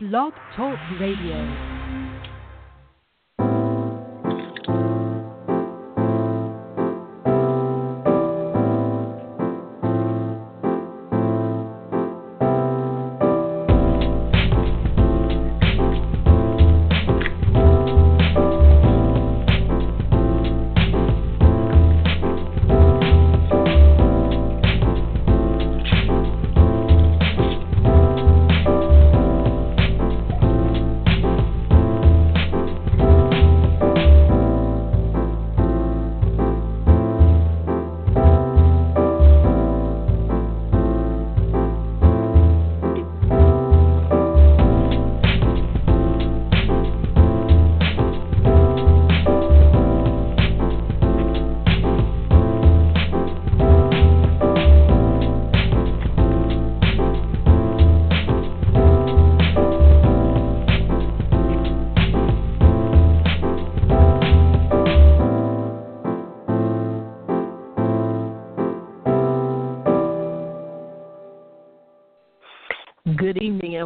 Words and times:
Blog 0.00 0.32
Talk 0.56 0.78
Radio. 0.98 1.79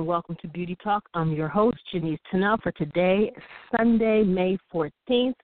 Welcome 0.03 0.37
to 0.43 0.49
Beauty 0.49 0.77
Talk. 0.83 1.09
I'm 1.15 1.33
your 1.33 1.49
host, 1.49 1.79
Janice 1.93 2.19
Tunnell, 2.33 2.61
for 2.63 2.73
today, 2.73 3.33
Sunday, 3.77 4.25
May 4.25 4.59
14th. 4.73 5.35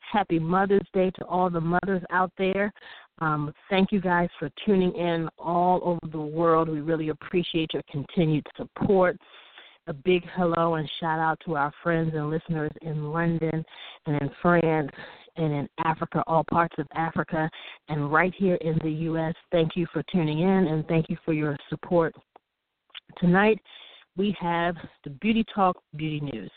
Happy 0.00 0.38
Mother's 0.38 0.86
Day 0.92 1.10
to 1.18 1.24
all 1.26 1.48
the 1.48 1.60
mothers 1.60 2.02
out 2.10 2.32
there. 2.36 2.72
Um, 3.20 3.52
thank 3.68 3.92
you 3.92 4.00
guys 4.00 4.28
for 4.38 4.50
tuning 4.64 4.92
in 4.94 5.28
all 5.38 5.80
over 5.84 6.10
the 6.10 6.20
world. 6.20 6.68
We 6.68 6.80
really 6.80 7.10
appreciate 7.10 7.72
your 7.72 7.82
continued 7.90 8.46
support. 8.56 9.16
A 9.86 9.92
big 9.92 10.24
hello 10.34 10.74
and 10.74 10.90
shout 10.98 11.18
out 11.20 11.38
to 11.46 11.56
our 11.56 11.72
friends 11.82 12.12
and 12.14 12.30
listeners 12.30 12.72
in 12.82 13.12
London 13.12 13.64
and 14.06 14.22
in 14.22 14.30
France 14.42 14.90
and 15.36 15.52
in 15.52 15.68
Africa, 15.84 16.24
all 16.26 16.44
parts 16.50 16.74
of 16.78 16.86
Africa, 16.94 17.48
and 17.88 18.12
right 18.12 18.34
here 18.36 18.56
in 18.56 18.78
the 18.82 18.90
U.S. 18.90 19.34
Thank 19.52 19.76
you 19.76 19.86
for 19.92 20.02
tuning 20.12 20.40
in 20.40 20.66
and 20.66 20.86
thank 20.88 21.08
you 21.08 21.16
for 21.24 21.32
your 21.32 21.56
support. 21.68 22.14
Tonight, 23.18 23.60
we 24.16 24.36
have 24.40 24.76
the 25.04 25.10
Beauty 25.10 25.44
Talk 25.54 25.76
Beauty 25.96 26.20
News. 26.20 26.50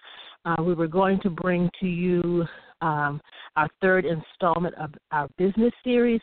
Uh, 0.45 0.61
we 0.61 0.73
were 0.73 0.87
going 0.87 1.19
to 1.21 1.29
bring 1.29 1.69
to 1.79 1.87
you 1.87 2.45
um, 2.81 3.21
our 3.55 3.69
third 3.81 4.05
installment 4.05 4.75
of 4.75 4.91
our 5.11 5.29
business 5.37 5.71
series, 5.83 6.19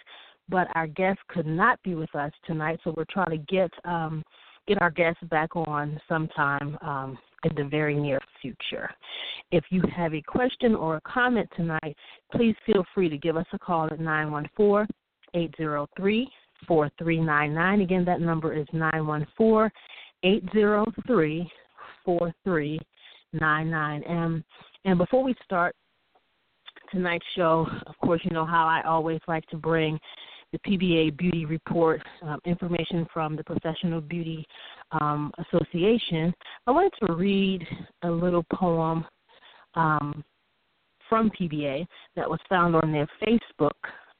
but 0.48 0.68
our 0.74 0.86
guest 0.86 1.18
could 1.28 1.46
not 1.46 1.82
be 1.82 1.94
with 1.94 2.14
us 2.14 2.32
tonight, 2.46 2.78
so 2.84 2.92
we're 2.96 3.04
trying 3.10 3.30
to 3.30 3.38
get 3.38 3.70
um, 3.84 4.22
get 4.68 4.80
our 4.82 4.90
guest 4.90 5.16
back 5.30 5.56
on 5.56 5.98
sometime 6.08 6.76
um, 6.82 7.18
in 7.44 7.54
the 7.56 7.68
very 7.68 7.94
near 7.94 8.20
future. 8.42 8.90
If 9.50 9.64
you 9.70 9.82
have 9.96 10.14
a 10.14 10.22
question 10.22 10.74
or 10.74 10.96
a 10.96 11.00
comment 11.00 11.48
tonight, 11.56 11.96
please 12.32 12.54
feel 12.66 12.84
free 12.94 13.08
to 13.08 13.16
give 13.16 13.36
us 13.36 13.46
a 13.52 13.58
call 13.58 13.86
at 13.86 13.98
914 13.98 14.86
803 15.34 16.28
4399. 16.68 17.80
Again, 17.80 18.04
that 18.04 18.20
number 18.20 18.52
is 18.54 18.66
914 18.72 19.70
803 20.22 21.50
4399. 22.04 24.44
And 24.84 24.98
before 24.98 25.22
we 25.22 25.34
start 25.44 25.74
tonight's 26.90 27.26
show, 27.36 27.66
of 27.86 27.96
course, 27.98 28.20
you 28.24 28.30
know 28.30 28.46
how 28.46 28.66
I 28.66 28.82
always 28.86 29.20
like 29.28 29.46
to 29.46 29.56
bring 29.56 29.98
the 30.52 30.58
PBA 30.58 31.16
Beauty 31.16 31.44
Report 31.44 32.02
um, 32.22 32.40
information 32.44 33.06
from 33.12 33.36
the 33.36 33.44
Professional 33.44 34.00
Beauty 34.00 34.44
um, 34.92 35.32
Association. 35.38 36.34
I 36.66 36.72
wanted 36.72 36.92
to 37.06 37.12
read 37.12 37.64
a 38.02 38.10
little 38.10 38.44
poem 38.52 39.04
um, 39.74 40.24
from 41.08 41.30
PBA 41.30 41.86
that 42.16 42.28
was 42.28 42.40
found 42.48 42.74
on 42.74 42.92
their 42.92 43.08
Facebook 43.24 43.70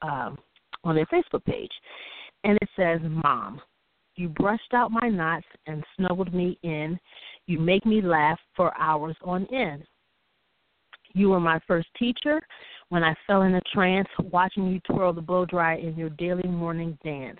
um, 0.01 0.37
on 0.83 0.95
their 0.95 1.05
Facebook 1.07 1.43
page, 1.45 1.71
and 2.43 2.57
it 2.61 2.69
says, 2.75 2.99
"Mom, 3.03 3.61
you 4.15 4.29
brushed 4.29 4.73
out 4.73 4.91
my 4.91 5.07
knots 5.07 5.45
and 5.67 5.83
snuggled 5.95 6.33
me 6.33 6.57
in. 6.63 6.99
You 7.47 7.59
make 7.59 7.85
me 7.85 8.01
laugh 8.01 8.39
for 8.55 8.77
hours 8.77 9.15
on 9.23 9.47
end. 9.53 9.83
You 11.13 11.29
were 11.29 11.39
my 11.39 11.59
first 11.67 11.87
teacher 11.97 12.41
when 12.89 13.03
I 13.03 13.15
fell 13.27 13.41
in 13.43 13.55
a 13.55 13.61
trance 13.73 14.07
watching 14.31 14.67
you 14.67 14.79
twirl 14.81 15.13
the 15.13 15.21
blow 15.21 15.45
dry 15.45 15.77
in 15.77 15.95
your 15.95 16.09
daily 16.09 16.47
morning 16.47 16.97
dance. 17.03 17.39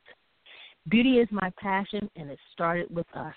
Beauty 0.90 1.20
is 1.20 1.28
my 1.32 1.52
passion, 1.60 2.10
and 2.16 2.30
it 2.32 2.40
started 2.54 2.94
with 2.94 3.06
us. 3.16 3.36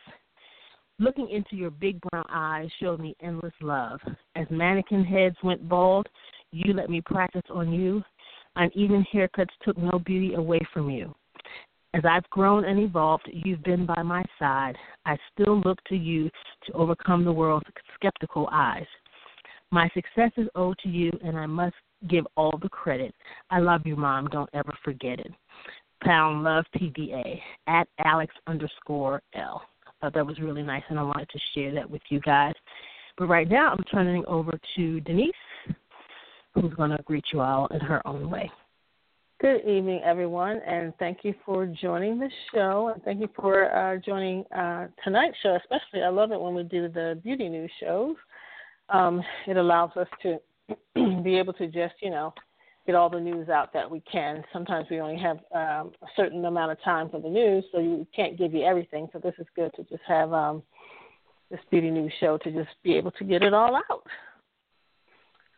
Looking 0.98 1.28
into 1.28 1.56
your 1.56 1.70
big 1.70 2.00
brown 2.00 2.24
eyes 2.30 2.70
showed 2.80 3.00
me 3.00 3.16
endless 3.20 3.52
love. 3.60 4.00
As 4.36 4.46
mannequin 4.50 5.04
heads 5.04 5.36
went 5.42 5.68
bald, 5.68 6.08
you 6.52 6.72
let 6.72 6.88
me 6.88 7.00
practice 7.00 7.42
on 7.50 7.72
you. 7.72 8.02
Uneven 8.56 9.04
haircuts 9.12 9.48
took 9.62 9.76
no 9.76 9.98
beauty 9.98 10.34
away 10.34 10.60
from 10.72 10.88
you. 10.88 11.14
As 11.94 12.02
I've 12.04 12.28
grown 12.30 12.64
and 12.64 12.80
evolved, 12.80 13.30
you've 13.32 13.62
been 13.62 13.86
by 13.86 14.02
my 14.02 14.24
side. 14.36 14.76
I 15.06 15.16
still 15.32 15.60
look 15.60 15.78
to 15.84 15.94
you 15.94 16.28
to 16.66 16.72
overcome 16.72 17.24
the 17.24 17.32
world's 17.32 17.68
skeptical 17.94 18.48
eyes. 18.50 18.86
My 19.70 19.88
success 19.94 20.32
is 20.36 20.48
owed 20.56 20.76
to 20.78 20.88
you, 20.88 21.12
and 21.24 21.38
I 21.38 21.46
must 21.46 21.76
give 22.08 22.26
all 22.36 22.58
the 22.60 22.68
credit. 22.68 23.14
I 23.50 23.60
love 23.60 23.82
you, 23.84 23.94
Mom. 23.94 24.26
Don't 24.26 24.50
ever 24.54 24.74
forget 24.82 25.20
it. 25.20 25.32
Pound 26.02 26.42
Love 26.42 26.64
PBA 26.76 27.40
at 27.68 27.86
Alex 28.04 28.34
underscore 28.48 29.22
L. 29.36 29.62
I 29.86 29.90
thought 30.00 30.14
that 30.14 30.26
was 30.26 30.40
really 30.40 30.64
nice, 30.64 30.82
and 30.88 30.98
I 30.98 31.04
wanted 31.04 31.28
to 31.28 31.38
share 31.54 31.72
that 31.74 31.88
with 31.88 32.02
you 32.08 32.18
guys. 32.18 32.54
But 33.16 33.28
right 33.28 33.48
now, 33.48 33.70
I'm 33.70 33.84
turning 33.84 34.24
over 34.26 34.58
to 34.74 35.00
Denise, 35.02 35.32
who's 36.54 36.74
going 36.74 36.90
to 36.90 37.00
greet 37.04 37.26
you 37.32 37.40
all 37.40 37.68
in 37.68 37.78
her 37.78 38.04
own 38.04 38.28
way. 38.28 38.50
Good 39.44 39.68
evening, 39.68 40.00
everyone, 40.02 40.58
and 40.66 40.94
thank 40.98 41.18
you 41.22 41.34
for 41.44 41.66
joining 41.66 42.18
the 42.18 42.30
show. 42.50 42.92
And 42.94 43.02
thank 43.02 43.20
you 43.20 43.28
for 43.36 43.70
uh, 43.76 43.98
joining 43.98 44.42
uh, 44.46 44.86
tonight's 45.04 45.36
show, 45.42 45.58
especially. 45.60 46.02
I 46.02 46.08
love 46.08 46.32
it 46.32 46.40
when 46.40 46.54
we 46.54 46.62
do 46.62 46.88
the 46.88 47.20
beauty 47.22 47.50
news 47.50 47.70
shows. 47.78 48.16
Um, 48.88 49.22
it 49.46 49.58
allows 49.58 49.90
us 49.98 50.06
to 50.22 50.38
be 51.22 51.36
able 51.36 51.52
to 51.52 51.66
just, 51.66 51.92
you 52.00 52.08
know, 52.08 52.32
get 52.86 52.94
all 52.94 53.10
the 53.10 53.20
news 53.20 53.50
out 53.50 53.70
that 53.74 53.90
we 53.90 54.00
can. 54.10 54.42
Sometimes 54.50 54.86
we 54.90 54.98
only 54.98 55.20
have 55.20 55.36
um, 55.54 55.92
a 56.00 56.06
certain 56.16 56.42
amount 56.46 56.72
of 56.72 56.82
time 56.82 57.10
for 57.10 57.20
the 57.20 57.28
news, 57.28 57.66
so 57.70 57.80
we 57.80 58.06
can't 58.16 58.38
give 58.38 58.54
you 58.54 58.64
everything. 58.64 59.08
So 59.12 59.18
this 59.18 59.34
is 59.38 59.46
good 59.54 59.72
to 59.76 59.82
just 59.82 60.04
have 60.08 60.32
um, 60.32 60.62
this 61.50 61.60
beauty 61.70 61.90
news 61.90 62.14
show 62.18 62.38
to 62.38 62.50
just 62.50 62.70
be 62.82 62.94
able 62.94 63.10
to 63.10 63.24
get 63.24 63.42
it 63.42 63.52
all 63.52 63.76
out. 63.76 64.04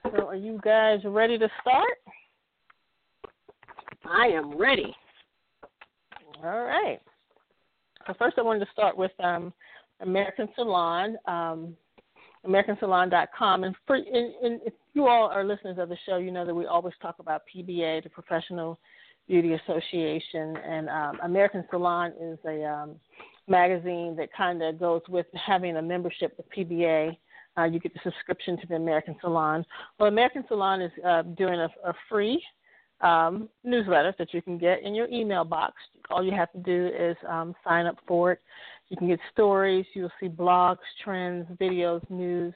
So, 0.03 0.27
are 0.27 0.35
you 0.35 0.59
guys 0.65 0.99
ready 1.05 1.39
to 1.39 1.49
start? 1.61 1.99
I 4.11 4.27
am 4.29 4.57
ready. 4.57 4.95
All 6.43 6.65
right. 6.65 7.01
So 8.07 8.15
first, 8.19 8.39
I 8.39 8.43
wanted 8.43 8.61
to 8.61 8.73
start 8.73 8.97
with 8.97 9.11
um, 9.23 9.53
American 10.01 10.49
Salon, 10.55 11.17
um, 11.27 11.77
AmericanSalon.com. 12.47 13.65
And, 13.65 13.75
for, 13.87 13.97
and, 13.97 14.07
and 14.07 14.61
if 14.65 14.75
you 14.95 15.07
all 15.07 15.29
are 15.29 15.45
listeners 15.45 15.79
of 15.79 15.89
the 15.89 15.97
show, 16.07 16.19
you 16.19 16.31
know 16.31 16.47
that 16.47 16.55
we 16.55 16.67
always 16.67 16.95
talk 17.03 17.17
about 17.19 17.43
PBA, 17.55 18.05
the 18.05 18.11
Professional 18.11 18.79
Beauty 19.27 19.55
Association, 19.55 20.57
and 20.57 20.89
um, 20.89 21.19
American 21.25 21.65
Salon 21.71 22.13
is 22.21 22.39
a 22.47 22.65
um, 22.65 22.97
magazine 23.49 24.15
that 24.17 24.29
kind 24.37 24.63
of 24.63 24.79
goes 24.79 25.03
with 25.09 25.27
having 25.35 25.77
a 25.77 25.83
membership 25.83 26.37
with 26.37 26.47
PBA. 26.57 27.17
Uh, 27.59 27.65
you 27.65 27.81
get 27.81 27.93
the 27.95 28.01
subscription 28.05 28.57
to 28.61 28.67
the 28.69 28.75
American 28.75 29.17
Salon. 29.21 29.65
Well, 29.99 30.09
American 30.09 30.45
Salon 30.47 30.83
is 30.83 30.93
uh, 31.05 31.23
doing 31.23 31.59
a, 31.59 31.69
a 31.85 31.95
free 32.09 32.41
um, 33.01 33.49
newsletter 33.65 34.15
that 34.19 34.33
you 34.33 34.43
can 34.43 34.59
get 34.59 34.83
in 34.83 34.95
your 34.95 35.09
email 35.09 35.45
box. 35.45 35.75
All 36.11 36.25
you 36.25 36.33
have 36.33 36.53
to 36.53 36.59
do 36.59 36.91
is 36.99 37.17
um, 37.29 37.55
sign 37.65 37.87
up 37.87 37.97
for 38.07 38.33
it. 38.33 38.41
You 38.89 38.97
can 38.97 39.09
get 39.09 39.19
stories, 39.33 39.85
you'll 39.95 40.13
see 40.21 40.29
blogs, 40.29 40.79
trends, 41.03 41.47
videos, 41.61 42.09
news. 42.09 42.55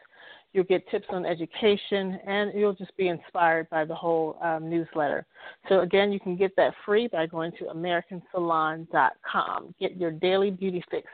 You'll 0.52 0.64
get 0.64 0.88
tips 0.90 1.06
on 1.10 1.24
education, 1.24 2.18
and 2.26 2.52
you'll 2.54 2.74
just 2.74 2.96
be 2.96 3.06
inspired 3.06 3.70
by 3.70 3.84
the 3.84 3.94
whole 3.94 4.36
um, 4.42 4.68
newsletter. 4.68 5.24
So, 5.68 5.78
again, 5.80 6.10
you 6.10 6.18
can 6.18 6.36
get 6.36 6.56
that 6.56 6.74
free 6.84 7.06
by 7.06 7.26
going 7.26 7.52
to 7.58 7.66
AmericanSalon.com. 7.66 9.74
Get 9.78 9.96
your 9.96 10.10
daily 10.10 10.50
beauty 10.50 10.82
fix 10.90 11.06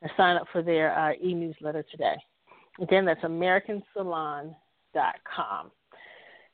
and 0.00 0.08
sign 0.16 0.36
up 0.36 0.46
for 0.52 0.62
their 0.62 0.96
uh, 0.96 1.14
e 1.20 1.34
newsletter 1.34 1.84
today. 1.90 2.14
Again, 2.80 3.04
that's 3.04 3.22
AmericanSalon.com. 3.22 4.54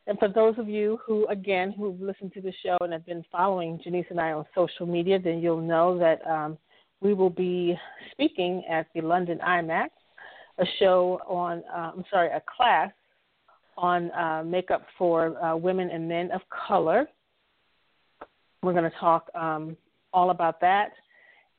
And 0.06 0.18
for 0.18 0.28
those 0.28 0.58
of 0.58 0.68
you 0.68 0.98
who, 1.06 1.26
again, 1.28 1.72
who've 1.76 2.00
listened 2.00 2.32
to 2.34 2.40
the 2.40 2.52
show 2.64 2.76
and 2.80 2.92
have 2.92 3.06
been 3.06 3.24
following 3.30 3.80
Janice 3.82 4.06
and 4.10 4.20
I 4.20 4.32
on 4.32 4.44
social 4.54 4.86
media, 4.86 5.18
then 5.18 5.40
you'll 5.40 5.60
know 5.60 5.98
that 5.98 6.26
um, 6.26 6.58
we 7.00 7.14
will 7.14 7.30
be 7.30 7.78
speaking 8.12 8.62
at 8.68 8.86
the 8.94 9.02
London 9.02 9.38
IMATS, 9.46 9.90
a 10.58 10.64
show 10.78 11.20
on, 11.28 11.62
uh, 11.72 11.92
I'm 11.96 12.04
sorry, 12.10 12.28
a 12.28 12.42
class 12.56 12.90
on 13.76 14.10
uh, 14.12 14.42
makeup 14.44 14.86
for 14.98 15.42
uh, 15.42 15.56
women 15.56 15.90
and 15.90 16.08
men 16.08 16.30
of 16.32 16.42
color. 16.66 17.06
We're 18.62 18.72
going 18.72 18.90
to 18.90 18.96
talk 18.98 19.28
um, 19.34 19.76
all 20.12 20.30
about 20.30 20.60
that, 20.60 20.90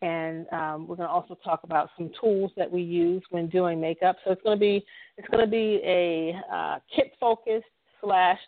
and 0.04 0.46
um, 0.52 0.88
we're 0.88 0.98
going 0.98 1.08
to 1.08 1.14
also 1.14 1.36
talk 1.44 1.62
about 1.64 1.90
some 1.98 2.12
tools 2.20 2.52
that 2.58 2.70
we 2.70 2.82
use 2.82 3.24
when 3.32 3.48
doing 3.48 3.82
makeup. 3.82 4.18
So 4.24 4.32
it's 4.32 4.42
going 4.44 4.56
to 4.56 4.60
be 4.60 4.86
it's 5.18 5.28
going 5.30 5.44
to 5.44 5.50
be 5.50 5.82
a 5.84 6.40
uh, 6.54 6.80
kit 6.96 7.14
focused 7.20 7.66
slash 8.04 8.40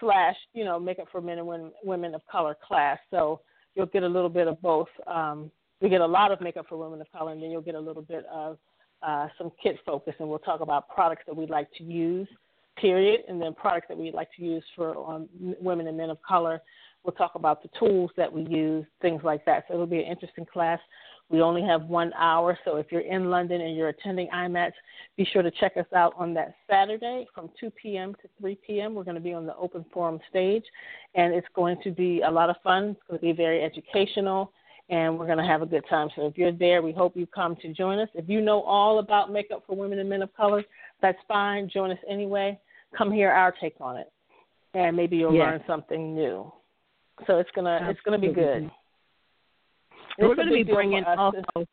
slash 0.00 0.36
you 0.52 0.64
know 0.64 0.78
makeup 0.78 1.08
for 1.10 1.20
men 1.20 1.38
and 1.38 1.46
women, 1.46 1.72
women 1.82 2.14
of 2.14 2.22
color 2.30 2.56
class. 2.66 2.98
So 3.10 3.40
you'll 3.74 3.86
get 3.86 4.02
a 4.02 4.08
little 4.08 4.28
bit 4.28 4.48
of 4.48 4.60
both. 4.62 4.88
Um, 5.06 5.50
we 5.80 5.88
get 5.88 6.00
a 6.00 6.06
lot 6.06 6.32
of 6.32 6.40
makeup 6.40 6.66
for 6.68 6.76
women 6.76 7.00
of 7.00 7.10
color, 7.12 7.32
and 7.32 7.42
then 7.42 7.50
you'll 7.50 7.60
get 7.60 7.74
a 7.74 7.80
little 7.80 8.02
bit 8.02 8.24
of 8.32 8.58
uh, 9.02 9.28
some 9.36 9.50
kit 9.62 9.76
focus, 9.84 10.14
and 10.18 10.28
we'll 10.28 10.38
talk 10.38 10.60
about 10.60 10.88
products 10.88 11.22
that 11.26 11.36
we'd 11.36 11.50
like 11.50 11.68
to 11.76 11.84
use, 11.84 12.28
period, 12.80 13.20
and 13.28 13.40
then 13.40 13.54
products 13.54 13.86
that 13.88 13.98
we'd 13.98 14.14
like 14.14 14.28
to 14.36 14.42
use 14.42 14.64
for 14.74 14.96
um, 15.10 15.28
women 15.60 15.86
and 15.86 15.96
men 15.96 16.10
of 16.10 16.18
color. 16.22 16.60
We'll 17.04 17.12
talk 17.12 17.32
about 17.34 17.62
the 17.62 17.68
tools 17.78 18.10
that 18.16 18.32
we 18.32 18.42
use, 18.42 18.86
things 19.02 19.22
like 19.22 19.44
that. 19.44 19.64
So 19.68 19.74
it'll 19.74 19.86
be 19.86 19.98
an 19.98 20.10
interesting 20.10 20.46
class. 20.46 20.78
We 21.30 21.40
only 21.40 21.62
have 21.62 21.82
one 21.84 22.12
hour, 22.14 22.58
so 22.64 22.76
if 22.76 22.92
you're 22.92 23.00
in 23.00 23.30
London 23.30 23.60
and 23.62 23.76
you're 23.76 23.88
attending 23.88 24.28
IMATS, 24.28 24.72
be 25.16 25.26
sure 25.32 25.42
to 25.42 25.50
check 25.50 25.76
us 25.76 25.86
out 25.94 26.12
on 26.18 26.34
that 26.34 26.54
Saturday 26.68 27.26
from 27.34 27.50
2 27.58 27.70
p.m. 27.70 28.14
to 28.20 28.28
3 28.38 28.58
p.m. 28.66 28.94
We're 28.94 29.04
going 29.04 29.16
to 29.16 29.22
be 29.22 29.32
on 29.32 29.46
the 29.46 29.56
open 29.56 29.86
forum 29.92 30.20
stage, 30.28 30.64
and 31.14 31.32
it's 31.32 31.46
going 31.54 31.78
to 31.82 31.90
be 31.90 32.20
a 32.20 32.30
lot 32.30 32.50
of 32.50 32.56
fun. 32.62 32.90
It's 32.90 33.00
going 33.08 33.20
to 33.20 33.26
be 33.26 33.32
very 33.32 33.62
educational, 33.64 34.52
and 34.90 35.18
we're 35.18 35.26
going 35.26 35.38
to 35.38 35.44
have 35.44 35.62
a 35.62 35.66
good 35.66 35.84
time. 35.88 36.08
So 36.14 36.26
if 36.26 36.36
you're 36.36 36.52
there, 36.52 36.82
we 36.82 36.92
hope 36.92 37.16
you 37.16 37.26
come 37.26 37.56
to 37.62 37.72
join 37.72 37.98
us. 37.98 38.08
If 38.14 38.28
you 38.28 38.42
know 38.42 38.60
all 38.62 38.98
about 38.98 39.32
makeup 39.32 39.64
for 39.66 39.74
women 39.74 39.98
and 40.00 40.08
men 40.08 40.20
of 40.20 40.34
color, 40.36 40.62
that's 41.00 41.18
fine. 41.26 41.70
Join 41.72 41.90
us 41.90 41.98
anyway. 42.08 42.60
Come 42.96 43.10
hear 43.10 43.30
our 43.30 43.52
take 43.60 43.76
on 43.80 43.96
it, 43.96 44.12
and 44.74 44.94
maybe 44.94 45.16
you'll 45.16 45.34
yes. 45.34 45.40
learn 45.40 45.64
something 45.66 46.14
new. 46.14 46.52
So 47.26 47.38
it's 47.38 47.50
gonna 47.54 47.70
Absolutely. 47.70 47.92
it's 47.92 48.00
gonna 48.04 48.18
be 48.18 48.32
good. 48.32 48.70
We're 50.18 50.34
going 50.34 50.48
to 50.48 50.54
be 50.54 50.62
bringing 50.62 51.04
also. 51.04 51.42
To, 51.56 51.66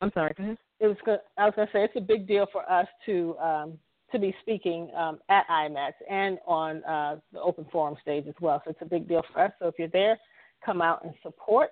I'm 0.00 0.10
sorry. 0.14 0.34
Go 0.36 0.44
ahead. 0.44 0.58
It 0.80 0.86
was. 0.86 0.96
Good, 1.04 1.20
I 1.36 1.44
was 1.44 1.54
going 1.56 1.68
to 1.68 1.72
say 1.72 1.84
it's 1.84 1.96
a 1.96 2.00
big 2.00 2.26
deal 2.26 2.46
for 2.52 2.70
us 2.70 2.86
to 3.06 3.36
um, 3.38 3.78
to 4.12 4.18
be 4.18 4.34
speaking 4.40 4.90
um, 4.96 5.18
at 5.28 5.46
IMATS 5.48 5.94
and 6.08 6.38
on 6.46 6.84
uh, 6.84 7.16
the 7.32 7.40
open 7.40 7.66
forum 7.72 7.96
stage 8.02 8.26
as 8.28 8.34
well. 8.40 8.62
So 8.64 8.70
it's 8.70 8.82
a 8.82 8.86
big 8.86 9.08
deal 9.08 9.22
for 9.32 9.44
us. 9.44 9.52
So 9.58 9.68
if 9.68 9.74
you're 9.78 9.88
there, 9.88 10.18
come 10.64 10.80
out 10.80 11.04
and 11.04 11.14
support 11.22 11.70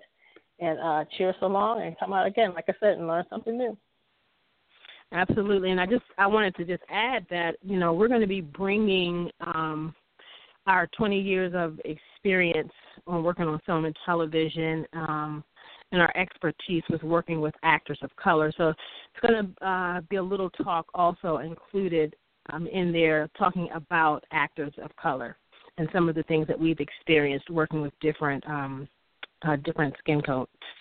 and 0.60 0.78
uh, 0.78 1.04
cheer 1.16 1.30
us 1.30 1.36
along 1.42 1.82
and 1.82 1.98
come 1.98 2.12
out 2.12 2.26
again, 2.26 2.52
like 2.54 2.64
I 2.68 2.74
said, 2.80 2.98
and 2.98 3.06
learn 3.06 3.24
something 3.30 3.56
new. 3.56 3.76
Absolutely, 5.12 5.70
and 5.70 5.80
I 5.80 5.86
just 5.86 6.02
I 6.18 6.26
wanted 6.26 6.56
to 6.56 6.64
just 6.64 6.82
add 6.90 7.26
that 7.30 7.56
you 7.62 7.78
know 7.78 7.92
we're 7.92 8.08
going 8.08 8.20
to 8.20 8.26
be 8.26 8.40
bringing 8.40 9.30
um, 9.40 9.94
our 10.66 10.88
20 10.96 11.20
years 11.20 11.52
of 11.54 11.78
experience 11.84 12.72
on 13.06 13.22
working 13.22 13.44
on 13.44 13.60
film 13.66 13.84
and 13.84 13.94
television. 14.04 14.86
Um, 14.92 15.44
and 15.92 16.00
our 16.00 16.14
expertise 16.16 16.82
with 16.90 17.02
working 17.02 17.40
with 17.40 17.54
actors 17.62 17.98
of 18.02 18.14
color. 18.16 18.52
So 18.56 18.70
it's 18.70 19.26
going 19.26 19.54
to 19.60 19.66
uh, 19.66 20.00
be 20.08 20.16
a 20.16 20.22
little 20.22 20.50
talk 20.50 20.86
also 20.94 21.38
included 21.38 22.16
um, 22.52 22.66
in 22.66 22.92
there 22.92 23.30
talking 23.38 23.68
about 23.74 24.24
actors 24.32 24.72
of 24.82 24.94
color 24.96 25.36
and 25.78 25.88
some 25.92 26.08
of 26.08 26.14
the 26.14 26.22
things 26.24 26.46
that 26.46 26.58
we've 26.58 26.80
experienced 26.80 27.50
working 27.50 27.80
with 27.80 27.92
different 28.00 28.46
um, 28.46 28.88
uh, 29.46 29.56
different 29.56 29.94
skin 29.98 30.22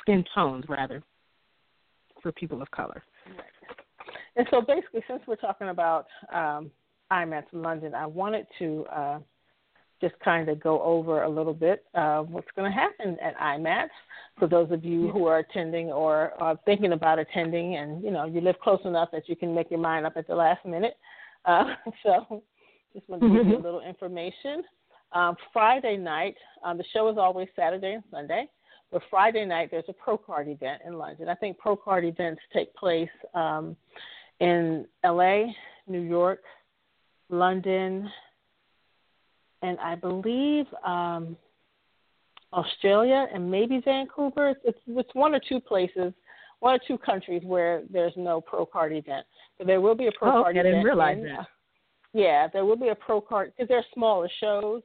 skin 0.02 0.24
tones 0.34 0.66
rather 0.70 1.04
for 2.22 2.32
people 2.32 2.62
of 2.62 2.72
color. 2.72 3.04
And 4.36 4.48
so 4.50 4.62
basically, 4.62 5.04
since 5.08 5.22
we're 5.28 5.36
talking 5.36 5.70
about 5.70 6.08
um, 6.34 6.72
IMATS 7.12 7.46
London, 7.52 7.94
I 7.94 8.06
wanted 8.06 8.48
to 8.60 8.86
uh, 8.92 9.20
just 10.02 10.16
kind 10.24 10.50
of 10.50 10.62
go 10.62 10.82
over 10.82 11.24
a 11.24 11.30
little 11.30 11.54
bit 11.54 11.86
of 11.94 12.30
what's 12.30 12.48
going 12.56 12.72
to 12.72 12.76
happen 12.76 13.18
at 13.22 13.38
IMATS 13.38 13.90
for 14.38 14.48
those 14.48 14.72
of 14.72 14.84
you 14.84 15.10
who 15.10 15.26
are 15.28 15.40
attending 15.40 15.88
or 15.92 16.34
are 16.42 16.58
thinking 16.66 16.94
about 16.94 17.20
attending, 17.20 17.76
and 17.76 18.04
you 18.04 18.12
know 18.12 18.26
you 18.26 18.42
live 18.42 18.60
close 18.60 18.80
enough 18.86 19.10
that 19.12 19.30
you 19.30 19.36
can 19.36 19.54
make 19.54 19.70
your 19.70 19.80
mind 19.80 20.06
up 20.06 20.14
at 20.18 20.28
the 20.28 20.36
last 20.36 20.66
minute. 20.66 20.98
Uh, 21.46 21.76
so, 22.04 22.44
just 22.94 23.08
want 23.10 23.22
to 23.22 23.28
give 23.28 23.36
you 23.36 23.42
a 23.42 23.56
mm-hmm. 23.56 23.64
little 23.64 23.82
information. 23.82 24.64
Um, 25.12 25.36
Friday 25.52 25.98
night, 25.98 26.36
um, 26.64 26.78
the 26.78 26.84
show 26.94 27.10
is 27.10 27.18
always 27.18 27.48
Saturday 27.56 27.94
and 27.94 28.04
Sunday, 28.10 28.48
but 28.92 29.02
Friday 29.10 29.46
night 29.46 29.70
there's 29.70 29.84
a 29.88 29.94
pro 29.94 30.18
card 30.18 30.48
event 30.48 30.82
in 30.86 30.94
London. 30.94 31.30
I 31.30 31.36
think 31.36 31.58
pro 31.60 31.76
card 31.76 32.04
events 32.04 32.42
take 32.52 32.74
place 32.76 33.10
um, 33.36 33.76
in 34.40 34.88
L.A., 35.04 35.56
New 35.88 36.02
York, 36.02 36.42
London, 37.30 38.10
and 39.62 39.80
I 39.80 39.96
believe 39.96 40.66
um, 40.86 41.38
Australia 42.54 43.28
and 43.34 43.50
maybe 43.50 43.82
Vancouver. 43.84 44.56
It's, 44.64 44.80
it's 44.88 45.10
one 45.14 45.34
or 45.34 45.42
two 45.48 45.60
places, 45.60 46.14
one 46.60 46.76
or 46.76 46.80
two 46.88 46.98
countries 46.98 47.42
where 47.46 47.84
there's 47.92 48.14
no 48.16 48.40
pro 48.40 48.66
card 48.66 48.94
event. 48.94 49.26
But 49.58 49.68
there 49.68 49.82
will 49.82 49.96
be 49.96 50.08
a 50.08 50.12
pro 50.18 50.40
oh, 50.40 50.44
card 50.44 50.56
event. 50.56 50.68
I 50.68 50.72
didn't 50.72 50.86
realize 50.86 51.18
in, 51.18 51.24
that. 51.26 51.48
Yeah, 52.14 52.48
there 52.54 52.66
will 52.66 52.76
be 52.78 52.90
a 52.90 52.96
pro 52.96 53.20
card 53.20 53.54
because 53.56 53.68
they're 53.68 53.86
smaller 53.94 54.30
shows. 54.40 54.82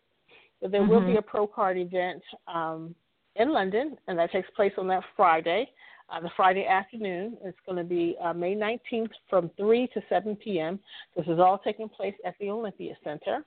But 0.60 0.72
there 0.72 0.82
mm-hmm. 0.82 0.90
will 0.90 1.06
be 1.06 1.16
a 1.16 1.22
pro 1.22 1.46
card 1.46 1.76
event 1.78 2.22
um, 2.48 2.94
in 3.36 3.52
London, 3.52 3.96
and 4.08 4.18
that 4.18 4.32
takes 4.32 4.48
place 4.56 4.72
on 4.76 4.88
that 4.88 5.04
Friday, 5.16 5.70
uh, 6.10 6.20
the 6.20 6.30
Friday 6.36 6.66
afternoon. 6.66 7.36
It's 7.44 7.58
going 7.64 7.78
to 7.78 7.84
be 7.84 8.16
uh, 8.22 8.32
May 8.32 8.54
19th 8.54 9.10
from 9.30 9.50
3 9.56 9.88
to 9.94 10.02
7 10.08 10.36
p.m. 10.36 10.80
This 11.16 11.26
is 11.26 11.38
all 11.38 11.58
taking 11.58 11.88
place 11.88 12.14
at 12.24 12.34
the 12.40 12.50
Olympia 12.50 12.94
Center 13.04 13.44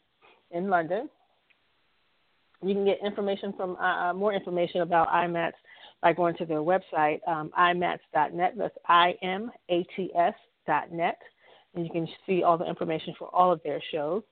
in 0.52 0.70
London. 0.70 1.10
You 2.64 2.74
can 2.76 2.86
get 2.86 3.00
information 3.04 3.54
from 3.58 3.76
uh, 3.78 4.10
uh 4.10 4.14
more 4.14 4.34
information 4.34 4.82
about 4.82 5.08
IMATS 5.10 5.54
by 6.02 6.14
going 6.14 6.36
to 6.38 6.46
their 6.46 6.60
website, 6.60 7.20
um, 7.28 7.52
imats.net. 7.58 8.54
That's 8.58 8.78
I-M-A-T-S 8.88 10.34
dot 10.68 10.92
net. 10.92 11.18
And 11.76 11.86
you 11.86 11.92
can 11.92 12.08
see 12.26 12.44
all 12.44 12.58
the 12.58 12.68
information 12.68 13.14
for 13.18 13.34
all 13.34 13.52
of 13.52 13.62
their 13.64 13.82
shows. 13.92 14.24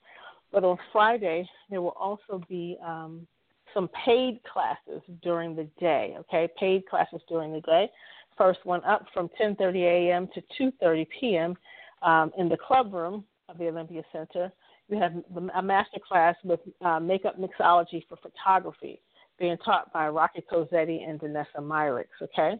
But 0.51 0.63
on 0.63 0.77
Friday, 0.91 1.48
there 1.69 1.81
will 1.81 1.95
also 2.00 2.41
be 2.50 2.77
um, 2.86 3.27
some 3.74 3.89
paid 4.05 4.41
classes 4.51 5.01
during 5.21 5.55
the 5.55 5.67
day, 5.79 6.15
okay? 6.19 6.50
Paid 6.59 6.88
classes 6.88 7.21
during 7.29 7.53
the 7.53 7.62
day. 7.62 7.89
First 8.38 8.59
one 8.63 8.83
up 8.83 9.05
from 9.13 9.29
10.30 9.39 10.09
a.m. 10.09 10.27
to 10.33 10.41
2.30 10.81 11.07
p.m. 11.19 11.57
Um, 12.01 12.31
in 12.38 12.50
the 12.50 12.57
club 12.57 12.93
room 12.93 13.25
of 13.48 13.57
the 13.57 13.67
Olympia 13.67 14.03
Center 14.12 14.51
we 14.89 14.98
have 14.98 15.13
a 15.55 15.62
master 15.62 16.00
class 16.05 16.36
with 16.43 16.60
uh, 16.84 17.00
makeup 17.00 17.36
mixology 17.39 18.03
for 18.08 18.17
photography 18.17 19.00
being 19.38 19.58
taught 19.63 19.93
by 19.93 20.10
Rocky 20.10 20.43
Cosetti 20.51 21.08
and 21.08 21.19
Vanessa 21.19 21.60
Myricks, 21.60 22.22
okay? 22.22 22.53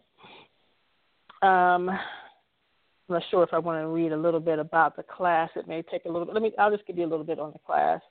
Um, 1.42 1.90
I'm 1.90 3.16
not 3.16 3.24
sure 3.32 3.44
if 3.44 3.50
I 3.54 3.60
want 3.60 3.82
to 3.82 3.88
read 3.88 4.12
a 4.12 4.18
little 4.18 4.40
bit 4.40 4.60
about 4.60 4.96
the 4.96 5.04
class. 5.04 5.50
It 5.56 5.68
may 5.68 5.82
take 5.82 6.06
a 6.06 6.08
little 6.08 6.26
bit. 6.26 6.34
Let 6.34 6.44
me, 6.44 6.52
I'll 6.60 6.72
just 6.72 6.86
give 6.86 6.98
you 6.98 7.06
a 7.06 7.10
little 7.10 7.26
bit 7.26 7.40
on 7.40 7.52
the 7.52 7.60
class. 7.60 8.02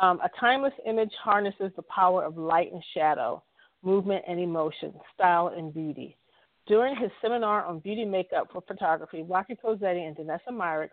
Um, 0.00 0.20
a 0.20 0.30
timeless 0.40 0.72
image 0.86 1.12
harnesses 1.22 1.70
the 1.76 1.82
power 1.82 2.24
of 2.24 2.36
light 2.36 2.72
and 2.72 2.82
shadow, 2.94 3.42
movement 3.82 4.24
and 4.26 4.40
emotion, 4.40 4.94
style 5.14 5.52
and 5.56 5.74
beauty. 5.74 6.16
During 6.66 6.96
his 6.96 7.10
seminar 7.22 7.64
on 7.64 7.80
beauty 7.80 8.04
makeup 8.04 8.48
for 8.52 8.62
photography, 8.66 9.22
Rocky 9.22 9.56
Cosetti 9.62 10.06
and 10.06 10.16
Vanessa 10.16 10.50
Myricks 10.50 10.90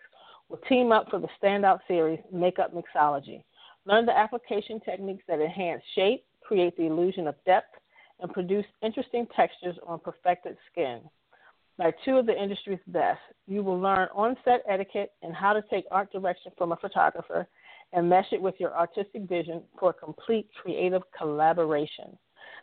will 0.50 0.58
team 0.70 0.92
up 0.92 1.10
for 1.10 1.20
the 1.20 1.28
standout 1.42 1.80
series, 1.88 2.20
Makeup 2.32 2.74
Mixology. 2.74 3.44
Learn 3.86 4.06
the 4.06 4.18
application 4.18 4.80
techniques 4.80 5.24
that 5.28 5.40
enhance 5.40 5.84
shape, 5.94 6.24
create 6.42 6.76
the 6.78 6.86
illusion 6.86 7.28
of 7.28 7.36
depth, 7.46 7.76
and 8.20 8.32
produce 8.32 8.66
interesting 8.82 9.28
textures 9.36 9.76
on 9.86 10.00
perfected 10.00 10.58
skin. 10.72 11.02
By 11.78 11.92
two 12.06 12.18
of 12.18 12.26
the 12.26 12.42
industry's 12.42 12.80
best, 12.88 13.20
you 13.48 13.62
will 13.62 13.80
learn 13.80 14.08
on 14.16 14.38
set 14.46 14.62
etiquette 14.70 15.12
and 15.22 15.36
how 15.36 15.52
to 15.54 15.62
take 15.70 15.86
art 15.92 16.12
direction 16.12 16.52
from 16.58 16.72
a 16.72 16.78
photographer 16.78 17.48
and 17.92 18.10
mesh 18.10 18.32
it 18.32 18.42
with 18.42 18.56
your 18.60 18.74
artistic 18.74 19.24
vision 19.24 19.62
for 19.78 19.90
a 19.90 19.94
complete 19.94 20.48
creative 20.62 21.02
collaboration. 21.18 22.18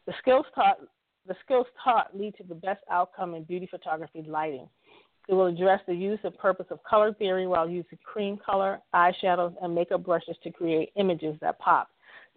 The 0.07 0.15
skills 0.21 0.47
taught 0.55 0.79
the 1.27 1.37
skills 1.45 1.67
taught 1.85 2.19
lead 2.19 2.35
to 2.37 2.43
the 2.43 2.55
best 2.55 2.81
outcome 2.91 3.35
in 3.35 3.45
beauty 3.45 3.69
photography 3.71 4.25
lighting. 4.27 4.69
It 5.29 5.35
will 5.35 5.47
address 5.47 5.81
the 5.87 5.95
use 5.95 6.19
and 6.25 6.37
purpose 6.37 6.67
of 6.71 6.83
color 6.83 7.13
theory 7.15 7.47
while 7.47 7.69
using 7.69 7.99
cream 8.05 8.39
color, 8.45 8.81
eyeshadows, 8.95 9.55
and 9.63 9.75
makeup 9.75 10.05
brushes 10.05 10.37
to 10.43 10.51
create 10.51 10.91
images 10.97 11.37
that 11.41 11.59
pop. 11.59 11.89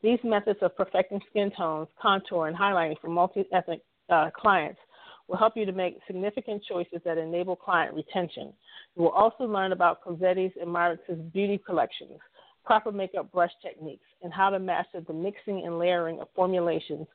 These 0.03 0.19
methods 0.23 0.59
of 0.61 0.75
perfecting 0.75 1.19
skin 1.29 1.51
tones, 1.57 1.87
contour, 1.99 2.47
and 2.47 2.55
highlighting 2.55 2.99
for 3.01 3.09
multi 3.09 3.45
ethnic 3.51 3.81
uh, 4.09 4.29
clients 4.35 4.79
will 5.27 5.37
help 5.37 5.57
you 5.57 5.65
to 5.65 5.71
make 5.71 5.97
significant 6.05 6.63
choices 6.63 7.01
that 7.03 7.17
enable 7.17 7.55
client 7.55 7.95
retention. 7.95 8.53
You 8.95 9.03
will 9.03 9.09
also 9.09 9.45
learn 9.45 9.71
about 9.71 10.03
Cosetti's 10.03 10.51
and 10.61 10.69
Myrix's 10.69 11.19
beauty 11.33 11.59
collections, 11.65 12.19
proper 12.63 12.91
makeup 12.91 13.31
brush 13.31 13.51
techniques, 13.63 14.05
and 14.21 14.31
how 14.31 14.51
to 14.51 14.59
master 14.59 15.01
the 15.01 15.13
mixing 15.13 15.65
and 15.65 15.79
layering 15.79 16.19
of 16.19 16.27
formulations 16.35 17.07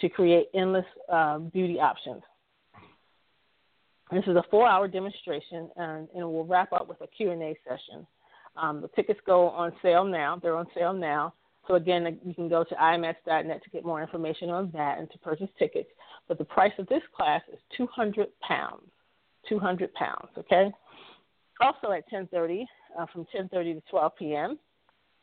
to 0.00 0.08
create 0.08 0.48
endless 0.54 0.86
uh, 1.12 1.38
beauty 1.38 1.78
options. 1.78 2.22
This 4.10 4.24
is 4.26 4.36
a 4.36 4.44
four-hour 4.50 4.88
demonstration, 4.88 5.70
and, 5.76 6.08
and 6.14 6.32
we'll 6.32 6.46
wrap 6.46 6.72
up 6.72 6.88
with 6.88 7.00
a 7.02 7.06
Q&A 7.06 7.56
session. 7.68 8.06
Um, 8.56 8.80
the 8.80 8.88
tickets 8.88 9.20
go 9.26 9.48
on 9.50 9.72
sale 9.82 10.04
now. 10.04 10.38
They're 10.42 10.56
on 10.56 10.66
sale 10.74 10.92
now. 10.92 11.34
So 11.66 11.74
again, 11.74 12.18
you 12.24 12.34
can 12.34 12.48
go 12.48 12.64
to 12.64 12.74
imats.net 12.74 13.62
to 13.62 13.70
get 13.70 13.84
more 13.84 14.00
information 14.00 14.48
on 14.48 14.70
that 14.72 14.98
and 14.98 15.10
to 15.10 15.18
purchase 15.18 15.50
tickets. 15.58 15.90
But 16.26 16.38
the 16.38 16.44
price 16.44 16.72
of 16.78 16.86
this 16.88 17.02
class 17.14 17.42
is 17.52 17.58
200 17.76 18.28
pounds. 18.40 18.82
200 19.48 19.92
pounds. 19.94 20.30
Okay. 20.38 20.70
Also 21.60 21.92
at 21.92 22.08
10:30, 22.10 22.64
uh, 22.98 23.06
from 23.12 23.26
10:30 23.26 23.74
to 23.74 23.82
12 23.90 24.12
p.m. 24.18 24.58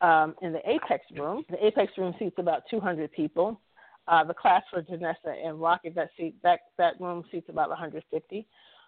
Um, 0.02 0.36
in 0.42 0.54
the 0.54 0.62
Apex 0.70 1.06
room. 1.18 1.44
The 1.50 1.66
Apex 1.66 1.92
room 1.98 2.14
seats 2.20 2.36
about 2.38 2.64
200 2.70 3.12
people. 3.12 3.60
Uh, 4.08 4.24
the 4.24 4.34
class 4.34 4.62
for 4.70 4.84
Janessa 4.84 5.34
and 5.44 5.60
Rocket 5.60 5.96
that 5.96 6.12
seat 6.16 6.36
that 6.44 6.60
that 6.78 7.00
room 7.00 7.24
seats 7.32 7.50
about 7.50 7.70
150. 7.70 8.48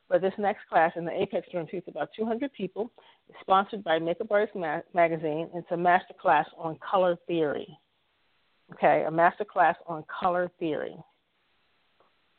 But 0.10 0.22
this 0.22 0.34
next 0.38 0.62
class 0.70 0.94
in 0.96 1.06
the 1.06 1.12
Apex 1.12 1.48
room 1.54 1.68
seats 1.70 1.88
about 1.88 2.10
200 2.16 2.54
people. 2.54 2.92
It's 3.30 3.38
sponsored 3.42 3.84
by 3.84 4.00
Makeup 4.00 4.32
Artist 4.32 4.56
Ma- 4.56 4.82
Magazine. 4.94 5.50
It's 5.54 5.68
a 5.72 5.78
master 5.78 6.14
class 6.20 6.48
on 6.58 6.78
color 6.80 7.18
theory. 7.28 7.68
Okay, 8.74 9.04
a 9.08 9.12
master 9.12 9.46
class 9.46 9.76
on 9.86 10.04
color 10.20 10.50
theory. 10.60 10.96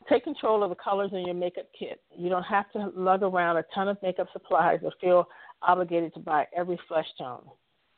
Take 0.07 0.23
control 0.23 0.63
of 0.63 0.69
the 0.69 0.75
colors 0.75 1.11
in 1.13 1.25
your 1.25 1.35
makeup 1.35 1.67
kit. 1.77 2.01
You 2.15 2.29
don't 2.29 2.43
have 2.43 2.71
to 2.71 2.91
lug 2.95 3.21
around 3.21 3.57
a 3.57 3.65
ton 3.75 3.87
of 3.87 3.97
makeup 4.01 4.27
supplies 4.33 4.79
or 4.83 4.91
feel 4.99 5.27
obligated 5.61 6.13
to 6.15 6.19
buy 6.19 6.45
every 6.55 6.79
flesh 6.87 7.07
tone. 7.17 7.43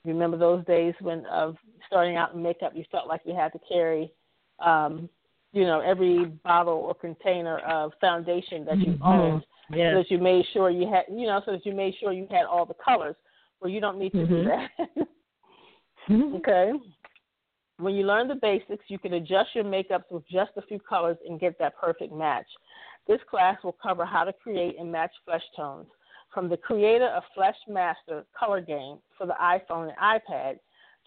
Remember 0.04 0.38
those 0.38 0.66
days 0.66 0.94
when 1.00 1.26
of 1.28 1.56
starting 1.88 2.18
out 2.18 2.34
in 2.34 2.42
makeup, 2.42 2.74
you 2.76 2.84
felt 2.92 3.08
like 3.08 3.22
you 3.24 3.36
had 3.36 3.54
to 3.54 3.60
carry 3.70 4.12
um, 4.60 5.10
you 5.54 5.64
know, 5.64 5.82
every 5.82 6.26
bottle 6.26 6.74
or 6.74 6.94
container 6.94 7.60
of 7.60 7.92
foundation 8.00 8.66
that 8.66 8.78
you 8.78 8.94
mm-hmm. 8.94 9.04
owned, 9.04 9.46
yes. 9.74 9.94
so 9.94 9.98
that 10.00 10.12
you 10.12 10.18
made 10.20 10.46
sure 10.54 10.70
you 10.70 10.88
had, 10.88 11.04
you 11.10 11.28
know, 11.28 11.42
so 11.46 11.52
that 11.52 11.66
you 11.66 11.74
made 11.74 11.94
sure 12.00 12.12
you 12.12 12.28
had 12.30 12.46
all 12.46 12.66
the 12.66 12.76
colors. 12.84 13.16
Well, 13.60 13.70
you 13.70 13.80
don't 13.80 14.00
need 14.00 14.12
to 14.12 14.20
mm-hmm. 14.20 14.34
do 14.34 14.44
that. 14.46 15.08
Mm-hmm. 16.10 16.38
okay. 16.38 16.72
When 17.78 17.94
you 17.94 18.08
learn 18.08 18.28
the 18.28 18.36
basics, 18.36 18.86
you 18.88 18.98
can 18.98 19.14
adjust 19.14 19.50
your 19.54 19.64
makeups 19.64 20.10
with 20.10 20.28
just 20.28 20.50
a 20.58 20.64
few 20.64 20.80
colors 20.80 21.18
and 21.28 21.40
get 21.40 21.58
that 21.60 21.78
perfect 21.78 22.12
match. 22.12 22.48
This 23.08 23.20
class 23.30 23.58
will 23.64 23.76
cover 23.82 24.06
how 24.06 24.24
to 24.24 24.34
create 24.34 24.78
and 24.80 24.92
match 24.92 25.12
flesh 25.26 25.44
tones. 25.56 25.86
From 26.34 26.50
the 26.50 26.58
creator 26.58 27.08
of 27.08 27.24
Flesh 27.36 27.56
Master 27.68 28.24
Color 28.38 28.62
Game 28.62 28.98
for 29.18 29.28
the 29.28 29.36
iPhone 29.42 29.90
and 29.90 29.98
iPad 29.98 30.60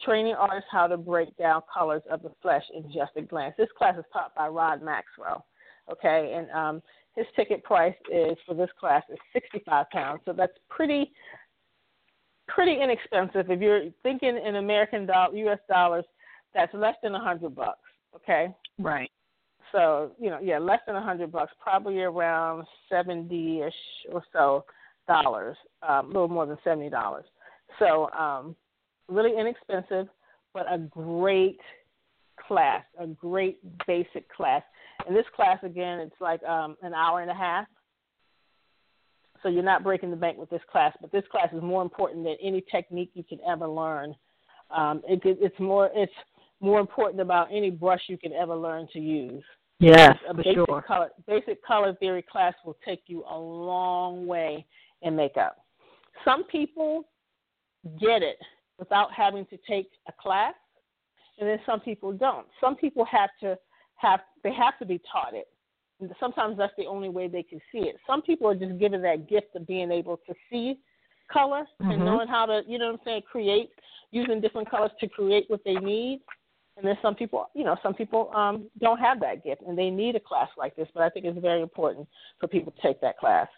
training 0.04 0.34
artists 0.34 0.68
how 0.70 0.86
to 0.86 0.96
break 0.96 1.36
down 1.36 1.62
colors 1.72 2.02
of 2.10 2.22
the 2.22 2.32
flesh 2.42 2.64
in 2.74 2.84
just 2.92 3.12
a 3.16 3.22
glance. 3.22 3.54
This 3.56 3.68
class 3.76 3.96
is 3.96 4.04
taught 4.12 4.34
by 4.34 4.48
Rod 4.48 4.82
Maxwell. 4.82 5.46
Okay, 5.90 6.34
and 6.36 6.50
um, 6.50 6.82
his 7.16 7.26
ticket 7.36 7.62
price 7.62 7.94
is 8.12 8.36
for 8.46 8.54
this 8.54 8.70
class 8.78 9.02
is 9.10 9.18
sixty 9.32 9.62
five 9.66 9.88
pounds. 9.90 10.20
So 10.24 10.32
that's 10.32 10.52
pretty 10.68 11.12
pretty 12.48 12.80
inexpensive. 12.80 13.50
If 13.50 13.60
you're 13.60 13.84
thinking 14.02 14.38
in 14.44 14.56
American 14.56 15.06
dollar, 15.06 15.34
U.S. 15.36 15.58
dollars, 15.68 16.04
that's 16.54 16.72
less 16.74 16.94
than 17.02 17.14
a 17.14 17.20
hundred 17.20 17.54
bucks. 17.54 17.78
Okay. 18.14 18.54
Right. 18.78 19.10
So 19.72 20.12
you 20.20 20.30
know, 20.30 20.38
yeah, 20.42 20.58
less 20.58 20.80
than 20.86 20.96
a 20.96 21.02
hundred 21.02 21.32
bucks, 21.32 21.52
probably 21.60 22.00
around 22.00 22.64
seventy 22.88 23.62
ish 23.62 23.74
or 24.12 24.22
so 24.32 24.64
dollars, 25.06 25.56
um, 25.86 26.06
a 26.06 26.08
little 26.08 26.28
more 26.28 26.46
than 26.46 26.58
seventy 26.64 26.90
dollars. 26.90 27.24
So 27.78 28.10
um, 28.10 28.54
really 29.08 29.38
inexpensive, 29.38 30.08
but 30.52 30.72
a 30.72 30.78
great 30.78 31.60
class, 32.46 32.84
a 32.98 33.06
great 33.06 33.58
basic 33.86 34.28
class. 34.30 34.62
And 35.06 35.16
this 35.16 35.26
class, 35.34 35.58
again, 35.62 36.00
it's 36.00 36.20
like 36.20 36.42
um, 36.44 36.76
an 36.82 36.94
hour 36.94 37.20
and 37.20 37.30
a 37.30 37.34
half. 37.34 37.66
So 39.42 39.48
you're 39.48 39.62
not 39.62 39.84
breaking 39.84 40.10
the 40.10 40.16
bank 40.16 40.38
with 40.38 40.48
this 40.48 40.62
class, 40.72 40.96
but 41.00 41.12
this 41.12 41.24
class 41.30 41.48
is 41.52 41.62
more 41.62 41.82
important 41.82 42.24
than 42.24 42.36
any 42.42 42.64
technique 42.70 43.10
you 43.12 43.22
can 43.22 43.38
ever 43.46 43.68
learn. 43.68 44.14
Um, 44.74 45.02
it, 45.06 45.20
it's 45.24 45.58
more 45.60 45.90
it's 45.94 46.12
more 46.60 46.80
important 46.80 47.20
about 47.20 47.48
any 47.52 47.70
brush 47.70 48.00
you 48.08 48.16
can 48.16 48.32
ever 48.32 48.56
learn 48.56 48.88
to 48.94 48.98
use. 48.98 49.44
Yes, 49.80 50.16
a 50.28 50.32
basic 50.32 50.54
sure. 50.54 50.82
color 50.86 51.10
basic 51.26 51.62
color 51.62 51.94
theory 52.00 52.24
class 52.30 52.54
will 52.64 52.76
take 52.86 53.02
you 53.06 53.22
a 53.30 53.36
long 53.36 54.26
way 54.26 54.64
in 55.02 55.14
makeup. 55.14 55.56
Some 56.24 56.44
people 56.44 57.04
get 58.00 58.22
it 58.22 58.38
without 58.78 59.12
having 59.12 59.44
to 59.46 59.58
take 59.68 59.90
a 60.08 60.12
class, 60.18 60.54
and 61.38 61.48
then 61.48 61.58
some 61.66 61.80
people 61.80 62.12
don't. 62.12 62.46
Some 62.62 62.76
people 62.76 63.04
have 63.04 63.30
to 63.40 63.58
have 63.96 64.20
they 64.44 64.52
have 64.52 64.78
to 64.78 64.86
be 64.86 65.00
taught 65.10 65.34
it. 65.34 65.48
And 66.00 66.10
sometimes 66.20 66.58
that's 66.58 66.72
the 66.76 66.86
only 66.86 67.08
way 67.08 67.28
they 67.28 67.42
can 67.42 67.60
see 67.72 67.78
it. 67.78 67.96
Some 68.06 68.22
people 68.22 68.48
are 68.48 68.54
just 68.54 68.78
given 68.78 69.02
that 69.02 69.28
gift 69.28 69.56
of 69.56 69.66
being 69.66 69.90
able 69.90 70.18
to 70.28 70.34
see 70.50 70.78
color 71.32 71.64
mm-hmm. 71.80 71.90
and 71.90 72.04
knowing 72.04 72.28
how 72.28 72.46
to, 72.46 72.62
you 72.68 72.78
know 72.78 72.86
what 72.86 73.00
I'm 73.00 73.04
saying, 73.04 73.22
create 73.30 73.70
using 74.10 74.40
different 74.40 74.70
colors 74.70 74.90
to 75.00 75.08
create 75.08 75.44
what 75.48 75.62
they 75.64 75.74
need. 75.74 76.20
And 76.76 76.86
then 76.86 76.98
some 77.00 77.14
people, 77.14 77.48
you 77.54 77.64
know, 77.64 77.76
some 77.82 77.94
people 77.94 78.32
um, 78.34 78.68
don't 78.80 78.98
have 78.98 79.20
that 79.20 79.44
gift 79.44 79.62
and 79.66 79.78
they 79.78 79.90
need 79.90 80.16
a 80.16 80.20
class 80.20 80.48
like 80.58 80.74
this. 80.76 80.88
But 80.92 81.04
I 81.04 81.08
think 81.08 81.24
it's 81.24 81.38
very 81.38 81.62
important 81.62 82.08
for 82.40 82.48
people 82.48 82.72
to 82.72 82.82
take 82.82 83.00
that 83.00 83.18
class. 83.18 83.48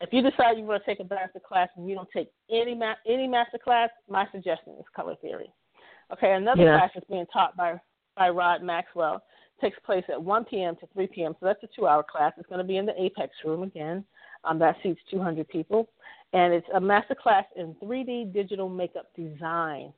If 0.00 0.12
you 0.12 0.20
decide 0.20 0.58
you 0.58 0.64
want 0.64 0.82
to 0.84 0.90
take 0.90 0.98
a 0.98 1.14
master 1.14 1.40
class 1.46 1.68
and 1.76 1.88
you 1.88 1.94
don't 1.94 2.08
take 2.14 2.28
any 2.50 2.74
ma- 2.74 2.96
any 3.06 3.28
master 3.28 3.58
class, 3.62 3.88
my 4.10 4.26
suggestion 4.32 4.74
is 4.80 4.84
color 4.96 5.14
theory. 5.22 5.52
Okay, 6.12 6.32
another 6.32 6.64
yeah. 6.64 6.78
class 6.78 6.90
is 6.96 7.04
being 7.08 7.24
taught 7.32 7.56
by 7.56 7.80
by 8.16 8.28
Rod 8.28 8.62
Maxwell 8.62 9.22
takes 9.60 9.78
place 9.86 10.04
at 10.08 10.22
1 10.22 10.44
p.m. 10.46 10.76
to 10.76 10.86
3 10.92 11.06
p.m. 11.06 11.34
So 11.38 11.46
that's 11.46 11.62
a 11.62 11.68
two-hour 11.74 12.04
class. 12.10 12.32
It's 12.36 12.48
going 12.48 12.58
to 12.58 12.64
be 12.64 12.76
in 12.76 12.86
the 12.86 13.00
Apex 13.00 13.32
room 13.44 13.62
again. 13.62 14.04
Um, 14.44 14.58
that 14.58 14.76
seats 14.82 15.00
200 15.08 15.48
people, 15.48 15.88
and 16.32 16.52
it's 16.52 16.66
a 16.74 16.80
master 16.80 17.14
class 17.14 17.44
in 17.54 17.76
3D 17.80 18.32
digital 18.32 18.68
makeup 18.68 19.06
design. 19.14 19.92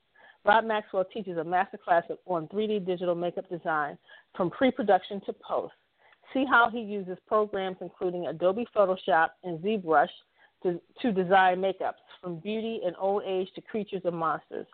Rod 0.45 0.67
Maxwell 0.67 1.05
teaches 1.07 1.39
a 1.39 1.45
master 1.45 1.79
class 1.79 2.03
on 2.27 2.47
3D 2.49 2.85
digital 2.85 3.15
makeup 3.15 3.49
design 3.49 3.97
from 4.37 4.51
pre-production 4.51 5.23
to 5.25 5.33
post. 5.33 5.73
See 6.35 6.45
how 6.45 6.69
he 6.71 6.81
uses 6.81 7.17
programs 7.27 7.79
including 7.81 8.27
Adobe 8.27 8.67
Photoshop 8.77 9.29
and 9.45 9.59
ZBrush 9.61 10.09
to, 10.63 10.81
to 11.01 11.13
design 11.13 11.59
makeups 11.59 12.03
from 12.21 12.41
beauty 12.41 12.81
and 12.85 12.95
old 12.99 13.23
age 13.27 13.49
to 13.55 13.63
creatures 13.63 14.03
and 14.05 14.17
monsters. 14.17 14.67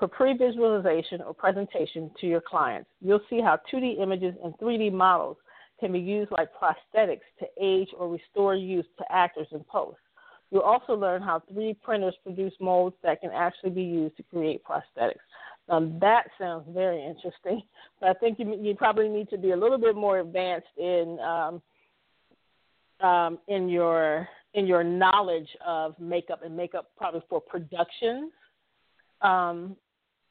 For 0.00 0.08
pre 0.08 0.32
visualization 0.32 1.20
or 1.20 1.34
presentation 1.34 2.10
to 2.22 2.26
your 2.26 2.40
clients, 2.40 2.88
you'll 3.02 3.20
see 3.28 3.40
how 3.40 3.60
2D 3.70 4.00
images 4.00 4.34
and 4.42 4.54
3D 4.54 4.90
models 4.90 5.36
can 5.78 5.92
be 5.92 5.98
used 5.98 6.32
like 6.32 6.48
prosthetics 6.54 7.20
to 7.38 7.46
age 7.60 7.88
or 7.98 8.08
restore 8.08 8.54
youth 8.54 8.86
to 8.96 9.04
actors 9.10 9.46
in 9.52 9.62
post. 9.64 9.98
You'll 10.50 10.62
also 10.62 10.94
learn 10.94 11.20
how 11.20 11.42
3D 11.52 11.82
printers 11.82 12.14
produce 12.24 12.54
molds 12.60 12.96
that 13.02 13.20
can 13.20 13.30
actually 13.30 13.70
be 13.70 13.82
used 13.82 14.16
to 14.16 14.22
create 14.22 14.62
prosthetics. 14.64 15.20
Um, 15.68 15.98
that 16.00 16.28
sounds 16.40 16.64
very 16.70 17.04
interesting, 17.04 17.62
but 18.00 18.08
I 18.08 18.14
think 18.14 18.38
you, 18.38 18.58
you 18.58 18.74
probably 18.74 19.08
need 19.08 19.28
to 19.28 19.38
be 19.38 19.50
a 19.50 19.56
little 19.56 19.78
bit 19.78 19.96
more 19.96 20.20
advanced 20.20 20.66
in 20.78 21.18
um, 21.20 21.62
um, 23.06 23.38
in 23.48 23.68
your 23.68 24.26
in 24.54 24.66
your 24.66 24.82
knowledge 24.82 25.48
of 25.64 25.94
makeup 26.00 26.40
and 26.42 26.56
makeup 26.56 26.90
probably 26.96 27.22
for 27.28 27.40
productions 27.40 28.32
um, 29.22 29.76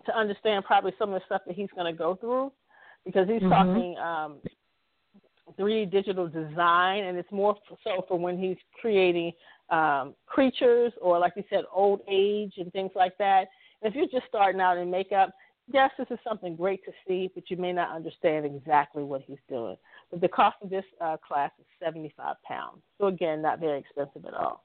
to 0.05 0.17
understand 0.17 0.65
probably 0.65 0.93
some 0.97 1.13
of 1.13 1.19
the 1.19 1.25
stuff 1.25 1.41
that 1.45 1.55
he's 1.55 1.69
going 1.75 1.91
to 1.91 1.97
go 1.97 2.15
through 2.15 2.51
because 3.05 3.27
he's 3.27 3.41
mm-hmm. 3.41 3.49
talking 3.49 3.97
um, 3.97 4.37
3D 5.59 5.91
digital 5.91 6.27
design 6.27 7.05
and 7.05 7.17
it's 7.17 7.31
more 7.31 7.55
so 7.83 8.05
for 8.07 8.17
when 8.17 8.37
he's 8.37 8.57
creating 8.79 9.31
um, 9.69 10.13
creatures 10.25 10.93
or 11.01 11.19
like 11.19 11.33
you 11.35 11.43
said 11.49 11.63
old 11.73 12.01
age 12.09 12.53
and 12.57 12.71
things 12.71 12.91
like 12.95 13.17
that 13.17 13.47
if 13.81 13.95
you're 13.95 14.07
just 14.07 14.27
starting 14.27 14.59
out 14.59 14.77
in 14.77 14.91
makeup, 14.91 15.33
yes, 15.71 15.91
this 15.97 16.07
is 16.11 16.19
something 16.27 16.55
great 16.55 16.83
to 16.85 16.91
see, 17.07 17.29
but 17.33 17.49
you 17.49 17.57
may 17.57 17.71
not 17.71 17.95
understand 17.95 18.45
exactly 18.45 19.03
what 19.03 19.21
he's 19.21 19.37
doing. 19.47 19.77
But 20.11 20.21
the 20.21 20.27
cost 20.27 20.57
of 20.61 20.69
this 20.69 20.85
uh, 20.99 21.17
class 21.17 21.51
is 21.59 21.65
75 21.83 22.35
pounds. 22.43 22.81
So, 22.97 23.07
again, 23.07 23.41
not 23.41 23.59
very 23.59 23.79
expensive 23.79 24.25
at 24.25 24.33
all. 24.33 24.63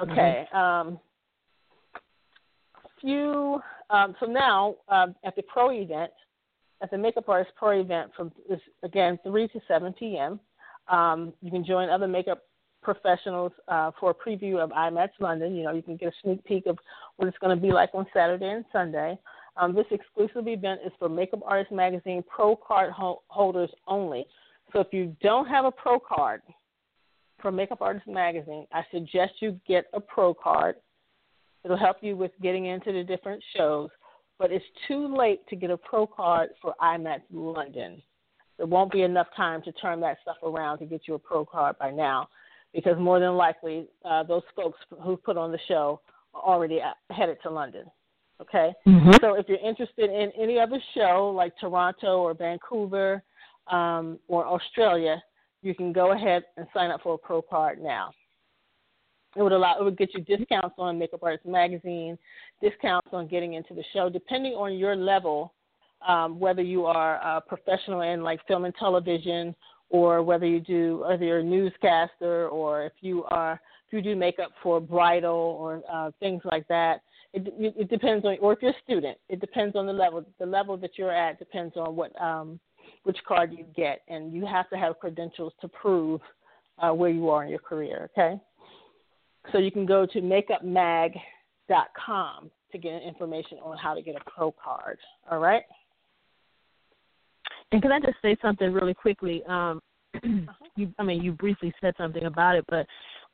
Okay. 0.00 0.46
Mm-hmm. 0.52 0.56
Um, 0.56 1.00
few. 3.04 3.60
Um, 3.90 4.14
so 4.18 4.26
now 4.26 4.76
uh, 4.88 5.08
at 5.24 5.36
the 5.36 5.42
pro 5.42 5.70
event, 5.70 6.12
at 6.82 6.90
the 6.90 6.98
Makeup 6.98 7.28
Artist 7.28 7.54
Pro 7.56 7.80
event 7.80 8.10
from 8.16 8.32
again 8.82 9.18
3 9.24 9.48
to 9.48 9.60
7 9.68 9.92
p.m. 9.98 10.40
Um, 10.88 11.32
you 11.40 11.50
can 11.50 11.64
join 11.64 11.88
other 11.88 12.08
makeup 12.08 12.42
professionals 12.82 13.52
uh, 13.68 13.90
for 13.98 14.10
a 14.10 14.14
preview 14.14 14.58
of 14.58 14.70
IMATS 14.70 15.12
London. 15.18 15.54
You 15.56 15.64
know, 15.64 15.72
you 15.72 15.82
can 15.82 15.96
get 15.96 16.08
a 16.08 16.12
sneak 16.22 16.44
peek 16.44 16.66
of 16.66 16.78
what 17.16 17.28
it's 17.28 17.38
going 17.38 17.56
to 17.56 17.60
be 17.60 17.72
like 17.72 17.90
on 17.94 18.06
Saturday 18.12 18.50
and 18.50 18.64
Sunday. 18.72 19.18
Um, 19.56 19.74
this 19.74 19.86
exclusive 19.90 20.48
event 20.48 20.80
is 20.84 20.92
for 20.98 21.08
Makeup 21.08 21.40
Artist 21.44 21.72
Magazine 21.72 22.22
Pro 22.28 22.56
Card 22.56 22.90
ho- 22.92 23.22
holders 23.28 23.70
only. 23.86 24.26
So 24.72 24.80
if 24.80 24.88
you 24.90 25.16
don't 25.22 25.46
have 25.46 25.64
a 25.64 25.70
Pro 25.70 25.98
Card 25.98 26.42
from 27.40 27.56
Makeup 27.56 27.80
Artist 27.80 28.06
Magazine, 28.06 28.66
I 28.72 28.82
suggest 28.90 29.34
you 29.40 29.58
get 29.66 29.86
a 29.92 30.00
pro 30.00 30.34
card. 30.34 30.76
It'll 31.64 31.76
help 31.76 31.96
you 32.02 32.16
with 32.16 32.32
getting 32.42 32.66
into 32.66 32.92
the 32.92 33.02
different 33.02 33.42
shows, 33.56 33.88
but 34.38 34.52
it's 34.52 34.64
too 34.86 35.14
late 35.16 35.46
to 35.48 35.56
get 35.56 35.70
a 35.70 35.76
pro 35.76 36.06
card 36.06 36.50
for 36.60 36.74
IMATS 36.80 37.22
London. 37.32 38.02
There 38.58 38.66
won't 38.66 38.92
be 38.92 39.02
enough 39.02 39.28
time 39.36 39.62
to 39.62 39.72
turn 39.72 40.00
that 40.00 40.18
stuff 40.22 40.36
around 40.42 40.78
to 40.78 40.84
get 40.84 41.02
you 41.08 41.14
a 41.14 41.18
pro 41.18 41.44
card 41.44 41.76
by 41.78 41.90
now, 41.90 42.28
because 42.72 42.98
more 42.98 43.18
than 43.18 43.34
likely 43.36 43.88
uh, 44.04 44.22
those 44.24 44.42
folks 44.54 44.78
who 45.02 45.16
put 45.16 45.36
on 45.36 45.50
the 45.52 45.58
show 45.66 46.00
are 46.34 46.42
already 46.42 46.80
headed 47.10 47.38
to 47.42 47.50
London. 47.50 47.84
Okay, 48.40 48.72
mm-hmm. 48.86 49.12
so 49.20 49.34
if 49.34 49.48
you're 49.48 49.58
interested 49.58 50.10
in 50.10 50.32
any 50.38 50.58
other 50.58 50.80
show 50.94 51.32
like 51.34 51.52
Toronto 51.60 52.18
or 52.18 52.34
Vancouver 52.34 53.22
um, 53.68 54.18
or 54.26 54.44
Australia, 54.44 55.22
you 55.62 55.74
can 55.74 55.92
go 55.92 56.12
ahead 56.12 56.42
and 56.56 56.66
sign 56.74 56.90
up 56.90 57.00
for 57.02 57.14
a 57.14 57.18
pro 57.18 57.40
card 57.40 57.80
now. 57.80 58.10
It 59.36 59.42
would 59.42 59.52
allow 59.52 59.78
it 59.78 59.84
would 59.84 59.98
get 59.98 60.14
you 60.14 60.20
discounts 60.20 60.76
on 60.78 60.98
Makeup 60.98 61.22
Artist 61.22 61.46
Magazine, 61.46 62.16
discounts 62.62 63.08
on 63.12 63.26
getting 63.26 63.54
into 63.54 63.74
the 63.74 63.84
show, 63.92 64.08
depending 64.08 64.52
on 64.52 64.74
your 64.74 64.94
level, 64.94 65.52
um, 66.06 66.38
whether 66.38 66.62
you 66.62 66.86
are 66.86 67.16
a 67.16 67.40
professional 67.40 68.02
in 68.02 68.22
like 68.22 68.44
film 68.46 68.64
and 68.64 68.74
television, 68.76 69.54
or 69.90 70.22
whether 70.22 70.46
you 70.46 70.60
do 70.60 71.04
whether 71.06 71.24
you're 71.24 71.38
a 71.38 71.44
newscaster, 71.44 72.48
or 72.48 72.84
if 72.84 72.92
you 73.00 73.24
are 73.24 73.60
if 73.86 73.92
you 73.92 74.02
do 74.02 74.16
makeup 74.16 74.50
for 74.62 74.80
bridal 74.80 75.56
or 75.60 75.82
uh, 75.90 76.10
things 76.20 76.42
like 76.50 76.66
that. 76.68 77.02
It, 77.32 77.52
it 77.58 77.90
depends 77.90 78.24
on, 78.24 78.36
or 78.40 78.52
if 78.52 78.60
you're 78.62 78.70
a 78.70 78.82
student, 78.84 79.18
it 79.28 79.40
depends 79.40 79.74
on 79.74 79.86
the 79.86 79.92
level. 79.92 80.24
The 80.38 80.46
level 80.46 80.76
that 80.76 80.92
you're 80.96 81.10
at 81.10 81.40
depends 81.40 81.76
on 81.76 81.96
what 81.96 82.12
um, 82.22 82.60
which 83.02 83.18
card 83.26 83.52
you 83.52 83.64
get, 83.74 84.02
and 84.08 84.32
you 84.32 84.46
have 84.46 84.70
to 84.70 84.76
have 84.76 85.00
credentials 85.00 85.52
to 85.60 85.66
prove 85.68 86.20
uh, 86.78 86.90
where 86.90 87.10
you 87.10 87.28
are 87.30 87.42
in 87.44 87.50
your 87.50 87.58
career. 87.58 88.08
Okay, 88.12 88.40
so 89.52 89.58
you 89.58 89.70
can 89.70 89.86
go 89.86 90.06
to 90.06 90.20
makeupmag.com 90.20 92.50
to 92.72 92.78
get 92.78 93.02
information 93.02 93.58
on 93.62 93.78
how 93.78 93.94
to 93.94 94.02
get 94.02 94.16
a 94.16 94.30
pro 94.30 94.52
card. 94.52 94.98
All 95.30 95.38
right. 95.38 95.62
And 97.72 97.82
can 97.82 97.92
I 97.92 98.00
just 98.00 98.16
say 98.22 98.36
something 98.42 98.72
really 98.72 98.94
quickly? 98.94 99.42
Um, 99.48 99.80
you, 100.76 100.92
I 100.98 101.02
mean, 101.02 101.22
you 101.22 101.32
briefly 101.32 101.72
said 101.80 101.94
something 101.96 102.24
about 102.24 102.56
it, 102.56 102.64
but 102.68 102.86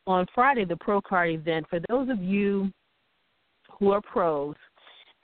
on 0.07 0.27
Friday, 0.35 0.65
the 0.65 0.77
pro 0.77 1.01
card 1.01 1.31
event, 1.31 1.67
for 1.69 1.81
those 1.89 2.09
of 2.09 2.23
you 2.23 2.73
who 3.79 3.93
are 3.93 4.01
pros 4.01 4.55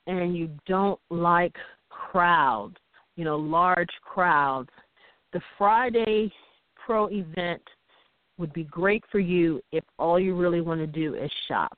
and 0.07 0.37
you 0.37 0.51
don't 0.67 1.01
like 1.11 1.55
crowds, 1.89 2.77
you 3.17 3.25
know, 3.25 3.37
large 3.37 3.89
crowds, 4.03 4.71
the 5.33 5.41
Friday 5.59 6.33
pro 6.85 7.09
event 7.09 7.63
would 8.39 8.53
be 8.53 8.65
great 8.65 9.03
for 9.11 9.19
you 9.19 9.61
if 9.73 9.85
all 9.99 10.21
you 10.21 10.35
really 10.35 10.61
want 10.61 10.81
to 10.81 10.87
do 10.87 11.15
is 11.15 11.31
shop. 11.49 11.77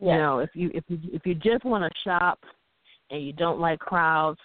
Yes. 0.00 0.12
You 0.12 0.18
know, 0.18 0.38
if 0.38 0.50
you 0.54 0.70
if 0.72 0.84
you 0.88 0.98
if 1.12 1.26
you 1.26 1.34
just 1.34 1.64
want 1.64 1.84
to 1.84 2.00
shop 2.02 2.38
and 3.10 3.24
you 3.24 3.32
don't 3.32 3.60
like 3.60 3.78
crowds, 3.78 4.40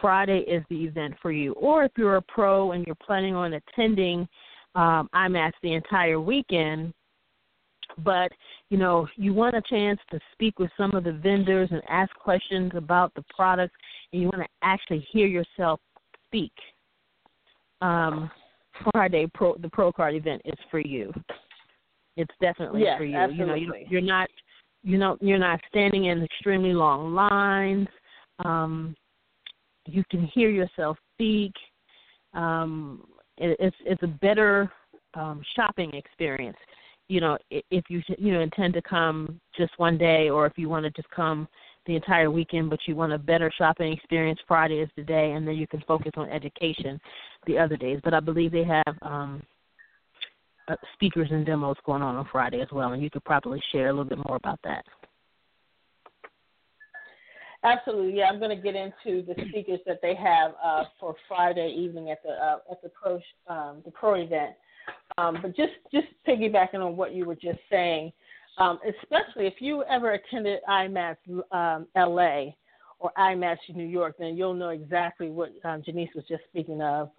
Friday 0.00 0.40
is 0.40 0.64
the 0.70 0.84
event 0.84 1.14
for 1.20 1.30
you. 1.32 1.52
Or 1.52 1.84
if 1.84 1.92
you're 1.96 2.16
a 2.16 2.22
pro 2.22 2.72
and 2.72 2.84
you're 2.86 2.96
planning 2.96 3.34
on 3.34 3.54
attending 3.54 4.28
um, 4.74 5.08
IMATS 5.14 5.52
the 5.62 5.74
entire 5.74 6.20
weekend, 6.20 6.94
but 7.98 8.32
you 8.70 8.78
know 8.78 9.06
you 9.16 9.34
want 9.34 9.54
a 9.54 9.62
chance 9.62 10.00
to 10.10 10.18
speak 10.32 10.58
with 10.58 10.70
some 10.76 10.94
of 10.94 11.04
the 11.04 11.12
vendors 11.12 11.68
and 11.70 11.82
ask 11.88 12.14
questions 12.16 12.72
about 12.74 13.12
the 13.14 13.24
products 13.34 13.74
and 14.12 14.22
you 14.22 14.28
want 14.28 14.40
to 14.42 14.48
actually 14.62 15.06
hear 15.10 15.26
yourself 15.26 15.80
speak 16.26 16.52
um 17.82 18.30
friday 18.90 19.26
pro 19.34 19.56
the 19.58 19.68
pro 19.68 19.92
card 19.92 20.14
event 20.14 20.42
is 20.44 20.58
for 20.70 20.80
you. 20.80 21.12
It's 22.16 22.34
definitely 22.40 22.82
yes, 22.82 22.98
for 22.98 23.04
you. 23.04 23.16
Absolutely. 23.16 23.60
you 23.60 23.66
know 23.66 23.74
you, 23.74 23.86
you're 23.88 24.00
not 24.00 24.28
you 24.82 24.98
know 24.98 25.16
you're 25.20 25.38
not 25.38 25.60
standing 25.68 26.06
in 26.06 26.22
extremely 26.22 26.72
long 26.72 27.14
lines. 27.14 27.88
Um 28.44 28.94
you 29.86 30.04
can 30.10 30.26
hear 30.26 30.50
yourself 30.50 30.96
speak. 31.14 31.52
Um 32.34 33.04
it, 33.38 33.56
it's 33.60 33.76
it's 33.84 34.02
a 34.02 34.08
better 34.08 34.70
um 35.14 35.42
shopping 35.54 35.92
experience. 35.94 36.58
You 37.08 37.20
know, 37.20 37.38
if 37.50 37.84
you 37.88 38.02
you 38.18 38.32
know 38.32 38.40
intend 38.40 38.74
to 38.74 38.82
come 38.82 39.40
just 39.56 39.72
one 39.76 39.98
day, 39.98 40.30
or 40.30 40.46
if 40.46 40.54
you 40.56 40.68
want 40.68 40.84
to 40.84 40.90
just 40.90 41.10
come 41.10 41.46
the 41.86 41.96
entire 41.96 42.30
weekend, 42.30 42.70
but 42.70 42.78
you 42.86 42.94
want 42.94 43.12
a 43.12 43.18
better 43.18 43.50
shopping 43.56 43.92
experience, 43.92 44.38
Friday 44.46 44.80
is 44.80 44.90
the 44.96 45.02
day, 45.02 45.32
and 45.32 45.46
then 45.46 45.56
you 45.56 45.66
can 45.66 45.82
focus 45.86 46.12
on 46.16 46.28
education 46.30 47.00
the 47.46 47.58
other 47.58 47.76
days. 47.76 48.00
But 48.04 48.14
I 48.14 48.20
believe 48.20 48.52
they 48.52 48.64
have 48.64 48.96
um, 49.02 49.42
uh, 50.68 50.76
speakers 50.94 51.28
and 51.30 51.44
demos 51.44 51.76
going 51.84 52.02
on 52.02 52.16
on 52.16 52.28
Friday 52.30 52.60
as 52.60 52.68
well, 52.72 52.92
and 52.92 53.02
you 53.02 53.10
could 53.10 53.24
probably 53.24 53.60
share 53.72 53.88
a 53.88 53.92
little 53.92 54.04
bit 54.04 54.18
more 54.18 54.36
about 54.36 54.60
that. 54.64 54.84
Absolutely, 57.64 58.18
yeah. 58.18 58.24
I'm 58.24 58.40
going 58.40 58.56
to 58.56 58.60
get 58.60 58.74
into 58.74 59.24
the 59.24 59.34
speakers 59.48 59.78
that 59.86 60.00
they 60.02 60.16
have 60.16 60.52
uh, 60.62 60.84
for 60.98 61.14
Friday 61.28 61.68
evening 61.68 62.10
at 62.10 62.20
the 62.24 62.30
uh, 62.30 62.58
at 62.70 62.82
the 62.82 62.88
pro 62.90 63.20
um, 63.46 63.82
the 63.84 63.90
pro 63.92 64.14
event. 64.14 64.54
Um, 65.16 65.38
but 65.40 65.54
just 65.54 65.72
just 65.92 66.08
piggybacking 66.26 66.84
on 66.84 66.96
what 66.96 67.14
you 67.14 67.24
were 67.24 67.36
just 67.36 67.60
saying, 67.70 68.12
um, 68.58 68.78
especially 68.86 69.46
if 69.46 69.54
you 69.60 69.84
ever 69.84 70.12
attended 70.12 70.60
IMATS 70.68 71.16
um, 71.50 71.86
LA 71.96 72.52
or 72.98 73.10
IMATS 73.18 73.58
New 73.74 73.86
York, 73.86 74.16
then 74.18 74.36
you'll 74.36 74.54
know 74.54 74.70
exactly 74.70 75.30
what 75.30 75.50
um, 75.64 75.82
Janice 75.84 76.10
was 76.14 76.24
just 76.28 76.42
speaking 76.48 76.80
of 76.82 77.10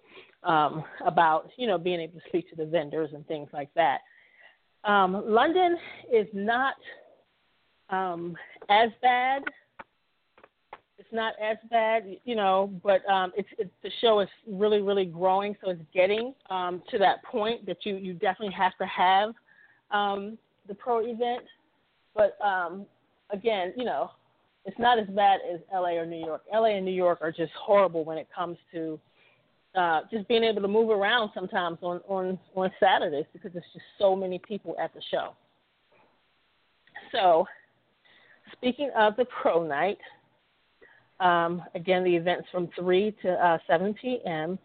um, 0.42 0.84
about 1.04 1.50
you 1.56 1.66
know 1.66 1.78
being 1.78 2.00
able 2.00 2.20
to 2.20 2.28
speak 2.28 2.48
to 2.50 2.56
the 2.56 2.66
vendors 2.66 3.10
and 3.14 3.26
things 3.26 3.48
like 3.52 3.70
that. 3.74 3.98
Um, 4.84 5.22
London 5.26 5.76
is 6.12 6.26
not 6.32 6.74
um, 7.90 8.36
as 8.68 8.90
bad 9.02 9.42
it's 11.04 11.12
not 11.12 11.34
as 11.42 11.56
bad, 11.70 12.04
you 12.24 12.36
know, 12.36 12.72
but 12.82 13.06
um, 13.10 13.32
it's, 13.36 13.48
it's 13.58 13.70
the 13.82 13.90
show 14.00 14.20
is 14.20 14.28
really, 14.46 14.80
really 14.80 15.04
growing, 15.04 15.56
so 15.62 15.70
it's 15.70 15.82
getting 15.92 16.34
um, 16.50 16.82
to 16.90 16.98
that 16.98 17.22
point 17.24 17.66
that 17.66 17.78
you 17.84 17.96
you 17.96 18.14
definitely 18.14 18.54
have 18.54 18.76
to 18.78 18.86
have 18.86 19.34
um, 19.90 20.38
the 20.68 20.74
pro 20.74 21.00
event. 21.00 21.44
But 22.14 22.36
um, 22.44 22.86
again, 23.30 23.72
you 23.76 23.84
know, 23.84 24.10
it's 24.64 24.78
not 24.78 24.98
as 24.98 25.06
bad 25.08 25.40
as 25.52 25.60
LA 25.72 25.90
or 25.90 26.06
New 26.06 26.24
York. 26.24 26.42
LA 26.52 26.76
and 26.76 26.84
New 26.84 26.92
York 26.92 27.18
are 27.20 27.32
just 27.32 27.52
horrible 27.52 28.04
when 28.04 28.18
it 28.18 28.28
comes 28.34 28.56
to 28.72 28.98
uh, 29.74 30.02
just 30.10 30.26
being 30.28 30.44
able 30.44 30.62
to 30.62 30.68
move 30.68 30.90
around 30.90 31.30
sometimes 31.34 31.78
on 31.82 32.00
on 32.08 32.38
on 32.54 32.70
Saturdays 32.80 33.26
because 33.32 33.52
there's 33.52 33.64
just 33.72 33.84
so 33.98 34.14
many 34.14 34.38
people 34.38 34.76
at 34.80 34.94
the 34.94 35.02
show. 35.10 35.34
So, 37.12 37.46
speaking 38.52 38.90
of 38.96 39.16
the 39.16 39.26
pro 39.26 39.66
night, 39.66 39.98
um, 41.20 41.62
again, 41.74 42.02
the 42.04 42.14
event's 42.14 42.48
from 42.50 42.68
3 42.78 43.14
to 43.22 43.32
uh, 43.32 43.58
7 43.68 43.94
p.m. 43.94 44.58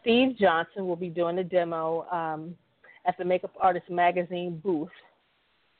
Steve 0.00 0.36
Johnson 0.38 0.86
will 0.86 0.96
be 0.96 1.08
doing 1.08 1.38
a 1.38 1.44
demo 1.44 2.06
um, 2.10 2.54
at 3.06 3.16
the 3.18 3.24
Makeup 3.24 3.52
Artist 3.60 3.88
Magazine 3.90 4.60
booth 4.62 4.90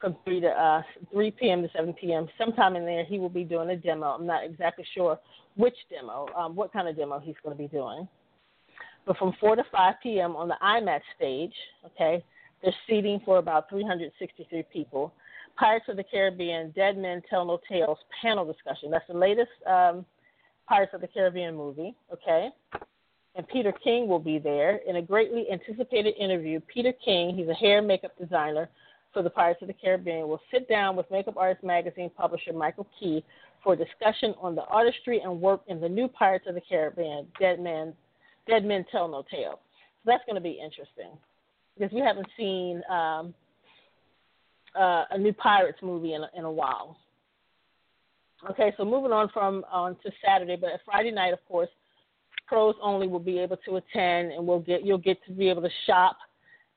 from 0.01 0.17
3 0.25 0.41
to 0.41 0.49
uh, 0.49 0.83
3 1.13 1.31
p.m. 1.33 1.63
to 1.63 1.69
7 1.77 1.93
p.m. 1.95 2.29
Sometime 2.39 2.77
in 2.77 2.85
there, 2.85 3.05
he 3.05 3.19
will 3.19 3.29
be 3.29 3.45
doing 3.45 3.71
a 3.71 3.77
demo. 3.77 4.07
I'm 4.07 4.27
not 4.27 4.45
exactly 4.45 4.85
sure 4.95 5.19
which 5.57 5.77
demo, 5.91 6.29
um, 6.37 6.55
what 6.55 6.73
kind 6.73 6.89
of 6.89 6.97
demo 6.97 7.19
he's 7.19 7.35
going 7.43 7.57
to 7.57 7.63
be 7.63 7.69
doing. 7.69 8.07
But 9.07 9.17
from 9.17 9.33
4 9.41 9.57
to 9.57 9.65
5 9.73 9.95
p.m. 10.03 10.37
on 10.37 10.49
the 10.49 10.57
IMATS 10.63 11.01
stage, 11.17 11.55
okay, 11.87 12.23
there's 12.63 12.75
seating 12.89 13.21
for 13.25 13.39
about 13.39 13.69
363 13.71 14.65
people. 14.73 15.13
Pirates 15.59 15.87
of 15.89 15.97
the 15.97 16.05
Caribbean 16.05 16.71
Dead 16.73 16.97
Men 16.97 17.23
Tell 17.29 17.45
No 17.45 17.59
Tales 17.69 17.99
panel 18.23 18.45
discussion. 18.45 18.91
That's 18.91 19.07
the 19.09 19.17
latest 19.17 19.51
um, 19.67 20.05
Pirates 20.69 20.93
of 20.95 21.01
the 21.01 21.09
Caribbean 21.09 21.57
movie, 21.57 21.95
okay? 22.13 22.51
And 23.35 23.49
Peter 23.49 23.73
King 23.73 24.09
will 24.09 24.19
be 24.19 24.39
there 24.39 24.81
in 24.87 24.97
a 24.97 25.03
greatly 25.03 25.47
anticipated 25.51 26.15
interview. 26.19 26.61
Peter 26.73 26.93
King, 27.05 27.35
he's 27.35 27.49
a 27.49 27.55
hair 27.55 27.79
and 27.79 27.89
makeup 27.89 28.13
designer 28.21 28.69
for 29.13 29.23
the 29.23 29.31
Pirates 29.31 29.63
of 29.63 29.69
the 29.69 29.75
Caribbean, 29.75 30.29
will 30.29 30.41
sit 30.53 30.69
down 30.69 30.97
with 30.97 31.11
Makeup 31.11 31.37
Artist 31.37 31.65
Magazine 31.65 32.11
publisher 32.17 32.53
Michael 32.53 32.87
Key 32.99 33.25
for 33.65 33.75
discussion 33.75 34.35
on 34.41 34.55
the 34.55 34.65
artistry 34.65 35.21
and 35.21 35.41
work 35.41 35.63
in 35.67 35.81
the 35.81 35.89
new 35.89 36.09
Pirates 36.09 36.45
of 36.49 36.55
the 36.55 36.61
Caribbean, 36.61 37.27
Dead 37.41 37.61
Men, 37.61 37.95
Dead 38.47 38.65
Men 38.65 38.85
Tell 38.91 39.09
No 39.09 39.25
Tales. 39.31 39.59
So 40.05 40.13
that's 40.13 40.25
going 40.27 40.37
to 40.37 40.41
be 40.41 40.61
interesting 40.63 41.11
because 41.77 41.93
we 41.93 42.01
haven't 42.01 42.27
seen 42.37 42.83
um, 42.91 43.35
uh, 44.79 45.05
a 45.11 45.19
new 45.19 45.33
Pirates 45.33 45.79
movie 45.83 46.15
in 46.15 46.23
a, 46.23 46.29
in 46.37 46.45
a 46.45 46.51
while. 46.51 46.97
Okay, 48.51 48.73
so 48.77 48.85
moving 48.85 49.11
on 49.11 49.29
from 49.31 49.65
on 49.71 49.97
to 50.05 50.13
Saturday, 50.25 50.57
but 50.57 50.71
Friday 50.85 51.11
night, 51.11 51.33
of 51.33 51.41
course, 51.49 51.69
pros 52.47 52.75
only 52.81 53.09
will 53.09 53.19
be 53.19 53.39
able 53.39 53.57
to 53.65 53.77
attend, 53.77 54.33
and 54.33 54.47
we'll 54.47 54.61
get 54.61 54.85
you'll 54.85 54.97
get 54.99 55.19
to 55.27 55.33
be 55.33 55.49
able 55.49 55.63
to 55.63 55.71
shop. 55.87 56.17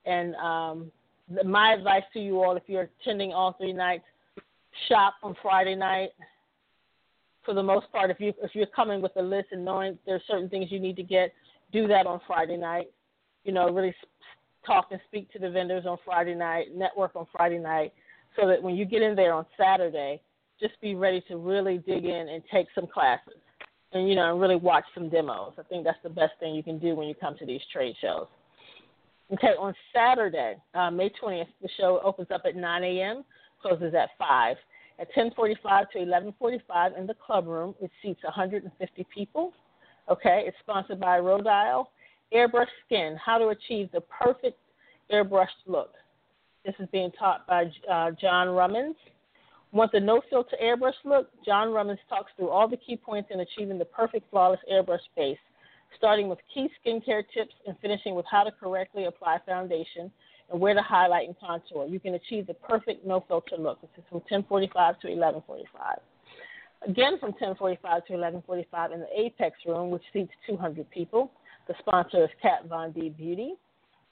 And 0.04 0.34
um, 0.36 0.90
my 1.44 1.74
advice 1.74 2.02
to 2.12 2.20
you 2.20 2.42
all, 2.42 2.56
if 2.56 2.64
you're 2.66 2.88
attending 3.00 3.32
all 3.32 3.54
three 3.54 3.72
nights, 3.72 4.04
shop 4.88 5.14
on 5.22 5.36
Friday 5.42 5.74
night. 5.74 6.10
For 7.44 7.54
the 7.54 7.62
most 7.62 7.90
part, 7.90 8.10
if 8.10 8.20
you 8.20 8.32
if 8.42 8.54
you're 8.54 8.66
coming 8.66 9.02
with 9.02 9.12
a 9.16 9.22
list 9.22 9.48
and 9.50 9.64
knowing 9.64 9.98
there's 10.06 10.22
certain 10.28 10.48
things 10.48 10.70
you 10.70 10.78
need 10.78 10.96
to 10.96 11.02
get, 11.02 11.32
do 11.72 11.88
that 11.88 12.06
on 12.06 12.20
Friday 12.26 12.56
night. 12.56 12.90
You 13.44 13.52
know, 13.52 13.68
really 13.68 13.94
talk 14.64 14.88
and 14.92 15.00
speak 15.08 15.32
to 15.32 15.40
the 15.40 15.50
vendors 15.50 15.84
on 15.86 15.98
Friday 16.04 16.34
night, 16.34 16.66
network 16.74 17.16
on 17.16 17.26
Friday 17.32 17.58
night, 17.58 17.92
so 18.38 18.46
that 18.46 18.62
when 18.62 18.76
you 18.76 18.84
get 18.84 19.02
in 19.02 19.16
there 19.16 19.34
on 19.34 19.44
Saturday, 19.58 20.20
just 20.60 20.80
be 20.80 20.94
ready 20.94 21.20
to 21.28 21.36
really 21.36 21.78
dig 21.78 22.04
in 22.04 22.28
and 22.28 22.42
take 22.52 22.68
some 22.74 22.86
classes 22.86 23.34
and 23.92 24.08
you 24.08 24.14
know 24.14 24.32
and 24.32 24.40
really 24.40 24.56
watch 24.56 24.84
some 24.94 25.08
demos. 25.08 25.54
I 25.58 25.62
think 25.62 25.84
that's 25.84 25.98
the 26.02 26.10
best 26.10 26.32
thing 26.40 26.54
you 26.54 26.62
can 26.62 26.78
do 26.78 26.94
when 26.94 27.08
you 27.08 27.14
come 27.14 27.36
to 27.38 27.46
these 27.46 27.60
trade 27.72 27.94
shows. 28.00 28.26
Okay, 29.32 29.54
on 29.58 29.74
Saturday, 29.94 30.56
uh, 30.74 30.90
May 30.90 31.10
20th, 31.22 31.46
the 31.62 31.68
show 31.78 32.00
opens 32.04 32.28
up 32.30 32.42
at 32.44 32.54
9 32.54 32.84
a.m., 32.84 33.24
closes 33.62 33.94
at 33.94 34.10
5. 34.18 34.56
At 34.98 35.08
10:45 35.14 35.90
to 35.92 35.98
11:45 35.98 36.98
in 36.98 37.06
the 37.06 37.14
club 37.14 37.46
room, 37.46 37.74
it 37.80 37.90
seats 38.02 38.22
150 38.24 39.04
people. 39.04 39.52
Okay, 40.08 40.44
it's 40.46 40.56
sponsored 40.60 41.00
by 41.00 41.18
Rodial 41.18 41.86
Airbrush 42.32 42.68
Skin: 42.84 43.16
How 43.16 43.38
to 43.38 43.48
Achieve 43.48 43.90
the 43.92 44.02
Perfect 44.02 44.58
Airbrushed 45.10 45.66
Look. 45.66 45.94
This 46.64 46.74
is 46.78 46.88
being 46.92 47.10
taught 47.12 47.46
by 47.46 47.70
uh, 47.90 48.10
John 48.12 48.50
Rummins. 48.50 48.96
Want 49.72 49.90
the 49.90 50.00
no 50.00 50.20
filter 50.28 50.56
airbrush 50.62 50.92
look? 51.04 51.28
John 51.44 51.72
Rummins 51.72 51.98
talks 52.08 52.30
through 52.36 52.50
all 52.50 52.68
the 52.68 52.76
key 52.76 52.96
points 52.96 53.30
in 53.32 53.40
achieving 53.40 53.78
the 53.78 53.86
perfect 53.86 54.30
flawless 54.30 54.60
airbrush 54.70 55.00
face, 55.16 55.38
starting 55.96 56.28
with 56.28 56.38
key 56.52 56.68
skincare 56.84 57.22
tips 57.34 57.54
and 57.66 57.76
finishing 57.80 58.14
with 58.14 58.26
how 58.30 58.42
to 58.42 58.50
correctly 58.50 59.04
apply 59.04 59.38
foundation 59.46 60.10
and 60.50 60.60
where 60.60 60.74
to 60.74 60.82
highlight 60.82 61.26
and 61.26 61.38
contour. 61.38 61.86
You 61.86 62.00
can 62.00 62.14
achieve 62.14 62.46
the 62.46 62.54
perfect 62.54 63.06
no 63.06 63.24
filter 63.26 63.56
look. 63.58 63.80
This 63.80 63.90
is 63.98 64.04
from 64.08 64.20
10:45 64.22 65.00
to 65.00 65.08
11:45. 65.08 66.00
Again, 66.86 67.18
from 67.18 67.32
10:45 67.34 68.06
to 68.06 68.12
11:45 68.14 68.92
in 68.92 69.00
the 69.00 69.20
Apex 69.20 69.56
room, 69.66 69.90
which 69.90 70.02
seats 70.12 70.32
200 70.46 70.90
people. 70.90 71.30
The 71.68 71.74
sponsor 71.78 72.24
is 72.24 72.30
Kat 72.40 72.64
Von 72.66 72.92
D 72.92 73.08
Beauty. 73.08 73.54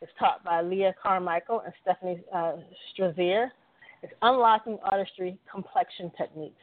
It's 0.00 0.12
taught 0.18 0.42
by 0.44 0.62
Leah 0.62 0.94
Carmichael 1.02 1.60
and 1.60 1.74
Stephanie 1.82 2.22
uh, 2.32 2.56
Strazier. 2.92 3.50
It's 4.02 4.12
unlocking 4.22 4.78
artistry 4.84 5.38
complexion 5.50 6.10
techniques. 6.16 6.62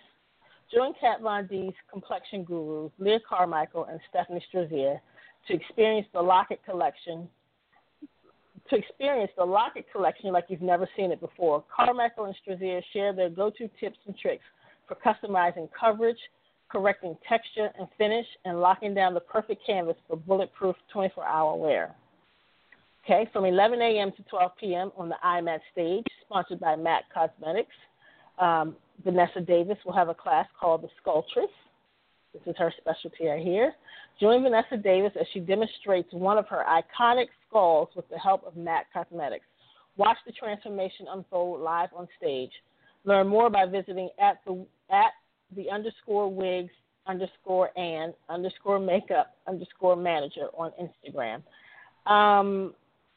Join 0.73 0.93
Kat 0.99 1.21
Von 1.21 1.47
D's 1.47 1.73
complexion 1.89 2.43
gurus, 2.43 2.91
Leah 2.99 3.19
Carmichael 3.27 3.85
and 3.85 3.99
Stephanie 4.09 4.43
Strazier, 4.51 4.99
to 5.47 5.53
experience 5.53 6.07
the 6.13 6.21
Lock-It 6.21 6.59
collection. 6.65 7.29
To 8.69 8.75
experience 8.75 9.31
the 9.37 9.45
Lock-It 9.45 9.85
collection 9.93 10.33
like 10.33 10.45
you've 10.49 10.61
never 10.61 10.89
seen 10.97 11.11
it 11.11 11.21
before, 11.21 11.63
Carmichael 11.73 12.25
and 12.25 12.35
Strazier 12.45 12.81
share 12.91 13.13
their 13.13 13.29
go-to 13.29 13.69
tips 13.79 13.97
and 14.07 14.17
tricks 14.17 14.43
for 14.87 14.95
customizing 14.95 15.69
coverage, 15.79 16.17
correcting 16.69 17.17
texture 17.27 17.69
and 17.79 17.87
finish, 17.97 18.25
and 18.43 18.59
locking 18.59 18.93
down 18.93 19.13
the 19.13 19.21
perfect 19.21 19.65
canvas 19.65 19.95
for 20.07 20.17
bulletproof 20.17 20.75
24-hour 20.93 21.55
wear. 21.55 21.95
Okay, 23.05 23.29
from 23.31 23.45
11 23.45 23.81
a.m. 23.81 24.11
to 24.17 24.23
12 24.23 24.51
p.m. 24.59 24.91
on 24.97 25.07
the 25.07 25.15
IMAT 25.23 25.59
stage, 25.71 26.03
sponsored 26.25 26.59
by 26.59 26.75
MAC 26.75 27.03
Cosmetics. 27.13 27.71
Um, 28.37 28.75
Vanessa 29.03 29.41
Davis 29.41 29.77
will 29.85 29.93
have 29.93 30.09
a 30.09 30.13
class 30.13 30.47
called 30.59 30.83
The 30.83 30.89
Sculptress. 31.01 31.49
This 32.33 32.41
is 32.45 32.55
her 32.57 32.73
specialty 32.77 33.27
right 33.27 33.43
here. 33.43 33.73
Join 34.19 34.43
Vanessa 34.43 34.77
Davis 34.77 35.11
as 35.19 35.27
she 35.33 35.39
demonstrates 35.39 36.11
one 36.11 36.37
of 36.37 36.47
her 36.47 36.63
iconic 36.67 37.27
skulls 37.47 37.89
with 37.95 38.07
the 38.09 38.17
help 38.17 38.45
of 38.45 38.55
MAC 38.55 38.87
Cosmetics. 38.93 39.45
Watch 39.95 40.17
the 40.25 40.31
transformation 40.31 41.07
unfold 41.09 41.61
live 41.61 41.89
on 41.95 42.07
stage. 42.17 42.51
Learn 43.05 43.27
more 43.27 43.49
by 43.49 43.65
visiting 43.65 44.09
at 44.19 44.41
the 44.45 44.65
at 44.91 45.11
the 45.55 45.69
underscore 45.69 46.31
wigs 46.31 46.71
underscore 47.07 47.77
and 47.77 48.13
underscore 48.29 48.79
makeup 48.79 49.35
underscore 49.47 49.95
manager 49.95 50.47
on 50.57 50.71
Instagram. 50.79 51.41
Um, 52.11 52.73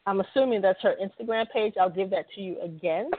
I'm 0.07 0.21
assuming 0.21 0.61
that's 0.61 0.81
her 0.81 0.95
Instagram 1.01 1.45
page. 1.51 1.73
I'll 1.79 1.89
give 1.89 2.09
that 2.11 2.25
to 2.35 2.41
you 2.41 2.59
again. 2.61 3.11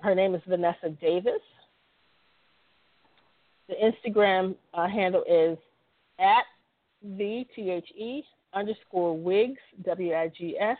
Her 0.00 0.14
name 0.14 0.34
is 0.34 0.42
Vanessa 0.46 0.90
Davis. 1.00 1.42
The 3.68 3.74
Instagram 3.74 4.54
uh, 4.72 4.86
handle 4.86 5.24
is 5.28 5.58
at 6.18 6.44
the 7.02 7.44
T 7.54 7.70
H 7.70 7.88
E 7.96 8.22
underscore 8.54 9.16
wigs 9.16 9.60
W 9.84 10.14
I 10.14 10.30
G 10.36 10.56
S 10.58 10.78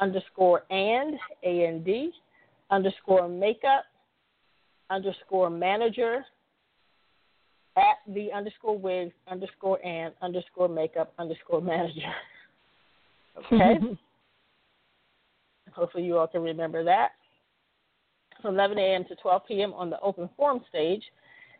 underscore 0.00 0.62
and 0.70 1.18
A 1.42 1.66
N 1.66 1.82
D 1.82 2.10
underscore 2.70 3.28
makeup 3.28 3.84
underscore 4.90 5.50
manager 5.50 6.24
at 7.76 7.96
the 8.14 8.32
underscore 8.32 8.78
wigs 8.78 9.12
underscore 9.28 9.84
and 9.84 10.14
underscore 10.22 10.68
makeup 10.68 11.12
underscore 11.18 11.60
manager. 11.60 12.00
Okay. 13.52 13.74
Hopefully, 15.74 16.04
you 16.04 16.16
all 16.16 16.26
can 16.26 16.40
remember 16.40 16.82
that. 16.84 17.10
From 18.42 18.54
11 18.54 18.78
a.m. 18.78 19.04
to 19.06 19.16
12 19.16 19.42
p.m. 19.46 19.72
on 19.74 19.90
the 19.90 20.00
open 20.00 20.28
forum 20.36 20.60
stage, 20.68 21.02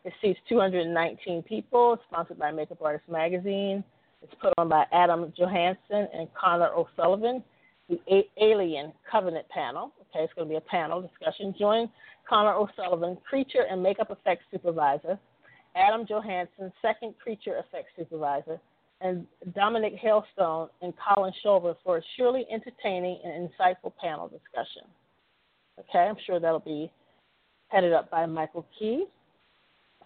it 0.03 0.13
seats 0.21 0.39
219 0.49 1.43
people. 1.43 1.93
It's 1.93 2.03
sponsored 2.09 2.39
by 2.39 2.51
Makeup 2.51 2.81
Artist 2.81 3.09
Magazine. 3.09 3.83
It's 4.21 4.33
put 4.41 4.53
on 4.57 4.69
by 4.69 4.85
Adam 4.91 5.31
Johansson 5.37 6.07
and 6.13 6.27
Connor 6.33 6.69
O'Sullivan. 6.69 7.43
The 7.89 7.99
A- 8.11 8.29
Alien 8.41 8.91
Covenant 9.09 9.47
panel. 9.49 9.91
Okay, 10.01 10.23
it's 10.23 10.33
going 10.33 10.47
to 10.47 10.51
be 10.51 10.57
a 10.57 10.61
panel 10.61 11.01
discussion. 11.01 11.55
Join 11.57 11.89
Connor 12.27 12.53
O'Sullivan, 12.53 13.17
creature 13.29 13.65
and 13.69 13.81
makeup 13.81 14.11
effects 14.11 14.43
supervisor. 14.51 15.17
Adam 15.75 16.05
Johansson, 16.07 16.71
second 16.81 17.13
creature 17.21 17.57
effects 17.57 17.91
supervisor 17.97 18.59
and 19.01 19.25
Dominic 19.55 19.93
Hailstone 20.01 20.69
and 20.81 20.93
Colin 20.97 21.31
Shulver 21.45 21.75
for 21.83 21.97
a 21.97 22.01
surely 22.17 22.45
entertaining 22.51 23.19
and 23.23 23.49
insightful 23.49 23.93
panel 24.01 24.27
discussion. 24.27 24.83
Okay, 25.79 25.99
I'm 25.99 26.15
sure 26.25 26.39
that'll 26.39 26.59
be 26.59 26.91
headed 27.69 27.93
up 27.93 28.09
by 28.09 28.25
Michael 28.25 28.65
Key. 28.77 29.05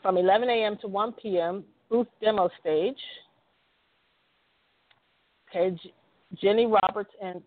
From 0.01 0.17
11 0.17 0.49
a.m. 0.49 0.77
to 0.81 0.87
1 0.87 1.13
p.m., 1.13 1.63
booth 1.89 2.07
demo 2.21 2.49
stage. 2.59 2.97
Okay, 5.49 5.77
Jenny 6.41 6.65
Roberts 6.65 7.11
and 7.21 7.41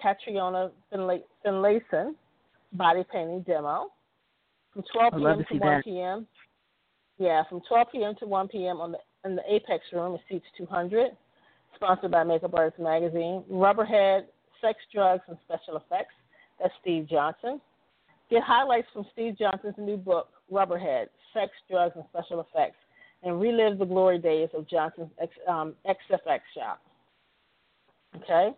Catriona 0.00 0.70
Finlayson 0.92 2.14
body 2.72 3.04
painting 3.12 3.42
demo. 3.46 3.88
From 4.72 4.82
12 4.92 5.12
p.m. 5.16 5.38
to, 5.38 5.44
to 5.44 5.54
1 5.54 5.60
that. 5.60 5.84
p.m. 5.84 6.26
Yeah, 7.18 7.42
from 7.48 7.60
12 7.68 7.86
p.m. 7.92 8.14
to 8.20 8.26
1 8.26 8.48
p.m. 8.48 8.80
on 8.80 8.92
the 8.92 8.98
in 9.24 9.36
the 9.36 9.42
Apex 9.48 9.84
Room. 9.92 10.14
It 10.14 10.20
seats 10.28 10.46
200. 10.56 11.10
Sponsored 11.74 12.10
by 12.10 12.24
Makeup 12.24 12.54
Artist 12.54 12.80
Magazine. 12.80 13.44
Rubberhead, 13.50 14.22
Sex, 14.60 14.78
Drugs, 14.92 15.22
and 15.28 15.36
Special 15.44 15.76
Effects. 15.76 16.14
That's 16.58 16.72
Steve 16.80 17.08
Johnson. 17.08 17.60
Get 18.30 18.42
highlights 18.42 18.88
from 18.92 19.04
Steve 19.12 19.36
Johnson's 19.38 19.74
new 19.78 19.96
book, 19.96 20.28
Rubberhead, 20.50 21.06
Sex, 21.34 21.50
Drugs, 21.68 21.94
and 21.96 22.04
Special 22.10 22.40
Effects, 22.40 22.76
and 23.22 23.40
relive 23.40 23.78
the 23.78 23.84
glory 23.84 24.18
days 24.18 24.48
of 24.54 24.68
Johnson's 24.68 25.10
X, 25.20 25.32
um, 25.48 25.74
XFX 25.86 26.40
shop. 26.56 26.80
Okay? 28.16 28.50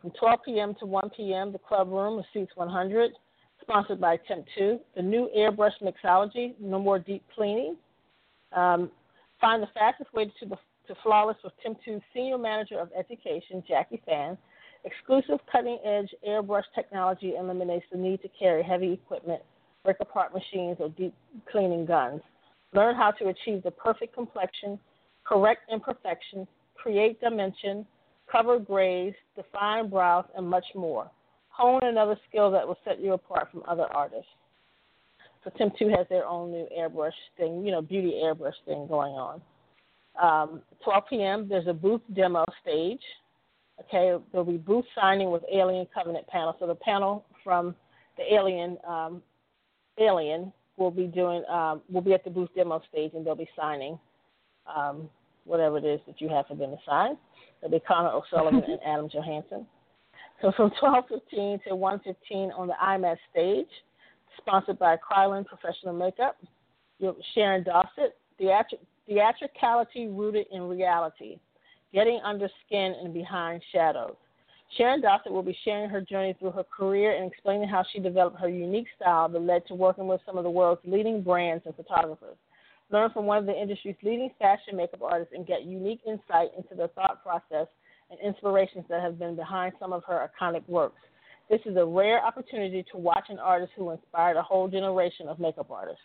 From 0.00 0.10
12 0.18 0.38
p.m. 0.44 0.74
to 0.80 0.86
1 0.86 1.10
p.m., 1.16 1.52
the 1.52 1.58
club 1.58 1.88
room 1.90 2.22
seats 2.32 2.52
100. 2.54 3.12
Sponsored 3.60 4.00
by 4.00 4.16
Temp 4.26 4.46
2. 4.58 4.80
The 4.96 5.02
new 5.02 5.28
airbrush 5.36 5.72
mixology, 5.82 6.54
no 6.58 6.78
more 6.78 6.98
deep 6.98 7.22
cleaning. 7.34 7.76
Um, 8.52 8.90
Find 9.40 9.62
the 9.62 9.68
fastest 9.72 10.12
way 10.12 10.26
to, 10.26 10.46
the, 10.46 10.56
to 10.86 10.94
Flawless 11.02 11.36
with 11.42 11.54
Temptu's 11.64 12.02
Senior 12.12 12.36
Manager 12.36 12.78
of 12.78 12.90
Education, 12.96 13.62
Jackie 13.66 14.02
Fan. 14.04 14.36
Exclusive 14.84 15.38
cutting 15.50 15.78
edge 15.84 16.08
airbrush 16.26 16.64
technology 16.74 17.34
eliminates 17.38 17.84
the 17.92 17.98
need 17.98 18.22
to 18.22 18.28
carry 18.38 18.62
heavy 18.62 18.92
equipment, 18.92 19.42
break 19.84 19.96
apart 20.00 20.32
machines, 20.32 20.76
or 20.80 20.88
deep 20.90 21.14
cleaning 21.50 21.84
guns. 21.84 22.22
Learn 22.72 22.94
how 22.94 23.10
to 23.10 23.28
achieve 23.28 23.62
the 23.62 23.70
perfect 23.70 24.14
complexion, 24.14 24.78
correct 25.24 25.62
imperfections, 25.70 26.46
create 26.74 27.20
dimension, 27.20 27.86
cover 28.30 28.58
grays, 28.58 29.14
define 29.36 29.90
brows, 29.90 30.24
and 30.36 30.46
much 30.46 30.66
more. 30.74 31.10
Hone 31.50 31.80
another 31.82 32.16
skill 32.28 32.50
that 32.52 32.66
will 32.66 32.78
set 32.84 33.00
you 33.00 33.12
apart 33.12 33.48
from 33.50 33.62
other 33.68 33.86
artists. 33.92 34.30
So 35.44 35.50
Temptu 35.50 35.94
has 35.96 36.06
their 36.08 36.26
own 36.26 36.52
new 36.52 36.66
airbrush 36.78 37.12
thing, 37.36 37.64
you 37.64 37.72
know, 37.72 37.82
beauty 37.82 38.20
airbrush 38.22 38.54
thing 38.66 38.86
going 38.86 39.12
on. 39.12 39.40
Um, 40.20 40.62
12 40.84 41.04
p.m. 41.08 41.48
There's 41.48 41.66
a 41.66 41.72
booth 41.72 42.02
demo 42.14 42.44
stage. 42.62 43.00
Okay, 43.80 44.22
there'll 44.30 44.44
be 44.44 44.58
booth 44.58 44.84
signing 44.94 45.30
with 45.30 45.42
Alien 45.52 45.86
Covenant 45.94 46.26
panel. 46.26 46.54
So 46.58 46.66
the 46.66 46.74
panel 46.74 47.24
from 47.42 47.74
the 48.16 48.34
Alien 48.34 48.76
um, 48.86 49.22
Alien 49.98 50.52
will 50.76 50.90
be 50.90 51.06
doing 51.06 51.44
um, 51.50 51.82
will 51.90 52.00
be 52.00 52.12
at 52.12 52.24
the 52.24 52.30
booth 52.30 52.50
demo 52.54 52.82
stage 52.90 53.12
and 53.14 53.26
they'll 53.26 53.34
be 53.34 53.48
signing 53.56 53.98
um, 54.74 55.08
whatever 55.44 55.78
it 55.78 55.84
is 55.84 56.00
that 56.06 56.20
you 56.20 56.28
have 56.28 56.46
for 56.46 56.54
them 56.54 56.70
to 56.70 56.76
sign. 56.86 57.16
There'll 57.60 57.78
be 57.78 57.84
Connor 57.86 58.10
O'Sullivan 58.10 58.62
and 58.66 58.80
Adam 58.86 59.08
Johansson. 59.12 59.66
So 60.42 60.52
from 60.56 60.70
12:15 60.82 61.64
to 61.64 61.70
1:15 61.70 62.58
on 62.58 62.66
the 62.66 62.74
IMAT 62.82 63.16
stage, 63.30 63.68
sponsored 64.38 64.78
by 64.78 64.96
Kryolan 64.96 65.46
Professional 65.46 65.94
Makeup. 65.94 66.36
Sharon 67.34 67.64
Dowsett, 67.64 68.16
theatri- 68.38 68.78
theatricality 69.06 70.08
rooted 70.08 70.46
in 70.50 70.68
reality, 70.68 71.38
getting 71.92 72.20
under 72.24 72.48
skin 72.66 72.94
and 73.02 73.12
behind 73.12 73.62
shadows. 73.72 74.16
Sharon 74.76 75.00
Dowsett 75.00 75.32
will 75.32 75.42
be 75.42 75.56
sharing 75.64 75.90
her 75.90 76.00
journey 76.00 76.34
through 76.38 76.52
her 76.52 76.64
career 76.64 77.16
and 77.16 77.30
explaining 77.30 77.68
how 77.68 77.84
she 77.92 77.98
developed 77.98 78.38
her 78.38 78.48
unique 78.48 78.86
style 78.96 79.28
that 79.28 79.40
led 79.40 79.66
to 79.66 79.74
working 79.74 80.06
with 80.06 80.20
some 80.24 80.38
of 80.38 80.44
the 80.44 80.50
world's 80.50 80.80
leading 80.84 81.22
brands 81.22 81.64
and 81.66 81.74
photographers. 81.74 82.36
Learn 82.90 83.10
from 83.10 83.26
one 83.26 83.38
of 83.38 83.46
the 83.46 83.60
industry's 83.60 83.96
leading 84.02 84.30
fashion 84.38 84.76
makeup 84.76 85.02
artists 85.02 85.34
and 85.34 85.46
get 85.46 85.64
unique 85.64 86.00
insight 86.06 86.50
into 86.56 86.74
the 86.76 86.88
thought 86.88 87.22
process 87.22 87.66
and 88.10 88.20
inspirations 88.20 88.84
that 88.88 89.02
have 89.02 89.18
been 89.18 89.36
behind 89.36 89.72
some 89.80 89.92
of 89.92 90.04
her 90.04 90.28
iconic 90.28 90.68
works. 90.68 91.00
This 91.48 91.60
is 91.64 91.76
a 91.76 91.84
rare 91.84 92.24
opportunity 92.24 92.84
to 92.92 92.96
watch 92.96 93.24
an 93.28 93.40
artist 93.40 93.72
who 93.76 93.90
inspired 93.90 94.36
a 94.36 94.42
whole 94.42 94.68
generation 94.68 95.26
of 95.26 95.40
makeup 95.40 95.70
artists. 95.70 96.02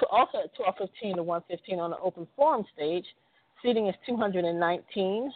To 0.00 0.06
also 0.08 0.38
at 0.44 0.54
12:15 0.54 1.16
to 1.16 1.22
1:15 1.22 1.80
on 1.80 1.90
the 1.90 1.98
open 1.98 2.26
forum 2.36 2.66
stage, 2.74 3.06
seating 3.62 3.88
is 3.88 3.94
219. 4.06 5.32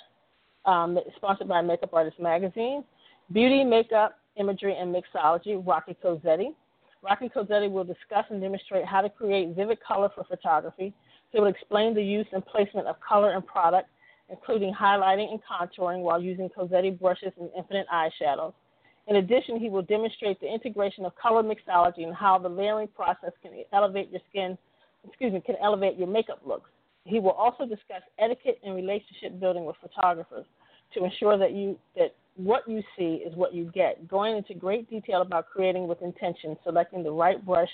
Um, 0.64 0.96
sponsored 1.16 1.48
by 1.48 1.60
Makeup 1.60 1.92
Artist 1.92 2.20
Magazine, 2.20 2.84
Beauty, 3.32 3.64
Makeup, 3.64 4.18
Imagery, 4.36 4.76
and 4.78 4.94
Mixology, 4.94 5.60
Rocky 5.66 5.96
Cozzetti. 6.02 6.54
Rocky 7.02 7.28
Cozzetti 7.28 7.68
will 7.68 7.82
discuss 7.82 8.24
and 8.30 8.40
demonstrate 8.40 8.84
how 8.84 9.00
to 9.00 9.10
create 9.10 9.56
vivid 9.56 9.78
color 9.86 10.08
for 10.14 10.22
photography. 10.22 10.94
He 11.30 11.40
will 11.40 11.48
explain 11.48 11.94
the 11.94 12.02
use 12.02 12.26
and 12.32 12.46
placement 12.46 12.86
of 12.86 12.96
color 13.00 13.32
and 13.32 13.44
product, 13.44 13.88
including 14.28 14.72
highlighting 14.72 15.30
and 15.32 15.40
contouring 15.42 16.02
while 16.02 16.22
using 16.22 16.48
Cozzetti 16.48 16.96
brushes 16.96 17.32
and 17.40 17.50
infinite 17.56 17.86
eyeshadows. 17.92 18.52
In 19.08 19.16
addition, 19.16 19.58
he 19.58 19.68
will 19.68 19.82
demonstrate 19.82 20.40
the 20.40 20.46
integration 20.52 21.04
of 21.04 21.12
color 21.16 21.42
mixology 21.42 22.04
and 22.04 22.14
how 22.14 22.38
the 22.38 22.48
layering 22.48 22.88
process 22.88 23.32
can 23.42 23.50
elevate 23.72 24.10
your 24.10 24.20
skin, 24.30 24.56
excuse 25.06 25.32
me, 25.32 25.40
can 25.44 25.56
elevate 25.60 25.98
your 25.98 26.06
makeup 26.06 26.40
looks. 26.46 26.70
He 27.04 27.18
will 27.18 27.32
also 27.32 27.66
discuss 27.66 28.02
etiquette 28.18 28.60
and 28.64 28.74
relationship 28.74 29.40
building 29.40 29.64
with 29.64 29.76
photographers 29.80 30.46
to 30.94 31.04
ensure 31.04 31.38
that 31.38 31.52
you 31.52 31.78
that 31.96 32.14
what 32.36 32.66
you 32.66 32.82
see 32.96 33.22
is 33.26 33.34
what 33.36 33.54
you 33.54 33.70
get, 33.74 34.08
going 34.08 34.36
into 34.36 34.54
great 34.54 34.88
detail 34.88 35.20
about 35.20 35.50
creating 35.50 35.86
with 35.86 36.00
intention, 36.00 36.56
selecting 36.64 37.02
the 37.02 37.10
right 37.10 37.44
brush 37.44 37.68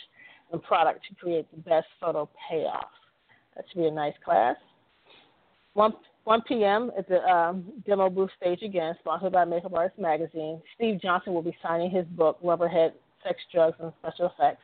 and 0.52 0.62
product 0.62 1.04
to 1.08 1.14
create 1.14 1.46
the 1.52 1.58
best 1.58 1.86
photo 2.00 2.28
payoff. 2.48 2.88
That 3.54 3.64
should 3.68 3.78
be 3.78 3.86
a 3.86 3.90
nice 3.90 4.14
class. 4.24 4.56
1, 5.74 5.92
1 6.24 6.42
p.m. 6.48 6.90
at 6.98 7.08
the 7.08 7.22
um, 7.22 7.64
demo 7.86 8.10
booth 8.10 8.30
stage 8.40 8.62
again, 8.62 8.94
sponsored 9.00 9.32
by 9.32 9.44
Makeup 9.44 9.74
Artist 9.74 9.98
Magazine. 9.98 10.60
Steve 10.74 11.00
Johnson 11.00 11.34
will 11.34 11.42
be 11.42 11.56
signing 11.62 11.90
his 11.90 12.04
book, 12.06 12.38
Rubberhead, 12.42 12.92
Sex, 13.22 13.38
Drugs, 13.52 13.76
and 13.80 13.92
Special 14.00 14.26
Effects. 14.26 14.62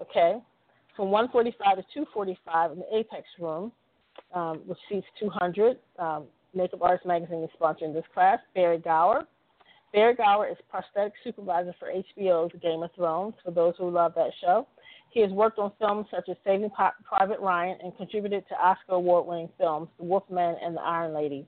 Okay. 0.00 0.38
From 0.96 1.08
1:45 1.08 1.76
to 1.76 2.04
2:45 2.14 2.72
in 2.72 2.78
the 2.78 2.96
Apex 2.96 3.26
Room, 3.38 3.72
um, 4.34 4.60
which 4.66 4.78
seats 4.88 5.06
200. 5.18 5.78
Um, 5.98 6.24
Makeup 6.54 6.82
Artist 6.82 7.06
Magazine 7.06 7.42
is 7.42 7.50
sponsoring 7.60 7.94
this 7.94 8.04
class. 8.12 8.38
Barry 8.54 8.78
Gower. 8.78 9.26
Barry 9.92 10.14
Gower 10.14 10.48
is 10.48 10.56
prosthetic 10.68 11.12
supervisor 11.24 11.74
for 11.78 11.88
HBO's 11.88 12.52
Game 12.62 12.82
of 12.82 12.90
Thrones, 12.94 13.34
for 13.44 13.50
those 13.50 13.74
who 13.78 13.90
love 13.90 14.12
that 14.16 14.30
show. 14.40 14.66
He 15.10 15.20
has 15.20 15.30
worked 15.30 15.58
on 15.58 15.72
films 15.80 16.06
such 16.10 16.28
as 16.28 16.36
Saving 16.44 16.70
Private 17.04 17.40
Ryan 17.40 17.78
and 17.82 17.96
contributed 17.96 18.46
to 18.48 18.54
Oscar 18.54 18.92
award 18.92 19.26
winning 19.26 19.48
films 19.58 19.88
The 19.98 20.04
Wolfman 20.04 20.56
and 20.62 20.76
The 20.76 20.80
Iron 20.82 21.12
Lady. 21.12 21.46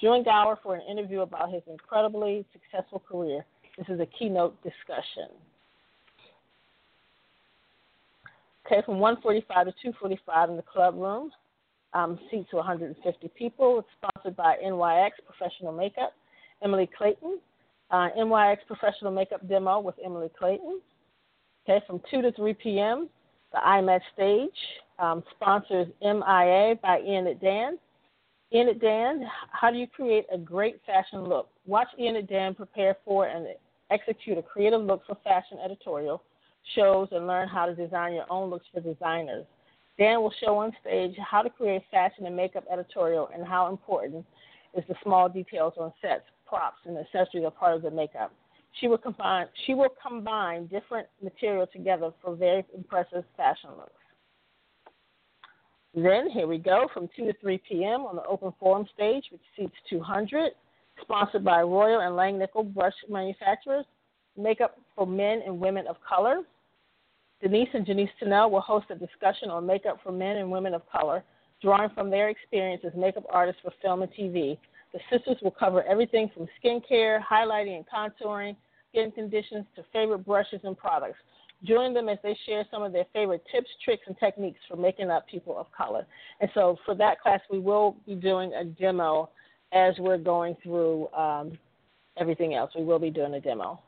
Join 0.00 0.24
Gower 0.24 0.58
for 0.62 0.74
an 0.74 0.82
interview 0.90 1.20
about 1.20 1.52
his 1.52 1.62
incredibly 1.66 2.46
successful 2.52 3.02
career. 3.06 3.44
This 3.76 3.86
is 3.88 4.00
a 4.00 4.06
keynote 4.06 4.56
discussion. 4.62 5.28
Okay, 8.66 8.80
from 8.86 8.98
1:45 8.98 9.66
to 9.66 9.92
2:45 9.92 10.50
in 10.50 10.56
the 10.56 10.62
club 10.62 10.94
room 10.96 11.30
um, 11.94 12.18
to 12.30 12.56
150 12.56 13.28
people. 13.36 13.78
It's 13.78 13.88
sponsored 13.98 14.36
by 14.36 14.56
NYX 14.64 15.10
Professional 15.26 15.72
Makeup, 15.72 16.12
Emily 16.62 16.88
Clayton. 16.96 17.38
Uh, 17.90 18.08
NYX 18.18 18.58
Professional 18.66 19.12
Makeup 19.12 19.46
Demo 19.48 19.78
with 19.80 19.94
Emily 20.04 20.30
Clayton. 20.38 20.80
Okay, 21.68 21.84
from 21.86 22.00
2 22.10 22.22
to 22.22 22.32
3 22.32 22.54
p.m., 22.54 23.08
the 23.52 23.58
IMAT 23.58 24.00
stage 24.14 24.50
um, 24.98 25.22
sponsors 25.36 25.88
MIA 26.00 26.76
by 26.82 27.00
Ian 27.06 27.36
Dan. 27.40 27.78
Ian 28.52 28.78
Dan, 28.78 29.26
how 29.50 29.70
do 29.70 29.76
you 29.76 29.86
create 29.86 30.26
a 30.32 30.38
great 30.38 30.80
fashion 30.86 31.24
look? 31.24 31.48
Watch 31.66 31.88
Ian 31.98 32.24
Dan 32.26 32.54
prepare 32.54 32.96
for 33.04 33.26
and 33.26 33.46
execute 33.90 34.38
a 34.38 34.42
creative 34.42 34.80
look 34.80 35.02
for 35.06 35.16
fashion 35.22 35.58
editorial 35.64 36.22
shows 36.74 37.08
and 37.12 37.26
learn 37.26 37.48
how 37.48 37.66
to 37.66 37.74
design 37.74 38.14
your 38.14 38.30
own 38.30 38.50
looks 38.50 38.66
for 38.72 38.80
designers. 38.80 39.44
Dan 39.98 40.22
will 40.22 40.32
show 40.42 40.58
on 40.58 40.72
stage 40.80 41.16
how 41.18 41.42
to 41.42 41.50
create 41.50 41.82
fashion 41.90 42.26
and 42.26 42.36
makeup 42.36 42.64
editorial 42.72 43.28
and 43.34 43.46
how 43.46 43.68
important 43.68 44.24
is 44.74 44.84
the 44.88 44.94
small 45.02 45.28
details 45.28 45.74
on 45.78 45.92
sets, 46.00 46.24
props, 46.46 46.78
and 46.86 46.96
accessories 46.96 47.44
are 47.44 47.50
part 47.50 47.76
of 47.76 47.82
the 47.82 47.90
makeup. 47.90 48.32
She 48.80 48.88
will 48.88 48.98
combine 48.98 49.46
she 49.66 49.74
will 49.74 49.94
combine 50.00 50.66
different 50.66 51.06
material 51.22 51.66
together 51.66 52.10
for 52.22 52.34
very 52.34 52.64
impressive 52.74 53.24
fashion 53.36 53.70
looks. 53.76 53.92
Then 55.94 56.30
here 56.30 56.46
we 56.46 56.56
go 56.56 56.88
from 56.94 57.08
2 57.14 57.26
to 57.26 57.34
3 57.38 57.60
p.m. 57.68 58.06
on 58.06 58.16
the 58.16 58.24
open 58.24 58.52
forum 58.58 58.86
stage, 58.94 59.24
which 59.30 59.42
seats 59.56 59.74
200, 59.90 60.52
sponsored 61.02 61.44
by 61.44 61.60
Royal 61.60 62.00
and 62.00 62.16
Langnickel 62.16 62.72
Brush 62.72 62.94
Manufacturers, 63.10 63.84
makeup 64.36 64.78
for 64.96 65.06
men 65.06 65.42
and 65.46 65.60
women 65.60 65.86
of 65.86 65.96
color. 66.08 66.40
Denise 67.42 67.68
and 67.74 67.84
Janice 67.84 68.08
Tunnell 68.22 68.52
will 68.52 68.60
host 68.60 68.86
a 68.90 68.94
discussion 68.94 69.50
on 69.50 69.66
makeup 69.66 69.98
for 70.04 70.12
men 70.12 70.36
and 70.36 70.48
women 70.48 70.74
of 70.74 70.82
color, 70.88 71.24
drawing 71.60 71.90
from 71.90 72.08
their 72.08 72.28
experience 72.28 72.82
as 72.86 72.92
makeup 72.96 73.24
artists 73.30 73.60
for 73.62 73.72
film 73.82 74.02
and 74.02 74.12
TV. 74.12 74.56
The 74.92 75.00
sisters 75.10 75.38
will 75.42 75.50
cover 75.50 75.82
everything 75.82 76.30
from 76.32 76.46
skincare, 76.62 77.20
highlighting 77.20 77.76
and 77.76 77.84
contouring, 77.92 78.54
skin 78.90 79.10
conditions 79.10 79.66
to 79.74 79.84
favorite 79.92 80.24
brushes 80.24 80.60
and 80.62 80.78
products. 80.78 81.18
Join 81.64 81.92
them 81.94 82.08
as 82.08 82.18
they 82.22 82.36
share 82.46 82.64
some 82.70 82.84
of 82.84 82.92
their 82.92 83.06
favorite 83.12 83.42
tips, 83.52 83.68
tricks, 83.84 84.04
and 84.06 84.16
techniques 84.18 84.60
for 84.68 84.76
making 84.76 85.10
up 85.10 85.26
people 85.26 85.58
of 85.58 85.66
color. 85.72 86.06
And 86.40 86.50
so 86.54 86.76
for 86.84 86.94
that 86.94 87.20
class, 87.20 87.40
we 87.50 87.58
will 87.58 87.96
be 88.06 88.14
doing 88.14 88.52
a 88.52 88.64
demo 88.64 89.30
as 89.72 89.94
we're 89.98 90.18
going 90.18 90.56
through 90.62 91.08
um, 91.12 91.58
everything 92.16 92.54
else. 92.54 92.70
We 92.76 92.84
will 92.84 92.98
be 93.00 93.10
doing 93.10 93.34
a 93.34 93.40
demo. 93.40 93.80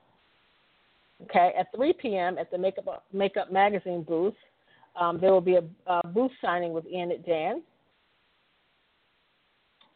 Okay, 1.22 1.52
at 1.58 1.68
3 1.74 1.92
p.m. 1.94 2.38
at 2.38 2.50
the 2.50 2.58
Makeup 2.58 3.04
Makeup 3.12 3.52
Magazine 3.52 4.02
booth, 4.02 4.34
um, 5.00 5.18
there 5.20 5.32
will 5.32 5.40
be 5.40 5.56
a, 5.56 5.62
a, 5.86 6.06
booth 6.08 6.32
signing 6.42 6.72
with 6.72 6.86
Ian 6.86 7.12
and 7.12 7.24
Dan. 7.24 7.62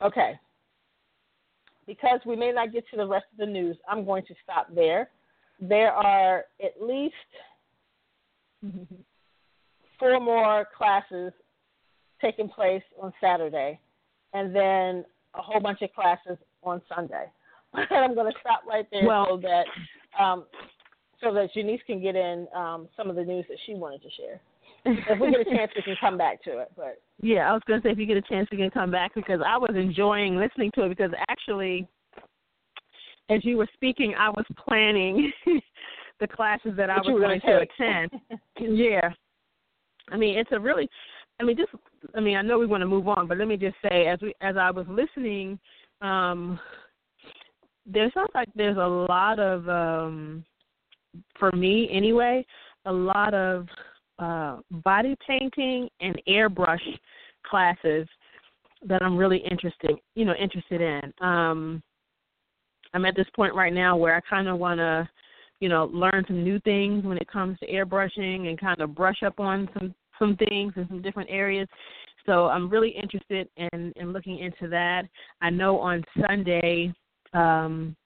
Okay, 0.01 0.39
because 1.89 2.21
we 2.25 2.37
may 2.37 2.53
not 2.53 2.73
get 2.73 2.85
to 2.91 2.97
the 2.97 3.07
rest 3.07 3.25
of 3.33 3.39
the 3.39 3.53
news, 3.53 3.77
I'm 3.89 4.05
going 4.05 4.25
to 4.27 4.35
stop 4.45 4.73
there. 4.73 5.11
There 5.61 5.91
are 5.91 6.45
at 6.63 6.81
least 6.81 7.15
four 9.99 10.21
more 10.21 10.67
classes 10.77 11.33
taking 12.21 12.49
place 12.49 12.83
on 13.01 13.13
Saturday, 13.21 13.81
and 14.35 14.55
then 14.55 15.05
a 15.35 15.43
whole 15.43 15.61
bunch 15.61 15.83
of 15.83 15.93
classes 15.95 16.37
on 16.63 16.81
Sunday. 16.95 17.25
But 17.73 17.91
I'm 17.91 18.15
going 18.15 18.33
to 18.33 18.39
stop 18.41 18.63
right 18.69 18.87
there 18.93 19.05
well, 19.05 19.27
so 19.31 19.49
that 19.49 20.23
um, 20.23 20.45
so 21.21 21.33
that 21.35 21.53
Janice 21.55 21.81
can 21.87 22.01
get 22.01 22.17
in 22.17 22.47
um, 22.55 22.89
some 22.97 23.11
of 23.11 23.17
the 23.17 23.25
news 23.25 23.45
that 23.49 23.59
she 23.67 23.75
wanted 23.75 24.03
to 24.03 24.09
share. 24.17 24.41
if 24.85 25.21
we 25.21 25.31
get 25.31 25.41
a 25.41 25.45
chance, 25.45 25.73
we 25.75 25.83
can 25.83 25.97
come 26.01 26.17
back 26.17 26.43
to 26.45 26.59
it. 26.59 26.71
But 26.77 27.01
yeah, 27.21 27.51
I 27.51 27.53
was 27.53 27.63
going 27.67 27.81
to 27.81 27.89
say 27.89 27.93
if 27.93 27.99
you 27.99 28.07
get 28.07 28.17
a 28.17 28.23
chance, 28.23 28.49
we 28.51 28.59
can 28.59 28.71
come 28.71 28.91
back 28.91 29.15
because 29.15 29.41
I 29.45 29.57
was 29.57 29.73
enjoying 29.75 30.37
listening 30.37 30.71
to 30.75 30.85
it 30.85 30.91
because 30.91 31.11
actually, 31.29 31.89
as 33.29 33.45
you 33.45 33.57
were 33.57 33.69
speaking, 33.75 34.15
I 34.19 34.31
was 34.31 34.45
planning 34.57 35.33
the 36.21 36.29
classes 36.29 36.73
that 36.77 36.91
I 36.91 36.99
was 36.99 37.07
going 37.07 37.41
to 37.41 37.67
attend. 37.67 38.11
yeah, 38.79 39.11
I 40.11 40.17
mean 40.17 40.39
it's 40.39 40.51
a 40.53 40.61
really, 40.61 40.89
I 41.41 41.45
mean 41.45 41.57
just, 41.57 41.71
I 42.15 42.21
mean 42.21 42.37
I 42.37 42.43
know 42.43 42.59
we 42.59 42.67
want 42.67 42.83
to 42.83 42.87
move 42.87 43.09
on, 43.09 43.27
but 43.27 43.39
let 43.39 43.49
me 43.49 43.57
just 43.57 43.77
say 43.83 44.07
as 44.07 44.21
we 44.23 44.33
as 44.41 44.57
I 44.57 44.71
was 44.71 44.87
listening, 44.89 45.59
um, 46.01 46.59
there 47.85 48.11
sounds 48.15 48.31
like 48.35 48.49
there's 48.55 48.77
a 48.77 48.81
lot 48.81 49.41
of 49.41 49.69
um 49.69 50.45
for 51.39 51.51
me 51.53 51.89
anyway, 51.93 52.45
a 52.87 52.93
lot 52.93 53.35
of 53.35 53.67
uh, 54.19 54.59
body 54.71 55.17
painting 55.27 55.89
and 56.01 56.21
airbrush 56.29 56.79
classes 57.47 58.07
that 58.87 59.03
I'm 59.03 59.17
really 59.17 59.39
interested, 59.51 59.93
you 60.15 60.25
know, 60.25 60.35
interested 60.35 60.81
in. 60.81 61.13
Um, 61.27 61.83
I'm 62.95 63.05
at 63.05 63.17
this 63.17 63.27
point 63.35 63.55
right 63.55 63.73
now 63.73 63.97
where 63.97 64.17
I 64.17 64.21
kind 64.29 64.49
of 64.49 64.59
want 64.59 64.79
to, 64.79 65.09
you 65.61 65.69
know, 65.69 65.91
learn 65.93 66.25
some 66.27 66.43
new 66.43 66.61
things 66.61 67.05
when 67.05 67.19
it 67.19 67.29
comes 67.29 67.59
to 67.59 67.67
airbrushing 67.67 68.49
and 68.49 68.59
kind 68.59 68.81
of 68.81 68.95
brush 68.95 69.23
up 69.25 69.41
on 69.41 69.69
some 69.75 69.95
some 70.19 70.37
things 70.37 70.73
in 70.77 70.87
some 70.89 71.01
different 71.01 71.31
areas. 71.31 71.69
So 72.27 72.47
I'm 72.47 72.69
really 72.69 72.91
interested 72.91 73.49
in 73.57 73.93
in 73.97 74.13
looking 74.13 74.39
into 74.39 74.69
that. 74.69 75.05
I 75.41 75.51
know 75.51 75.79
on 75.79 76.05
Sunday 76.27 76.93
um, 77.35 77.97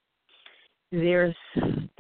there's 0.90 1.34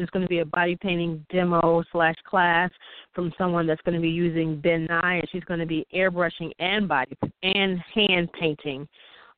there's 0.02 0.10
going 0.10 0.24
to 0.24 0.28
be 0.28 0.40
a 0.40 0.44
body 0.44 0.74
painting 0.74 1.24
demo 1.30 1.84
slash 1.92 2.16
class 2.28 2.72
from 3.14 3.32
someone 3.38 3.68
that's 3.68 3.80
going 3.82 3.94
to 3.94 4.00
be 4.00 4.08
using 4.08 4.60
Ben 4.60 4.86
Nye, 4.86 5.18
and 5.18 5.28
she's 5.30 5.44
going 5.44 5.60
to 5.60 5.66
be 5.66 5.86
airbrushing 5.94 6.50
and 6.58 6.88
body 6.88 7.16
and 7.44 7.78
hand 7.94 8.28
painting 8.32 8.88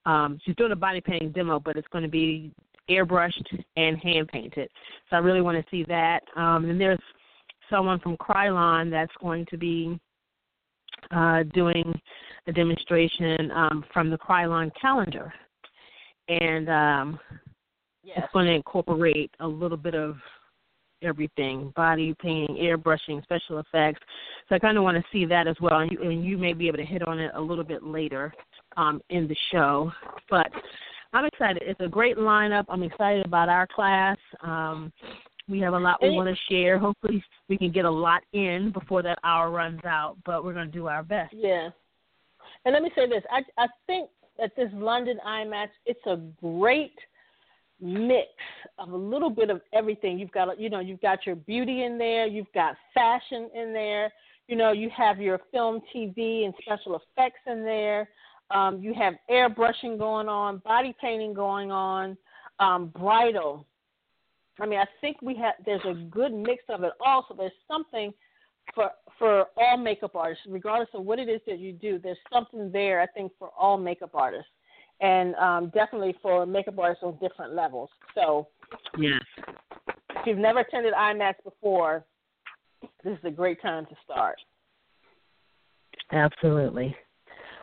Um, 0.06 0.40
she's 0.42 0.56
doing 0.56 0.72
a 0.72 0.76
body 0.76 1.02
painting 1.02 1.32
demo, 1.32 1.60
but 1.60 1.76
it's 1.76 1.88
going 1.88 2.02
to 2.02 2.08
be 2.08 2.50
airbrushed 2.88 3.62
and 3.76 3.98
hand 3.98 4.28
painted. 4.28 4.70
So 5.10 5.16
I 5.16 5.18
really 5.18 5.42
want 5.42 5.62
to 5.62 5.70
see 5.70 5.84
that. 5.84 6.22
Um, 6.34 6.64
and 6.70 6.80
there's 6.80 6.98
someone 7.68 8.00
from 8.00 8.16
Kryolan 8.16 8.90
that's 8.90 9.12
going 9.20 9.44
to 9.50 9.58
be 9.58 10.00
uh, 11.10 11.42
doing 11.52 11.92
a 12.46 12.52
demonstration 12.52 13.50
um, 13.50 13.84
from 13.92 14.08
the 14.08 14.16
Kryolan 14.16 14.70
calendar, 14.80 15.30
and 16.28 16.70
um, 16.70 17.20
yes. 18.02 18.20
it's 18.22 18.32
going 18.32 18.46
to 18.46 18.52
incorporate 18.52 19.30
a 19.40 19.46
little 19.46 19.76
bit 19.76 19.94
of 19.94 20.16
everything 21.04 21.72
body 21.76 22.14
painting 22.20 22.56
airbrushing 22.56 23.22
special 23.22 23.58
effects 23.58 24.00
so 24.48 24.54
i 24.54 24.58
kind 24.58 24.76
of 24.76 24.84
want 24.84 24.96
to 24.96 25.04
see 25.12 25.24
that 25.24 25.46
as 25.46 25.56
well 25.60 25.80
and 25.80 25.90
you, 25.90 26.02
and 26.02 26.24
you 26.24 26.36
may 26.38 26.52
be 26.52 26.68
able 26.68 26.78
to 26.78 26.84
hit 26.84 27.06
on 27.06 27.18
it 27.18 27.30
a 27.34 27.40
little 27.40 27.64
bit 27.64 27.82
later 27.82 28.32
um, 28.76 29.00
in 29.10 29.28
the 29.28 29.36
show 29.52 29.90
but 30.30 30.50
i'm 31.12 31.24
excited 31.24 31.62
it's 31.64 31.80
a 31.80 31.88
great 31.88 32.16
lineup 32.16 32.64
i'm 32.68 32.82
excited 32.82 33.24
about 33.24 33.48
our 33.48 33.66
class 33.66 34.16
um, 34.42 34.92
we 35.48 35.60
have 35.60 35.74
a 35.74 35.78
lot 35.78 36.02
we 36.02 36.10
want 36.10 36.34
to 36.34 36.42
share. 36.50 36.78
Hopefully, 36.78 37.22
we 37.48 37.58
can 37.58 37.70
get 37.70 37.84
a 37.84 37.90
lot 37.90 38.22
in 38.32 38.70
before 38.72 39.02
that 39.02 39.18
hour 39.24 39.50
runs 39.50 39.80
out, 39.84 40.16
but 40.24 40.42
we're 40.42 40.54
going 40.54 40.66
to 40.66 40.72
do 40.72 40.86
our 40.86 41.02
best. 41.02 41.34
Yeah. 41.34 41.68
And 42.64 42.72
let 42.72 42.82
me 42.82 42.90
say 42.94 43.06
this 43.06 43.22
I, 43.30 43.42
I 43.62 43.66
think 43.86 44.08
that 44.38 44.52
this 44.56 44.70
London 44.72 45.18
IMATS, 45.26 45.68
it's 45.86 46.04
a 46.06 46.16
great 46.40 46.98
mix 47.80 48.28
of 48.78 48.90
a 48.90 48.96
little 48.96 49.30
bit 49.30 49.50
of 49.50 49.60
everything. 49.72 50.18
You've 50.18 50.32
got, 50.32 50.58
you 50.58 50.70
know, 50.70 50.80
you've 50.80 51.00
got 51.00 51.26
your 51.26 51.36
beauty 51.36 51.84
in 51.84 51.98
there, 51.98 52.26
you've 52.26 52.52
got 52.54 52.76
fashion 52.92 53.50
in 53.54 53.72
there, 53.72 54.12
you 54.48 54.56
know, 54.56 54.72
you 54.72 54.90
have 54.90 55.20
your 55.20 55.40
film, 55.50 55.80
TV, 55.94 56.44
and 56.44 56.54
special 56.62 56.96
effects 56.96 57.40
in 57.46 57.64
there. 57.64 58.08
Um, 58.50 58.80
you 58.80 58.92
have 58.94 59.14
airbrushing 59.30 59.98
going 59.98 60.28
on, 60.28 60.58
body 60.58 60.94
painting 61.00 61.32
going 61.32 61.72
on, 61.72 62.16
um, 62.60 62.88
bridal 62.88 63.66
I 64.60 64.66
mean, 64.66 64.78
I 64.78 64.86
think 65.00 65.20
we 65.20 65.34
have 65.36 65.54
there's 65.64 65.84
a 65.84 65.94
good 65.94 66.32
mix 66.32 66.62
of 66.68 66.84
it 66.84 66.92
all. 67.04 67.24
So 67.28 67.34
there's 67.34 67.52
something 67.68 68.12
for 68.74 68.90
for 69.18 69.46
all 69.56 69.76
makeup 69.76 70.14
artists, 70.14 70.44
regardless 70.48 70.88
of 70.94 71.04
what 71.04 71.18
it 71.18 71.28
is 71.28 71.40
that 71.46 71.58
you 71.58 71.72
do. 71.72 71.98
There's 71.98 72.18
something 72.32 72.70
there, 72.72 73.00
I 73.00 73.06
think, 73.06 73.32
for 73.38 73.50
all 73.58 73.76
makeup 73.76 74.10
artists, 74.14 74.50
and 75.00 75.34
um, 75.36 75.72
definitely 75.74 76.14
for 76.22 76.46
makeup 76.46 76.78
artists 76.78 77.02
on 77.04 77.18
different 77.20 77.54
levels. 77.54 77.90
So, 78.14 78.48
yes, 78.98 79.20
if 80.16 80.26
you've 80.26 80.38
never 80.38 80.60
attended 80.60 80.94
IMATS 80.94 81.42
before, 81.44 82.04
this 83.02 83.18
is 83.18 83.24
a 83.24 83.30
great 83.30 83.60
time 83.60 83.86
to 83.86 83.94
start. 84.04 84.36
Absolutely. 86.12 86.94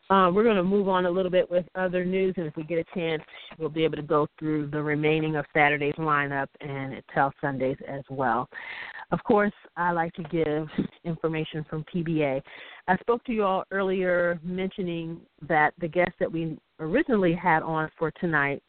Uh, 0.10 0.30
we're 0.30 0.44
going 0.44 0.58
to 0.58 0.64
move 0.64 0.90
on 0.90 1.06
a 1.06 1.10
little 1.10 1.32
bit 1.32 1.50
with 1.50 1.66
other 1.74 2.04
news, 2.04 2.34
and 2.36 2.46
if 2.46 2.54
we 2.58 2.64
get 2.64 2.80
a 2.80 2.84
chance, 2.94 3.24
we'll 3.58 3.70
be 3.70 3.86
able 3.86 3.96
to 3.96 4.02
go 4.02 4.28
through 4.38 4.68
the 4.68 4.82
remaining 4.82 5.38
of 5.38 5.46
Saturday's 5.54 5.94
lineup 5.98 6.48
and 6.60 7.02
tell 7.14 7.32
Sundays 7.40 7.78
as 7.88 8.02
well. 8.10 8.50
Of 9.12 9.22
course, 9.24 9.54
I 9.76 9.92
like 9.92 10.14
to 10.14 10.24
give 10.24 10.70
information 11.04 11.66
from 11.70 11.84
PBA. 11.94 12.42
I 12.88 12.98
spoke 12.98 13.24
to 13.26 13.34
you 13.34 13.44
all 13.44 13.66
earlier 13.72 14.40
mentioning 14.42 15.20
that 15.48 15.74
the 15.80 15.88
guest 15.88 16.12
that 16.20 16.32
we 16.32 16.58
originally 16.80 17.34
had 17.34 17.62
on 17.62 17.90
for 18.00 18.12
tonight 18.12 18.64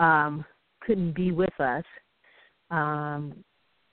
um, 0.00 0.44
couldn't 0.80 1.14
be 1.14 1.30
with 1.30 1.58
us. 1.60 1.84
Um, 2.70 3.44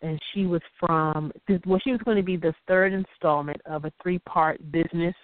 and 0.02 0.20
she 0.34 0.46
was 0.46 0.62
from, 0.80 1.32
well, 1.66 1.80
she 1.84 1.92
was 1.92 2.02
going 2.06 2.18
to 2.18 2.24
be 2.24 2.38
the 2.38 2.54
third 2.68 2.94
installment 2.94 3.60
of 3.66 3.86
a 3.86 3.92
three 4.02 4.20
part 4.20 4.60
business 4.72 5.16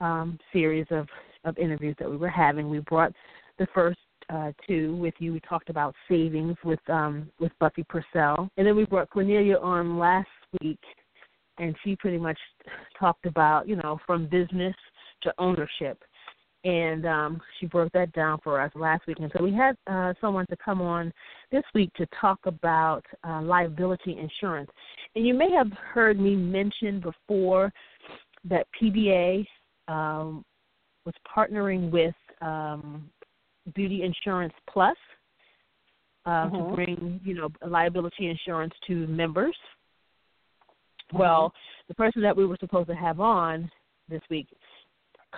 um, 0.00 0.38
series 0.52 0.86
of, 0.90 1.08
of 1.44 1.56
interviews 1.58 1.96
that 1.98 2.10
we 2.10 2.16
were 2.16 2.28
having. 2.28 2.68
We 2.68 2.80
brought 2.80 3.12
the 3.58 3.66
first 3.74 3.98
uh, 4.30 4.52
two 4.66 4.96
with 4.96 5.14
you. 5.18 5.32
We 5.32 5.40
talked 5.40 5.70
about 5.70 5.94
savings 6.08 6.56
with 6.64 6.80
um, 6.88 7.30
with 7.38 7.52
Buffy 7.58 7.84
Purcell, 7.88 8.48
and 8.56 8.66
then 8.66 8.76
we 8.76 8.84
brought 8.84 9.10
Cornelia 9.10 9.56
on 9.58 9.98
last 9.98 10.28
week, 10.60 10.80
and 11.58 11.74
she 11.84 11.96
pretty 11.96 12.18
much 12.18 12.38
talked 12.98 13.26
about 13.26 13.68
you 13.68 13.76
know 13.76 13.98
from 14.06 14.26
business 14.26 14.74
to 15.22 15.32
ownership, 15.38 16.02
and 16.64 17.06
um, 17.06 17.40
she 17.58 17.66
broke 17.66 17.92
that 17.92 18.12
down 18.12 18.38
for 18.42 18.60
us 18.60 18.72
last 18.74 19.06
week. 19.06 19.18
And 19.20 19.30
so 19.36 19.44
we 19.44 19.52
had 19.52 19.76
uh, 19.86 20.14
someone 20.20 20.46
to 20.46 20.56
come 20.56 20.80
on 20.80 21.12
this 21.52 21.64
week 21.74 21.92
to 21.94 22.06
talk 22.20 22.38
about 22.44 23.02
uh, 23.26 23.42
liability 23.42 24.18
insurance. 24.18 24.70
And 25.14 25.26
you 25.26 25.34
may 25.34 25.50
have 25.50 25.70
heard 25.72 26.18
me 26.18 26.34
mention 26.34 27.00
before 27.00 27.72
that 28.48 28.66
PBA 28.80 29.46
um, 29.88 30.44
was 31.04 31.14
partnering 31.36 31.90
with 31.90 32.14
um, 32.40 33.08
Beauty 33.74 34.02
Insurance 34.02 34.54
Plus 34.70 34.96
uh, 36.26 36.30
mm-hmm. 36.30 36.56
to 36.56 36.74
bring, 36.74 37.20
you 37.24 37.34
know, 37.34 37.48
liability 37.66 38.28
insurance 38.28 38.74
to 38.86 39.06
members. 39.06 39.56
Mm-hmm. 41.08 41.18
Well, 41.18 41.52
the 41.88 41.94
person 41.94 42.22
that 42.22 42.36
we 42.36 42.46
were 42.46 42.56
supposed 42.60 42.88
to 42.88 42.94
have 42.94 43.20
on 43.20 43.70
this 44.08 44.22
week 44.30 44.48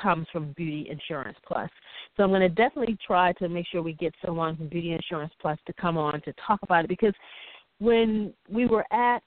comes 0.01 0.27
from 0.33 0.53
Beauty 0.53 0.89
Insurance 0.91 1.39
Plus. 1.47 1.71
So 2.17 2.23
I'm 2.23 2.31
going 2.31 2.41
to 2.41 2.49
definitely 2.49 2.97
try 3.07 3.33
to 3.35 3.49
make 3.49 3.67
sure 3.71 3.83
we 3.83 3.95
get 3.95 4.15
someone 4.25 4.57
from 4.57 4.69
Beauty 4.69 4.93
Insurance 4.93 5.33
Plus 5.41 5.59
to 5.67 5.73
come 5.75 5.97
on 5.97 6.21
to 6.23 6.33
talk 6.47 6.61
about 6.63 6.85
it 6.85 6.89
because 6.89 7.15
when 7.79 8.33
we 8.49 8.67
were 8.67 8.85
at 8.93 9.23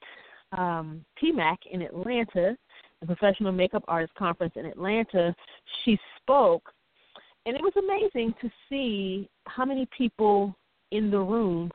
um, 0.52 1.04
PMAC 1.22 1.56
in 1.70 1.82
Atlanta, 1.82 2.56
the 3.00 3.06
Professional 3.06 3.52
Makeup 3.52 3.84
Artist 3.88 4.14
Conference 4.14 4.52
in 4.56 4.66
Atlanta, 4.66 5.34
she 5.84 5.98
spoke, 6.20 6.72
and 7.46 7.56
it 7.56 7.62
was 7.62 7.72
amazing 7.76 8.34
to 8.40 8.50
see 8.68 9.28
how 9.46 9.64
many 9.64 9.88
people 9.96 10.54
in 10.90 11.10
the 11.10 11.18
room 11.18 11.70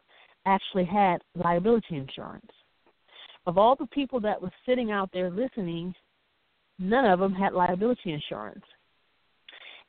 actually 0.45 0.85
had 0.85 1.21
liability 1.35 1.95
insurance. 1.95 2.51
Of 3.47 3.57
all 3.57 3.75
the 3.75 3.87
people 3.87 4.19
that 4.21 4.41
were 4.41 4.51
sitting 4.65 4.91
out 4.91 5.09
there 5.13 5.29
listening, 5.29 5.93
none 6.79 7.05
of 7.05 7.19
them 7.19 7.33
had 7.33 7.53
liability 7.53 8.11
insurance. 8.11 8.63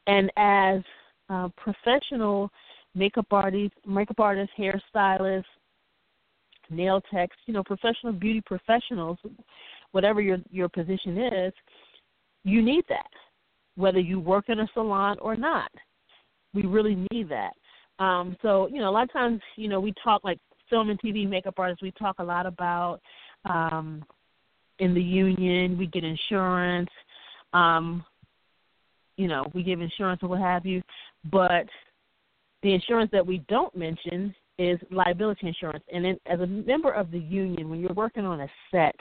And 0.06 0.30
as 0.36 0.82
uh, 1.28 1.48
professional 1.56 2.50
makeup 2.94 3.26
artists, 3.30 3.76
makeup 3.86 4.20
artists, 4.20 4.54
hairstylists, 4.58 5.44
nail 6.70 7.00
techs, 7.12 7.36
you 7.46 7.54
know, 7.54 7.62
professional 7.62 8.12
beauty 8.12 8.42
professionals, 8.44 9.18
whatever 9.92 10.20
your 10.20 10.38
your 10.50 10.68
position 10.68 11.18
is, 11.18 11.52
you 12.44 12.62
need 12.62 12.84
that, 12.88 13.10
whether 13.76 14.00
you 14.00 14.18
work 14.18 14.48
in 14.48 14.60
a 14.60 14.68
salon 14.74 15.18
or 15.20 15.36
not. 15.36 15.70
We 16.54 16.62
really 16.62 17.06
need 17.12 17.28
that. 17.28 17.52
Um, 17.98 18.36
so 18.42 18.68
you 18.68 18.78
know, 18.78 18.88
a 18.88 18.92
lot 18.92 19.04
of 19.04 19.12
times, 19.12 19.40
you 19.56 19.68
know, 19.68 19.80
we 19.80 19.92
talk 20.02 20.24
like 20.24 20.38
film 20.68 20.90
and 20.90 21.00
TV 21.00 21.28
makeup 21.28 21.54
artists. 21.58 21.82
We 21.82 21.92
talk 21.92 22.16
a 22.18 22.24
lot 22.24 22.46
about 22.46 23.00
um, 23.48 24.04
in 24.78 24.94
the 24.94 25.02
union. 25.02 25.78
We 25.78 25.86
get 25.86 26.04
insurance. 26.04 26.90
Um, 27.52 28.04
you 29.16 29.28
know, 29.28 29.46
we 29.54 29.62
give 29.62 29.80
insurance 29.80 30.22
or 30.22 30.28
what 30.28 30.40
have 30.40 30.66
you, 30.66 30.82
but 31.30 31.66
the 32.62 32.74
insurance 32.74 33.10
that 33.12 33.26
we 33.26 33.38
don't 33.48 33.74
mention 33.74 34.34
is 34.58 34.78
liability 34.90 35.46
insurance. 35.46 35.84
And 35.92 36.04
then, 36.04 36.18
as 36.26 36.40
a 36.40 36.46
member 36.46 36.90
of 36.90 37.10
the 37.10 37.18
union, 37.18 37.68
when 37.68 37.80
you're 37.80 37.94
working 37.94 38.24
on 38.24 38.40
a 38.40 38.48
set, 38.70 38.94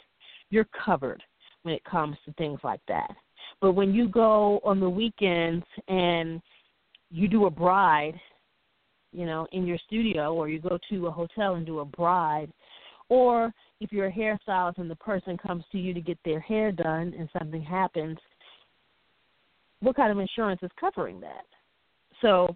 you're 0.49 0.67
covered 0.85 1.21
when 1.63 1.73
it 1.73 1.83
comes 1.83 2.15
to 2.25 2.33
things 2.33 2.59
like 2.63 2.81
that. 2.87 3.09
But 3.61 3.73
when 3.73 3.93
you 3.93 4.07
go 4.07 4.59
on 4.63 4.79
the 4.79 4.89
weekends 4.89 5.65
and 5.87 6.41
you 7.09 7.27
do 7.27 7.45
a 7.45 7.49
bride, 7.49 8.19
you 9.11 9.25
know, 9.25 9.47
in 9.51 9.65
your 9.65 9.77
studio, 9.87 10.33
or 10.33 10.49
you 10.49 10.59
go 10.59 10.77
to 10.89 11.07
a 11.07 11.11
hotel 11.11 11.55
and 11.55 11.65
do 11.65 11.79
a 11.79 11.85
bride, 11.85 12.51
or 13.09 13.53
if 13.79 13.91
you're 13.91 14.07
a 14.07 14.11
hairstylist 14.11 14.77
and 14.77 14.89
the 14.89 14.95
person 14.95 15.37
comes 15.37 15.63
to 15.71 15.77
you 15.77 15.93
to 15.93 16.01
get 16.01 16.17
their 16.25 16.39
hair 16.39 16.71
done 16.71 17.13
and 17.17 17.29
something 17.37 17.61
happens, 17.61 18.17
what 19.79 19.95
kind 19.95 20.11
of 20.11 20.19
insurance 20.19 20.59
is 20.63 20.71
covering 20.79 21.19
that? 21.21 21.45
So 22.21 22.55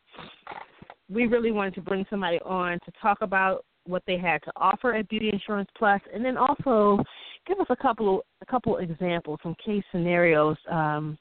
we 1.09 1.27
really 1.27 1.51
wanted 1.51 1.75
to 1.75 1.81
bring 1.81 2.05
somebody 2.09 2.39
on 2.45 2.79
to 2.85 2.91
talk 3.01 3.19
about 3.21 3.65
what 3.89 4.03
they 4.07 4.17
had 4.17 4.41
to 4.43 4.51
offer 4.55 4.93
at 4.93 5.09
Beauty 5.09 5.29
Insurance 5.31 5.69
Plus, 5.77 6.01
and 6.13 6.23
then 6.23 6.37
also 6.37 7.03
give 7.47 7.59
us 7.59 7.67
a 7.69 7.75
couple 7.75 8.23
a 8.41 8.45
couple 8.45 8.77
examples, 8.77 9.39
some 9.43 9.55
case 9.63 9.83
scenarios, 9.91 10.57
um, 10.69 11.17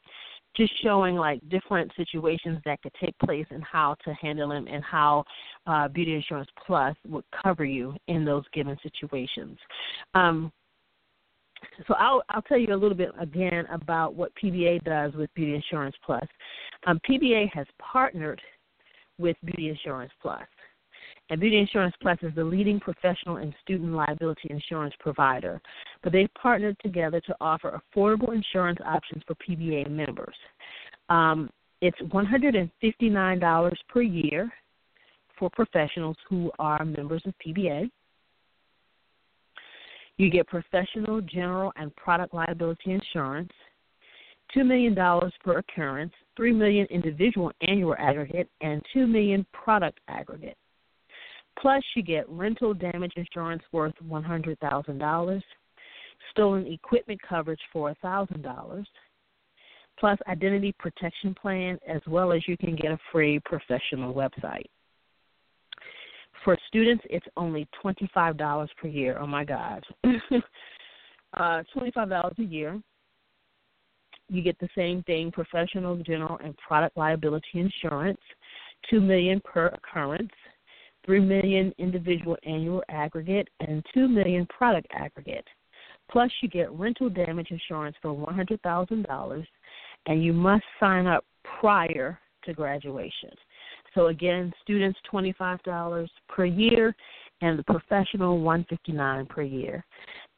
just 0.56 0.72
showing 0.82 1.16
like 1.16 1.40
different 1.48 1.90
situations 1.96 2.58
that 2.64 2.80
could 2.82 2.92
take 3.00 3.16
place 3.18 3.46
and 3.50 3.62
how 3.64 3.96
to 4.04 4.12
handle 4.14 4.50
them, 4.50 4.66
and 4.68 4.84
how 4.84 5.24
uh, 5.66 5.88
Beauty 5.88 6.14
Insurance 6.14 6.48
Plus 6.66 6.96
would 7.06 7.24
cover 7.42 7.64
you 7.64 7.94
in 8.08 8.24
those 8.24 8.44
given 8.52 8.76
situations. 8.82 9.58
Um, 10.14 10.52
so 11.86 11.94
I'll 11.94 12.22
I'll 12.28 12.42
tell 12.42 12.58
you 12.58 12.74
a 12.74 12.76
little 12.76 12.96
bit 12.96 13.10
again 13.18 13.66
about 13.72 14.14
what 14.14 14.32
PBA 14.42 14.84
does 14.84 15.12
with 15.14 15.32
Beauty 15.34 15.54
Insurance 15.54 15.96
Plus. 16.04 16.26
Um, 16.86 17.00
PBA 17.08 17.50
has 17.52 17.66
partnered 17.78 18.40
with 19.18 19.36
Beauty 19.44 19.68
Insurance 19.68 20.12
Plus. 20.22 20.42
And 21.30 21.40
Beauty 21.40 21.58
Insurance 21.58 21.94
Plus 22.00 22.18
is 22.22 22.34
the 22.34 22.44
leading 22.44 22.80
professional 22.80 23.36
and 23.36 23.54
student 23.62 23.92
liability 23.92 24.48
insurance 24.50 24.94
provider. 24.98 25.60
But 26.02 26.12
they've 26.12 26.32
partnered 26.40 26.76
together 26.80 27.20
to 27.20 27.36
offer 27.40 27.80
affordable 27.94 28.34
insurance 28.34 28.78
options 28.84 29.22
for 29.26 29.34
PBA 29.34 29.90
members. 29.90 30.34
Um, 31.10 31.50
it's 31.80 31.98
$159 32.00 33.72
per 33.88 34.02
year 34.02 34.50
for 35.38 35.50
professionals 35.50 36.16
who 36.28 36.50
are 36.58 36.84
members 36.84 37.22
of 37.26 37.34
PBA. 37.46 37.90
You 40.16 40.30
get 40.30 40.48
professional, 40.48 41.20
general, 41.20 41.72
and 41.76 41.94
product 41.94 42.34
liability 42.34 42.90
insurance, 42.92 43.52
$2 44.56 44.66
million 44.66 44.94
per 45.44 45.58
occurrence, 45.58 46.12
3 46.36 46.52
million 46.52 46.86
individual 46.90 47.52
annual 47.60 47.94
aggregate, 47.98 48.48
and 48.60 48.82
2 48.92 49.06
million 49.06 49.46
product 49.52 50.00
aggregate. 50.08 50.56
Plus, 51.60 51.82
you 51.96 52.02
get 52.02 52.28
rental 52.28 52.72
damage 52.72 53.12
insurance 53.16 53.62
worth 53.72 53.94
$100,000, 54.06 55.42
stolen 56.30 56.66
equipment 56.66 57.20
coverage 57.28 57.60
for 57.72 57.94
$1,000, 58.04 58.84
plus 59.98 60.18
identity 60.28 60.74
protection 60.78 61.34
plan, 61.34 61.78
as 61.88 62.00
well 62.06 62.32
as 62.32 62.42
you 62.46 62.56
can 62.56 62.76
get 62.76 62.92
a 62.92 62.98
free 63.10 63.40
professional 63.44 64.14
website. 64.14 64.66
For 66.44 66.56
students, 66.68 67.04
it's 67.10 67.26
only 67.36 67.66
$25 67.84 68.68
per 68.80 68.88
year. 68.88 69.18
Oh 69.20 69.26
my 69.26 69.44
God. 69.44 69.82
uh, 71.34 71.62
$25 71.76 72.38
a 72.38 72.42
year. 72.42 72.80
You 74.28 74.42
get 74.42 74.58
the 74.60 74.68
same 74.76 75.02
thing 75.04 75.32
professional, 75.32 75.96
general, 75.96 76.38
and 76.44 76.56
product 76.58 76.96
liability 76.96 77.46
insurance, 77.54 78.20
2 78.90 79.00
million 79.00 79.40
per 79.40 79.66
occurrence, 79.68 80.30
3 81.04 81.20
million 81.20 81.72
individual 81.78 82.36
annual 82.44 82.82
aggregate, 82.88 83.48
and 83.60 83.84
2 83.94 84.08
million 84.08 84.46
product 84.46 84.86
aggregate. 84.92 85.46
Plus, 86.10 86.30
you 86.42 86.48
get 86.48 86.70
rental 86.72 87.08
damage 87.08 87.48
insurance 87.50 87.96
for 88.00 88.14
$100,000, 88.14 89.46
and 90.06 90.24
you 90.24 90.32
must 90.32 90.64
sign 90.80 91.06
up 91.06 91.24
prior 91.60 92.18
to 92.44 92.52
graduation. 92.52 93.30
So 93.94 94.06
again, 94.06 94.52
students 94.62 94.98
$25 95.12 96.08
per 96.28 96.44
year, 96.44 96.94
and 97.40 97.58
the 97.58 97.64
professional 97.64 98.40
$159 98.40 99.28
per 99.28 99.42
year. 99.42 99.84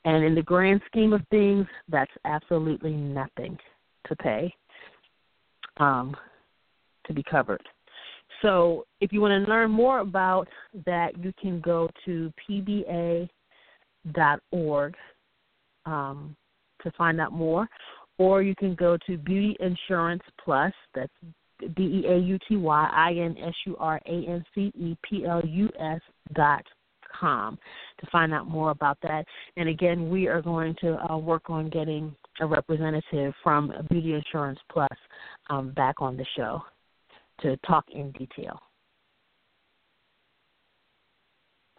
And 0.05 0.25
in 0.25 0.35
the 0.35 0.43
grand 0.43 0.81
scheme 0.87 1.13
of 1.13 1.23
things, 1.31 1.67
that's 1.89 2.13
absolutely 2.25 2.93
nothing 2.93 3.59
to 4.07 4.17
pay 4.17 4.55
um, 5.77 6.17
to 7.07 7.13
be 7.13 7.23
covered. 7.23 7.63
So 8.43 8.87
if 9.01 9.13
you 9.13 9.21
want 9.21 9.45
to 9.45 9.51
learn 9.51 9.71
more 9.71 10.01
about 10.01 10.49
that, 10.87 11.19
you 11.23 11.33
can 11.41 11.61
go 11.61 11.91
to 12.05 12.33
pba.org 12.49 13.29
um, 15.87 16.37
to 16.83 16.91
find 16.93 17.21
out 17.21 17.33
more, 17.33 17.69
or 18.19 18.43
you 18.43 18.55
can 18.55 18.75
go 18.75 18.97
to 19.07 19.19
Beauty 19.19 19.57
Insurance 19.61 20.23
Plus. 20.43 20.73
That's 20.95 21.13
D 21.77 21.83
E 21.83 22.07
A 22.09 22.17
U 22.17 22.39
T 22.49 22.57
Y 22.57 22.91
I 22.93 23.13
N 23.13 23.37
S 23.39 23.55
U 23.67 23.77
R 23.79 24.01
A 24.07 24.11
N 24.11 24.45
C 24.55 24.73
E 24.75 24.97
P 25.03 25.27
L 25.27 25.43
U 25.45 25.69
S 25.79 26.01
dot 26.35 26.65
com 27.19 27.59
to 28.01 28.07
find 28.11 28.33
out 28.33 28.47
more 28.47 28.71
about 28.71 28.97
that. 29.03 29.27
And 29.57 29.69
again, 29.69 30.09
we 30.09 30.27
are 30.27 30.41
going 30.41 30.75
to 30.81 30.97
uh, 31.11 31.19
work 31.19 31.51
on 31.51 31.69
getting 31.69 32.15
a 32.41 32.47
representative 32.47 33.35
from 33.43 33.73
Beauty 33.91 34.15
Insurance 34.15 34.59
Plus 34.73 34.89
um, 35.51 35.73
back 35.73 35.97
on 36.01 36.17
the 36.17 36.25
show 36.37 36.63
to 37.43 37.57
talk 37.59 37.85
in 37.93 38.11
detail. 38.13 38.61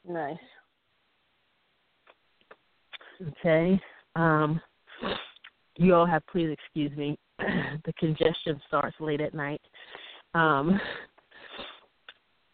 Nice. 0.08 0.38
Okay. 3.40 3.80
Um, 4.16 4.60
you 5.78 5.94
all 5.94 6.06
have 6.06 6.24
please 6.32 6.50
excuse 6.52 6.96
me. 6.98 7.18
the 7.40 7.94
congestion 7.98 8.60
starts 8.68 8.96
late 9.00 9.22
at 9.22 9.34
night. 9.34 9.62
Um, 10.34 10.80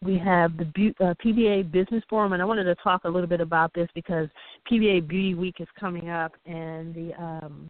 we 0.02 0.16
have 0.18 0.56
the 0.56 0.94
uh, 1.00 1.14
PBA 1.24 1.72
Business 1.72 2.04
Forum, 2.08 2.32
and 2.32 2.40
I 2.40 2.44
wanted 2.44 2.64
to 2.64 2.74
talk 2.76 3.02
a 3.04 3.08
little 3.08 3.28
bit 3.28 3.40
about 3.40 3.72
this 3.74 3.88
because 3.94 4.28
PBA 4.70 5.08
Beauty 5.08 5.34
Week 5.34 5.56
is 5.58 5.66
coming 5.78 6.08
up, 6.08 6.32
and 6.46 6.94
the 6.94 7.12
um, 7.20 7.68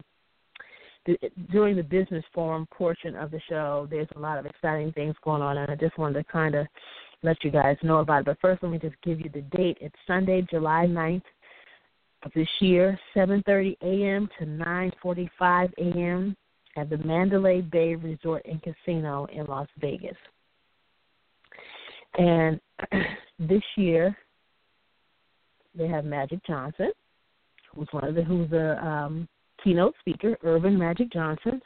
during 1.51 1.77
the 1.77 1.83
business 1.83 2.25
forum 2.35 2.67
portion 2.71 3.17
of 3.17 3.31
the 3.31 3.41
show, 3.49 3.87
there's 3.91 4.09
a 4.17 4.19
lot 4.19 4.39
of 4.39 4.47
exciting 4.47 4.93
things 4.93 5.15
going 5.23 5.43
on, 5.43 5.57
and 5.57 5.71
I 5.71 5.75
just 5.75 5.97
wanted 5.99 6.25
to 6.25 6.33
kind 6.33 6.55
of 6.55 6.67
let 7.23 7.43
you 7.43 7.51
guys 7.51 7.77
know 7.83 7.99
about 7.99 8.21
it. 8.21 8.27
But 8.27 8.41
first, 8.41 8.63
let 8.63 8.73
me 8.73 8.79
just 8.79 8.97
give 9.03 9.21
you 9.21 9.31
the 9.33 9.43
date. 9.57 9.79
It's 9.81 9.95
Sunday, 10.07 10.47
July 10.51 10.87
9th 10.87 11.23
of 12.25 12.33
this 12.35 12.49
year, 12.61 12.99
7:30 13.15 13.77
a.m. 13.83 14.29
to 14.39 14.47
9:45 14.47 15.73
a.m. 15.79 16.37
at 16.77 16.91
the 16.91 16.99
Mandalay 16.99 17.61
Bay 17.61 17.95
Resort 17.95 18.45
and 18.45 18.61
Casino 18.63 19.27
in 19.33 19.47
Las 19.47 19.69
Vegas. 19.81 20.17
And 22.19 22.61
this 23.39 23.63
year, 23.77 24.17
they 25.75 25.87
have 25.87 26.05
Magic 26.05 26.41
Johnson, 26.47 26.91
who's 27.75 27.89
one 27.93 28.05
of 28.05 28.15
the 28.15 28.23
who's 28.23 28.51
a 28.53 28.85
um, 28.85 29.29
keynote 29.63 29.95
speaker, 30.01 30.37
Earvin 30.43 30.79
Magic 30.79 31.11
Johnson. 31.13 31.61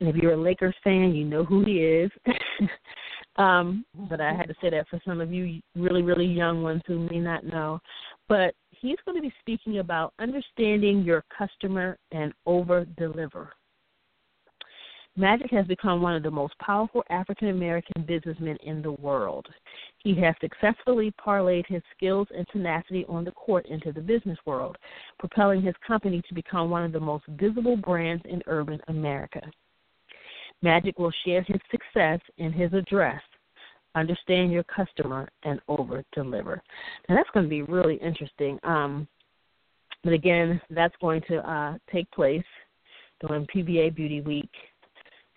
And 0.00 0.08
if 0.08 0.16
you're 0.16 0.32
a 0.32 0.36
Lakers 0.36 0.74
fan, 0.82 1.14
you 1.14 1.24
know 1.24 1.44
who 1.44 1.64
he 1.64 1.78
is. 1.78 2.10
um, 3.36 3.84
but 4.08 4.20
I 4.20 4.32
had 4.32 4.48
to 4.48 4.54
say 4.60 4.70
that 4.70 4.88
for 4.88 5.00
some 5.06 5.20
of 5.20 5.32
you 5.32 5.60
really, 5.76 6.02
really 6.02 6.26
young 6.26 6.62
ones 6.62 6.82
who 6.86 7.06
may 7.10 7.18
not 7.18 7.44
know. 7.44 7.80
But 8.28 8.54
he's 8.70 8.96
going 9.04 9.16
to 9.16 9.22
be 9.22 9.32
speaking 9.40 9.78
about 9.78 10.14
understanding 10.18 11.02
your 11.02 11.24
customer 11.36 11.98
and 12.12 12.32
over 12.46 12.86
deliver. 12.96 13.52
Magic 15.20 15.50
has 15.50 15.66
become 15.66 16.00
one 16.00 16.16
of 16.16 16.22
the 16.22 16.30
most 16.30 16.58
powerful 16.60 17.04
African 17.10 17.48
American 17.48 18.04
businessmen 18.08 18.56
in 18.62 18.80
the 18.80 18.92
world. 18.92 19.46
He 19.98 20.18
has 20.18 20.34
successfully 20.40 21.12
parlayed 21.20 21.66
his 21.68 21.82
skills 21.94 22.26
and 22.34 22.48
tenacity 22.48 23.04
on 23.06 23.24
the 23.24 23.30
court 23.32 23.66
into 23.66 23.92
the 23.92 24.00
business 24.00 24.38
world, 24.46 24.78
propelling 25.18 25.60
his 25.60 25.74
company 25.86 26.22
to 26.26 26.34
become 26.34 26.70
one 26.70 26.84
of 26.84 26.92
the 26.92 27.00
most 27.00 27.24
visible 27.38 27.76
brands 27.76 28.22
in 28.30 28.42
urban 28.46 28.80
America. 28.88 29.42
Magic 30.62 30.98
will 30.98 31.12
share 31.26 31.42
his 31.42 31.60
success 31.70 32.20
in 32.38 32.50
his 32.50 32.72
address, 32.72 33.20
Understand 33.94 34.50
Your 34.50 34.64
Customer 34.64 35.28
and 35.42 35.60
Over 35.68 36.02
Deliver. 36.14 36.62
Now, 37.10 37.16
that's 37.16 37.30
going 37.34 37.44
to 37.44 37.50
be 37.50 37.60
really 37.60 37.96
interesting. 37.96 38.58
Um, 38.62 39.06
but 40.02 40.14
again, 40.14 40.62
that's 40.70 40.94
going 40.98 41.20
to 41.28 41.46
uh, 41.46 41.74
take 41.92 42.10
place 42.10 42.42
during 43.20 43.46
PBA 43.54 43.94
Beauty 43.94 44.22
Week 44.22 44.48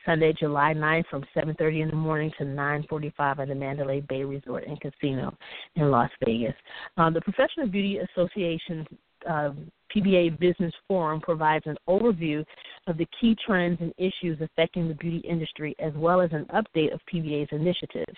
Sunday, 0.06 0.34
July 0.34 0.74
9th 0.74 1.08
from 1.08 1.24
7:30 1.36 1.82
in 1.82 1.90
the 1.90 1.96
morning 1.96 2.32
to 2.38 2.46
9:45 2.46 3.40
at 3.40 3.48
the 3.48 3.56
Mandalay 3.56 4.02
Bay 4.02 4.24
Resort 4.24 4.66
and 4.68 4.80
Casino 4.80 5.36
in 5.76 5.90
Las 5.92 6.12
Vegas. 6.26 6.56
Uh, 6.98 7.10
the 7.10 7.22
Professional 7.22 7.68
Beauty 7.68 8.00
Association 8.00 8.88
uh, 9.28 9.52
PBA 9.96 10.40
Business 10.40 10.74
Forum 10.88 11.22
provides 11.22 11.66
an 11.68 11.78
overview 11.88 12.44
of 12.88 12.98
the 12.98 13.08
key 13.20 13.36
trends 13.46 13.80
and 13.80 13.94
issues 13.98 14.40
affecting 14.42 14.88
the 14.88 14.96
beauty 14.96 15.20
industry, 15.28 15.76
as 15.80 15.94
well 15.96 16.20
as 16.22 16.32
an 16.34 16.46
update 16.54 16.94
of 16.94 17.00
PBA's 17.12 17.50
initiatives. 17.52 18.18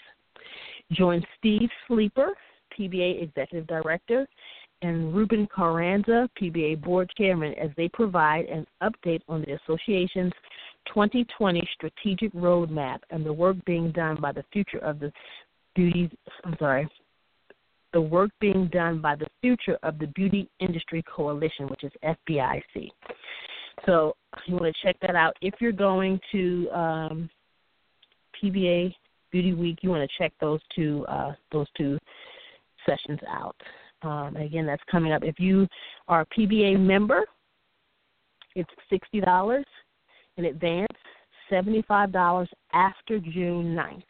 Join 0.91 1.23
Steve 1.37 1.69
Sleeper, 1.87 2.29
PBA 2.77 3.21
Executive 3.21 3.67
Director, 3.67 4.25
and 4.81 5.13
Ruben 5.13 5.47
Carranza, 5.53 6.29
PBA 6.41 6.81
Board 6.81 7.11
Chairman, 7.17 7.53
as 7.55 7.69
they 7.77 7.89
provide 7.89 8.45
an 8.45 8.65
update 8.83 9.21
on 9.27 9.41
the 9.41 9.57
association's 9.63 10.33
2020 10.87 11.67
strategic 11.73 12.33
roadmap 12.33 12.99
and 13.09 13.25
the 13.25 13.33
work 13.33 13.57
being 13.65 13.91
done 13.91 14.17
by 14.19 14.31
the 14.31 14.43
future 14.51 14.79
of 14.79 14.99
the 14.99 15.11
beauty. 15.75 16.09
I'm 16.43 16.55
sorry, 16.59 16.87
the 17.95 18.01
work 18.01 18.29
being 18.41 18.67
done 18.73 18.99
by 18.99 19.15
the 19.15 19.25
Future 19.39 19.77
of 19.81 19.97
the 19.99 20.07
Beauty 20.07 20.49
Industry 20.59 21.01
Coalition, 21.03 21.67
which 21.67 21.85
is 21.85 21.91
FBIC. 22.03 22.89
So 23.85 24.17
you 24.45 24.55
want 24.55 24.65
to 24.65 24.73
check 24.83 24.97
that 25.01 25.15
out. 25.15 25.33
If 25.41 25.53
you're 25.61 25.71
going 25.71 26.19
to 26.33 26.69
um, 26.71 27.29
PBA 28.43 28.93
Beauty 29.31 29.53
Week, 29.53 29.77
you 29.81 29.89
want 29.89 30.09
to 30.09 30.17
check 30.17 30.33
those 30.41 30.59
two 30.75 31.05
uh, 31.07 31.35
those 31.53 31.67
two 31.77 31.97
sessions 32.85 33.19
out. 33.29 33.55
Um, 34.01 34.35
again, 34.35 34.65
that's 34.65 34.83
coming 34.91 35.13
up. 35.13 35.23
If 35.23 35.39
you 35.39 35.65
are 36.09 36.21
a 36.21 36.25
PBA 36.37 36.77
member, 36.77 37.23
it's 38.55 38.69
sixty 38.89 39.21
dollars 39.21 39.65
in 40.37 40.45
advance, 40.45 40.87
$75 41.51 42.47
after 42.73 43.19
June 43.19 43.75
9th. 43.75 44.03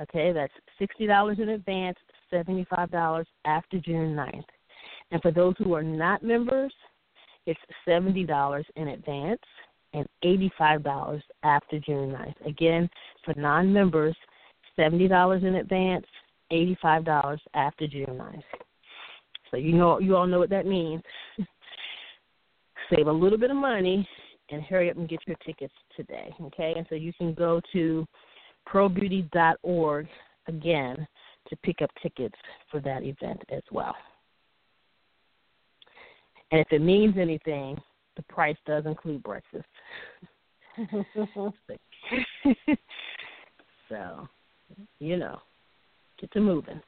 Okay, 0.00 0.32
that's 0.32 0.52
$60 0.80 1.38
in 1.38 1.50
advance, 1.50 1.98
$75 2.32 3.24
after 3.44 3.78
June 3.78 4.16
9th. 4.16 4.44
And 5.10 5.20
for 5.20 5.30
those 5.30 5.54
who 5.58 5.74
are 5.74 5.82
not 5.82 6.22
members, 6.22 6.72
it's 7.46 7.60
$70 7.86 8.64
in 8.76 8.88
advance 8.88 9.40
and 9.92 10.06
$85 10.24 11.20
after 11.42 11.78
June 11.78 12.12
9th. 12.12 12.46
Again, 12.46 12.88
for 13.24 13.34
non 13.36 13.72
members, 13.72 14.16
$70 14.78 15.42
in 15.44 15.56
advance, 15.56 16.06
$85 16.50 17.38
after 17.54 17.86
June 17.86 18.06
9th. 18.06 18.42
So 19.50 19.58
you 19.58 19.72
know 19.72 20.00
you 20.00 20.16
all 20.16 20.26
know 20.26 20.38
what 20.38 20.50
that 20.50 20.66
means. 20.66 21.02
Save 22.90 23.06
a 23.06 23.12
little 23.12 23.38
bit 23.38 23.50
of 23.50 23.56
money 23.56 24.08
and 24.52 24.62
hurry 24.62 24.90
up 24.90 24.96
and 24.96 25.08
get 25.08 25.20
your 25.26 25.36
tickets 25.44 25.74
today. 25.96 26.34
Okay, 26.40 26.74
and 26.76 26.86
so 26.88 26.94
you 26.94 27.12
can 27.14 27.34
go 27.34 27.60
to 27.72 28.06
probeauty.org 28.68 30.06
again 30.46 31.06
to 31.48 31.56
pick 31.56 31.82
up 31.82 31.90
tickets 32.02 32.34
for 32.70 32.80
that 32.80 33.02
event 33.02 33.42
as 33.50 33.62
well. 33.70 33.96
And 36.50 36.60
if 36.60 36.68
it 36.70 36.80
means 36.80 37.16
anything, 37.18 37.80
the 38.16 38.22
price 38.24 38.56
does 38.66 38.84
include 38.86 39.22
breakfast. 39.22 39.64
so, 43.88 44.28
you 44.98 45.16
know, 45.16 45.38
get 46.20 46.30
to 46.32 46.40
moving. 46.40 46.80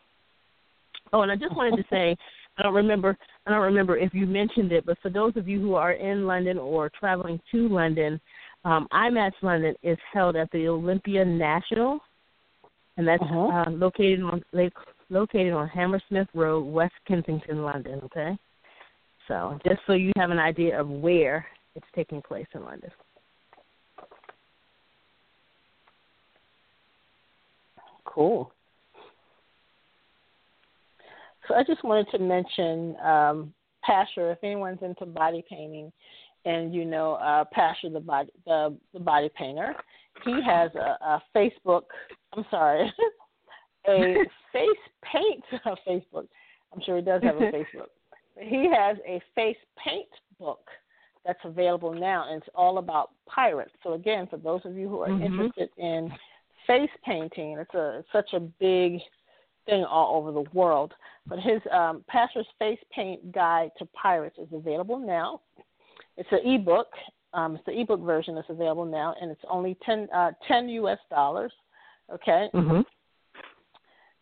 Oh, 1.13 1.23
and 1.23 1.33
I 1.33 1.37
just 1.37 1.57
wanted 1.57 1.77
to 1.77 1.85
say, 1.91 2.17
I 2.57 2.63
don't 2.63 2.75
remember, 2.75 3.17
I 3.47 3.51
don't 3.51 3.61
remember 3.61 3.97
if 3.97 4.15
you 4.15 4.27
mentioned 4.27 4.71
it, 4.73 4.87
but 4.87 4.99
for 5.03 5.11
those 5.11 5.37
of 5.37 5.49
you 5.49 5.61
who 5.61 5.75
are 5.75 5.93
in 5.93 6.27
London 6.27 6.59
or 6.59 6.89
traveling 6.89 7.41
to 7.51 7.69
London, 7.69 8.21
um, 8.65 8.87
IMATS 8.93 9.33
London 9.43 9.75
is 9.83 9.99
held 10.13 10.37
at 10.37 10.51
the 10.53 10.69
Olympia 10.69 11.25
National, 11.25 11.99
and 12.97 13.07
that's 13.07 13.23
uh-huh. 13.23 13.65
uh, 13.67 13.71
located 13.71 14.23
on 14.23 14.43
located 15.11 15.53
on 15.53 15.69
Hammersmith 15.69 16.29
Road, 16.33 16.63
West 16.63 16.95
Kensington, 17.07 17.63
London. 17.63 18.01
Okay, 18.05 18.39
so 19.29 19.59
just 19.67 19.81
so 19.87 19.93
you 19.93 20.13
have 20.17 20.31
an 20.31 20.39
idea 20.39 20.81
of 20.81 20.89
where 20.89 21.45
it's 21.75 21.87
taking 21.95 22.23
place 22.23 22.47
in 22.55 22.65
London. 22.65 22.91
Cool. 28.05 28.51
So 31.49 31.55
I 31.55 31.63
just 31.63 31.85
wanted 31.85 32.09
to 32.11 32.19
mention 32.19 32.97
um, 33.05 33.55
Pashur. 33.89 34.33
If 34.33 34.39
anyone's 34.43 34.83
into 34.83 35.07
body 35.07 35.45
painting, 35.49 35.93
and 36.45 36.75
you 36.75 36.85
know 36.85 37.15
uh, 37.15 37.45
Pashur, 37.57 37.93
the 37.93 38.01
body 38.01 38.31
the, 38.47 38.77
the 38.93 39.01
body 39.01 39.31
painter, 39.37 39.75
he 40.25 40.41
has 40.45 40.71
a, 40.75 40.99
a 41.05 41.23
Facebook. 41.35 41.83
I'm 42.35 42.45
sorry, 42.51 42.91
a 43.89 44.17
face 44.53 44.69
paint 45.13 45.45
a 45.65 45.77
Facebook. 45.89 46.29
I'm 46.73 46.81
sure 46.85 46.97
he 46.97 47.03
does 47.03 47.23
have 47.23 47.37
a 47.37 47.41
Facebook. 47.53 47.91
He 48.41 48.69
has 48.75 48.97
a 49.07 49.23
face 49.35 49.57
paint 49.85 50.09
book 50.39 50.67
that's 51.25 51.41
available 51.45 51.95
now, 51.95 52.27
and 52.29 52.43
it's 52.43 52.51
all 52.55 52.79
about 52.79 53.11
pirates. 53.27 53.73
So 53.83 53.95
again, 53.95 54.27
for 54.29 54.37
those 54.37 54.61
of 54.65 54.77
you 54.77 54.89
who 54.89 55.01
are 55.01 55.09
mm-hmm. 55.09 55.41
interested 55.41 55.71
in 55.79 56.11
face 56.67 56.91
painting, 57.05 57.57
it's 57.59 57.75
a 57.75 57.99
it's 57.99 58.09
such 58.13 58.33
a 58.33 58.41
big 58.41 59.01
thing 59.67 59.85
all 59.85 60.17
over 60.17 60.33
the 60.33 60.45
world. 60.53 60.93
But 61.27 61.39
his 61.41 61.61
um, 61.73 62.05
Pashur's 62.09 62.47
Face 62.59 62.79
Paint 62.95 63.33
Guide 63.33 63.71
to 63.79 63.87
Pirates 63.87 64.37
is 64.39 64.49
available 64.53 64.99
now. 64.99 65.41
It's 66.17 66.29
an 66.33 66.41
ebook. 66.45 66.89
Um, 67.33 67.57
it's 67.57 67.65
the 67.65 67.81
ebook 67.81 68.01
version 68.01 68.35
that's 68.35 68.51
available 68.51 68.85
now, 68.85 69.15
and 69.21 69.31
it's 69.31 69.41
only 69.49 69.77
10, 69.85 70.09
uh, 70.15 70.33
10 70.47 70.69
U.S. 70.69 70.99
dollars. 71.11 71.53
Okay. 72.13 72.49
Mm-hmm. 72.55 72.83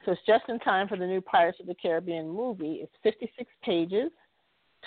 So 0.04 0.12
it's 0.12 0.20
just 0.26 0.44
in 0.48 0.58
time 0.60 0.88
for 0.88 0.96
the 0.96 1.06
new 1.06 1.20
Pirates 1.20 1.58
of 1.60 1.66
the 1.66 1.74
Caribbean 1.74 2.28
movie. 2.28 2.80
It's 2.82 2.92
56 3.02 3.50
pages, 3.62 4.10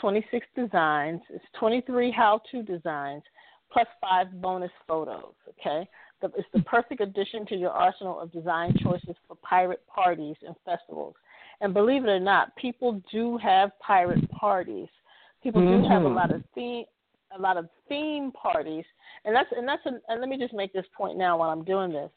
26 0.01 0.45
designs. 0.55 1.21
It's 1.29 1.45
23 1.59 2.11
how-to 2.11 2.63
designs 2.63 3.23
plus 3.71 3.87
five 4.01 4.41
bonus 4.41 4.71
photos. 4.87 5.33
Okay. 5.49 5.87
It's 6.21 6.47
the 6.53 6.61
perfect 6.63 7.01
addition 7.01 7.45
to 7.47 7.55
your 7.55 7.69
arsenal 7.69 8.19
of 8.19 8.31
design 8.31 8.73
choices 8.81 9.15
for 9.27 9.35
pirate 9.43 9.85
parties 9.87 10.35
and 10.45 10.55
festivals. 10.65 11.13
And 11.61 11.73
believe 11.73 12.03
it 12.03 12.09
or 12.09 12.19
not, 12.19 12.55
people 12.55 13.01
do 13.11 13.37
have 13.37 13.71
pirate 13.79 14.29
parties. 14.31 14.87
People 15.41 15.61
mm-hmm. 15.61 15.83
do 15.83 15.89
have 15.89 16.03
a 16.03 16.07
lot 16.07 16.33
of 16.33 16.43
theme 16.53 16.85
a 17.37 17.41
lot 17.41 17.57
of 17.57 17.67
theme 17.89 18.31
parties, 18.31 18.85
and 19.25 19.35
that's 19.35 19.49
and 19.55 19.67
that's 19.67 19.85
a, 19.85 19.99
and 20.09 20.21
let 20.21 20.29
me 20.29 20.37
just 20.37 20.53
make 20.53 20.71
this 20.73 20.85
point 20.95 21.17
now 21.17 21.37
while 21.37 21.49
I'm 21.49 21.63
doing 21.63 21.91
this 21.91 22.09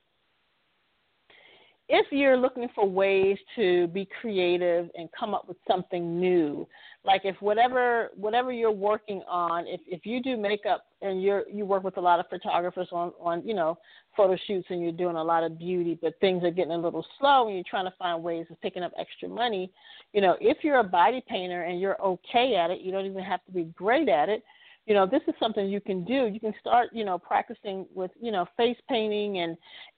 if 1.88 2.06
you're 2.10 2.36
looking 2.36 2.68
for 2.74 2.86
ways 2.86 3.38
to 3.56 3.86
be 3.88 4.06
creative 4.20 4.90
and 4.94 5.08
come 5.18 5.32
up 5.32 5.48
with 5.48 5.56
something 5.66 6.20
new, 6.20 6.66
like 7.04 7.22
if 7.24 7.36
whatever 7.40 8.10
whatever 8.14 8.52
you're 8.52 8.70
working 8.70 9.22
on, 9.26 9.66
if 9.66 9.80
if 9.86 10.04
you 10.04 10.22
do 10.22 10.36
makeup 10.36 10.84
and 11.00 11.22
you're 11.22 11.44
you 11.50 11.64
work 11.64 11.84
with 11.84 11.96
a 11.96 12.00
lot 12.00 12.20
of 12.20 12.26
photographers 12.28 12.88
on 12.92 13.12
on 13.18 13.46
you 13.46 13.54
know 13.54 13.78
photo 14.16 14.36
shoots 14.46 14.66
and 14.68 14.82
you're 14.82 14.92
doing 14.92 15.16
a 15.16 15.22
lot 15.22 15.42
of 15.44 15.58
beauty, 15.58 15.98
but 16.02 16.12
things 16.20 16.44
are 16.44 16.50
getting 16.50 16.72
a 16.72 16.78
little 16.78 17.06
slow 17.18 17.46
and 17.46 17.54
you're 17.54 17.64
trying 17.68 17.86
to 17.86 17.94
find 17.98 18.22
ways 18.22 18.44
of 18.50 18.60
picking 18.60 18.82
up 18.82 18.92
extra 18.98 19.28
money, 19.28 19.70
you 20.12 20.20
know, 20.20 20.36
if 20.40 20.58
you're 20.62 20.80
a 20.80 20.84
body 20.84 21.22
painter 21.28 21.62
and 21.62 21.80
you're 21.80 22.00
okay 22.02 22.56
at 22.56 22.70
it, 22.70 22.80
you 22.80 22.90
don't 22.92 23.06
even 23.06 23.22
have 23.22 23.44
to 23.46 23.52
be 23.52 23.64
great 23.76 24.08
at 24.08 24.28
it 24.28 24.42
you 24.88 24.94
know 24.94 25.06
this 25.06 25.20
is 25.28 25.34
something 25.38 25.68
you 25.68 25.82
can 25.82 26.02
do. 26.02 26.26
You 26.26 26.40
can 26.40 26.54
start 26.58 26.88
you 26.92 27.04
know 27.04 27.18
practicing 27.18 27.86
with 27.94 28.10
you 28.20 28.32
know 28.32 28.46
face 28.56 28.78
painting 28.88 29.38
and 29.38 29.56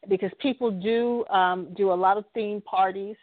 because 0.08 0.32
people 0.40 0.70
do 0.70 1.24
um 1.32 1.72
do 1.76 1.92
a 1.92 1.94
lot 1.94 2.18
of 2.18 2.24
theme 2.34 2.60
parties 2.62 3.16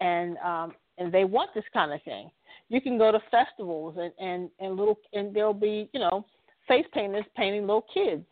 and 0.00 0.36
um 0.38 0.72
and 0.98 1.14
they 1.14 1.24
want 1.24 1.50
this 1.54 1.64
kind 1.72 1.92
of 1.92 2.02
thing. 2.02 2.30
You 2.68 2.80
can 2.80 2.98
go 2.98 3.12
to 3.12 3.20
festivals 3.30 3.96
and 3.96 4.12
and 4.18 4.50
and 4.58 4.76
little 4.76 4.98
and 5.12 5.32
there'll 5.32 5.54
be 5.54 5.88
you 5.94 6.00
know 6.00 6.26
face 6.66 6.86
painters 6.92 7.24
painting 7.36 7.62
little 7.62 7.86
kids. 7.94 8.26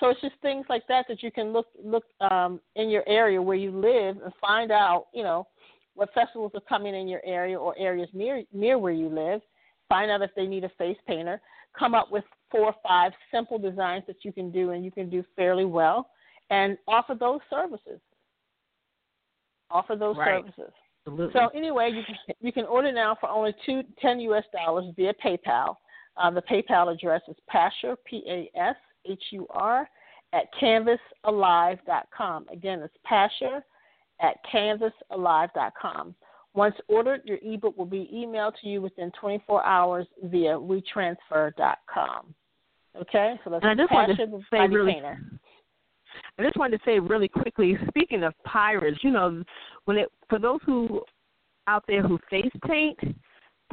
So 0.00 0.08
it's 0.08 0.20
just 0.20 0.34
things 0.42 0.66
like 0.68 0.82
that 0.88 1.06
that 1.08 1.22
you 1.22 1.30
can 1.30 1.52
look 1.52 1.68
look 1.82 2.04
um 2.20 2.60
in 2.74 2.90
your 2.90 3.04
area 3.06 3.40
where 3.40 3.56
you 3.56 3.70
live 3.70 4.16
and 4.20 4.32
find 4.40 4.72
out 4.72 5.06
you 5.14 5.22
know 5.22 5.46
what 5.94 6.12
festivals 6.12 6.50
are 6.54 6.60
coming 6.62 6.94
in 6.94 7.06
your 7.06 7.22
area 7.24 7.56
or 7.56 7.78
areas 7.78 8.08
near 8.12 8.42
near 8.52 8.78
where 8.78 8.92
you 8.92 9.08
live. 9.08 9.42
Find 9.88 10.10
out 10.10 10.22
if 10.22 10.32
they 10.34 10.48
need 10.48 10.64
a 10.64 10.68
face 10.70 10.98
painter 11.06 11.40
come 11.78 11.94
up 11.94 12.10
with 12.10 12.24
four 12.50 12.66
or 12.66 12.74
five 12.86 13.12
simple 13.32 13.58
designs 13.58 14.04
that 14.06 14.24
you 14.24 14.32
can 14.32 14.50
do 14.50 14.70
and 14.70 14.84
you 14.84 14.90
can 14.90 15.10
do 15.10 15.24
fairly 15.34 15.64
well 15.64 16.10
and 16.50 16.78
offer 16.86 17.14
those 17.14 17.40
services. 17.50 18.00
Offer 19.70 19.96
those 19.96 20.16
right. 20.16 20.42
services. 20.42 20.72
Absolutely. 21.06 21.32
So 21.32 21.48
anyway, 21.56 21.90
you 21.92 22.02
can 22.04 22.16
you 22.40 22.52
can 22.52 22.64
order 22.64 22.92
now 22.92 23.16
for 23.20 23.28
only 23.28 23.54
two 23.64 23.82
ten 24.00 24.20
US 24.20 24.44
dollars 24.52 24.86
via 24.96 25.12
PayPal. 25.24 25.76
Uh, 26.16 26.30
the 26.30 26.42
PayPal 26.42 26.92
address 26.92 27.22
is 27.28 27.36
Pashur 27.52 27.96
P 28.08 28.22
A 28.28 28.50
S 28.58 28.76
H 29.08 29.22
U 29.30 29.46
R 29.50 29.88
at 30.32 30.46
canvasalive.com. 30.60 32.46
Again, 32.52 32.80
it's 32.80 32.94
Pashur 33.10 33.60
at 34.20 34.36
canvasalive.com. 34.52 36.14
Once 36.56 36.74
ordered, 36.88 37.20
your 37.24 37.38
ebook 37.42 37.76
will 37.76 37.84
be 37.84 38.10
emailed 38.12 38.54
to 38.62 38.66
you 38.66 38.80
within 38.80 39.12
24 39.20 39.64
hours 39.64 40.06
via 40.24 40.58
wetransfer.com. 40.58 42.34
Okay, 42.98 43.34
so 43.44 43.50
that's 43.50 43.62
and 43.62 43.78
I 43.78 43.84
just 43.84 43.92
wanted 43.92 44.16
to 44.16 44.40
say 44.50 44.66
really, 44.66 44.94
painter. 44.94 45.20
I 46.38 46.42
just 46.42 46.56
wanted 46.56 46.78
to 46.78 46.84
say 46.86 46.98
really 46.98 47.28
quickly. 47.28 47.76
Speaking 47.88 48.24
of 48.24 48.32
pirates, 48.44 48.98
you 49.02 49.10
know, 49.10 49.44
when 49.84 49.98
it 49.98 50.08
for 50.30 50.38
those 50.38 50.60
who 50.64 51.02
out 51.66 51.84
there 51.86 52.02
who 52.02 52.18
face 52.30 52.50
paint, 52.66 52.98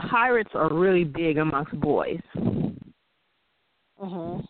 pirates 0.10 0.52
are 0.54 0.74
really 0.74 1.06
big 1.06 1.38
amongst 1.38 1.80
boys. 1.80 2.20
Mhm. 4.02 4.46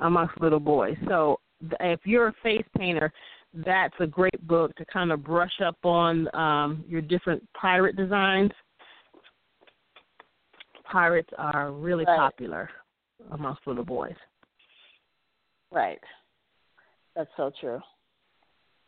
Amongst 0.00 0.38
little 0.38 0.60
boys. 0.60 0.98
So 1.08 1.40
if 1.80 2.06
you're 2.06 2.26
a 2.26 2.32
face 2.42 2.66
painter, 2.76 3.10
that's 3.54 3.94
a 4.00 4.06
great 4.06 4.46
book 4.46 4.74
to 4.76 4.84
kind 4.86 5.12
of 5.12 5.22
brush 5.22 5.60
up 5.64 5.76
on 5.84 6.34
um, 6.34 6.84
your 6.88 7.00
different 7.00 7.46
pirate 7.54 7.96
designs. 7.96 8.50
Pirates 10.90 11.30
are 11.38 11.72
really 11.72 12.04
right. 12.04 12.18
popular 12.18 12.68
amongst 13.30 13.66
little 13.66 13.84
boys. 13.84 14.14
Right. 15.70 16.00
That's 17.16 17.30
so 17.36 17.52
true. 17.60 17.80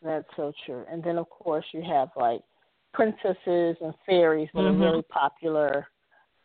That's 0.03 0.27
so 0.37 0.53
true. 0.65 0.85
And 0.91 1.03
then, 1.03 1.17
of 1.17 1.29
course, 1.31 1.65
you 1.73 1.83
have 1.83 2.09
like 2.17 2.43
princesses 2.93 3.77
and 3.81 3.95
fairies 4.05 4.49
that 4.55 4.61
mm-hmm. 4.61 4.83
are 4.83 4.87
really 4.87 5.03
popular 5.03 5.87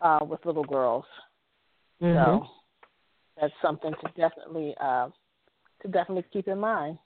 uh, 0.01 0.19
with 0.21 0.45
little 0.45 0.63
girls. 0.63 1.05
Mm-hmm. 2.01 2.43
So 2.43 2.47
that's 3.39 3.53
something 3.61 3.93
to 3.93 4.07
definitely 4.09 4.75
uh, 4.79 5.09
to 5.81 5.87
definitely 5.87 6.25
keep 6.31 6.47
in 6.47 6.59
mind. 6.59 6.97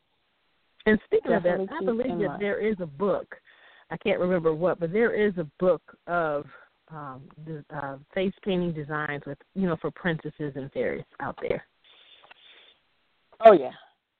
And 0.86 1.00
speaking 1.06 1.32
Definitely 1.32 1.64
of 1.64 1.70
that, 1.70 1.76
I 1.76 1.86
believe 1.86 2.20
that 2.20 2.40
there 2.40 2.60
is 2.60 2.76
a 2.80 2.86
book. 2.86 3.36
I 3.90 3.98
can't 3.98 4.20
remember 4.20 4.54
what, 4.54 4.80
but 4.80 4.92
there 4.92 5.14
is 5.14 5.34
a 5.38 5.48
book 5.60 5.82
of 6.08 6.46
um, 6.92 7.24
uh, 7.74 7.98
face 8.14 8.34
painting 8.44 8.74
designs 8.74 9.24
with 9.26 9.38
you 9.56 9.68
know 9.68 9.76
for 9.82 9.90
princesses 9.92 10.54
and 10.56 10.72
fairies 10.72 11.04
out 11.20 11.38
there. 11.42 11.66
Oh 13.44 13.54
yeah, 13.54 13.72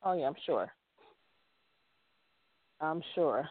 oh 0.04 0.14
yeah, 0.14 0.26
I'm 0.26 0.36
sure. 0.46 0.72
I'm 2.82 3.02
sure. 3.14 3.48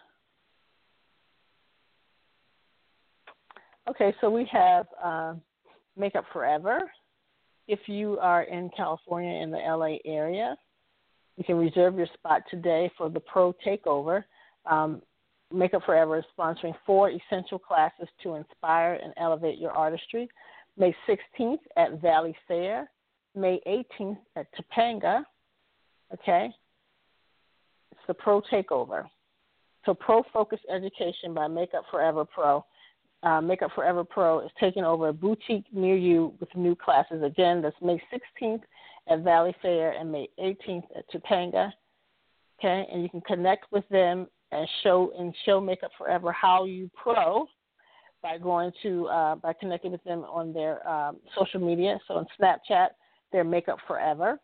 Okay, 3.88 4.14
so 4.20 4.30
we 4.30 4.48
have 4.50 4.86
uh, 5.02 5.34
Makeup 5.96 6.24
Forever. 6.32 6.80
If 7.68 7.80
you 7.86 8.18
are 8.20 8.42
in 8.42 8.70
California 8.76 9.42
in 9.42 9.50
the 9.50 9.58
LA 9.58 9.96
area, 10.04 10.56
you 11.36 11.44
can 11.44 11.56
reserve 11.56 11.96
your 11.96 12.06
spot 12.14 12.42
today 12.50 12.90
for 12.96 13.08
the 13.08 13.20
Pro 13.20 13.54
Takeover. 13.66 14.24
Um, 14.66 15.02
Makeup 15.52 15.82
Forever 15.84 16.18
is 16.18 16.24
sponsoring 16.36 16.74
four 16.86 17.10
essential 17.10 17.58
classes 17.58 18.08
to 18.22 18.34
inspire 18.34 18.94
and 19.02 19.12
elevate 19.16 19.58
your 19.58 19.72
artistry. 19.72 20.28
May 20.76 20.94
16th 21.08 21.58
at 21.76 22.00
Valley 22.00 22.36
Fair, 22.48 22.90
May 23.34 23.60
18th 23.66 24.18
at 24.36 24.46
Topanga. 24.54 25.24
Okay, 26.12 26.50
it's 27.92 28.00
the 28.06 28.14
Pro 28.14 28.40
Takeover. 28.40 29.04
So, 29.86 29.94
Pro 29.94 30.22
Focus 30.32 30.60
Education 30.72 31.34
by 31.34 31.46
Makeup 31.46 31.84
Forever 31.90 32.24
Pro. 32.24 32.64
Uh, 33.22 33.40
Makeup 33.40 33.70
Forever 33.74 34.04
Pro 34.04 34.40
is 34.40 34.50
taking 34.58 34.84
over 34.84 35.08
a 35.08 35.12
boutique 35.12 35.64
near 35.72 35.96
you 35.96 36.34
with 36.40 36.48
new 36.54 36.74
classes. 36.74 37.22
Again, 37.22 37.62
that's 37.62 37.76
May 37.82 38.00
16th 38.12 38.62
at 39.08 39.20
Valley 39.20 39.54
Fair 39.60 39.92
and 39.92 40.10
May 40.10 40.28
18th 40.38 40.84
at 40.96 41.08
Topanga. 41.10 41.72
Okay, 42.58 42.86
and 42.92 43.02
you 43.02 43.08
can 43.08 43.20
connect 43.22 43.70
with 43.72 43.86
them 43.88 44.26
and 44.52 44.68
show 44.82 45.12
and 45.18 45.34
show 45.44 45.60
Makeup 45.60 45.90
Forever 45.98 46.32
how 46.32 46.64
you 46.64 46.90
pro 46.94 47.46
by 48.22 48.38
going 48.38 48.72
to 48.82 49.06
uh, 49.08 49.34
by 49.36 49.52
connecting 49.52 49.92
with 49.92 50.02
them 50.04 50.20
on 50.20 50.52
their 50.52 50.86
um, 50.88 51.16
social 51.36 51.60
media. 51.60 51.98
So 52.06 52.14
on 52.14 52.26
Snapchat, 52.40 52.88
they're 53.32 53.44
Makeup 53.44 53.78
Forever. 53.86 54.40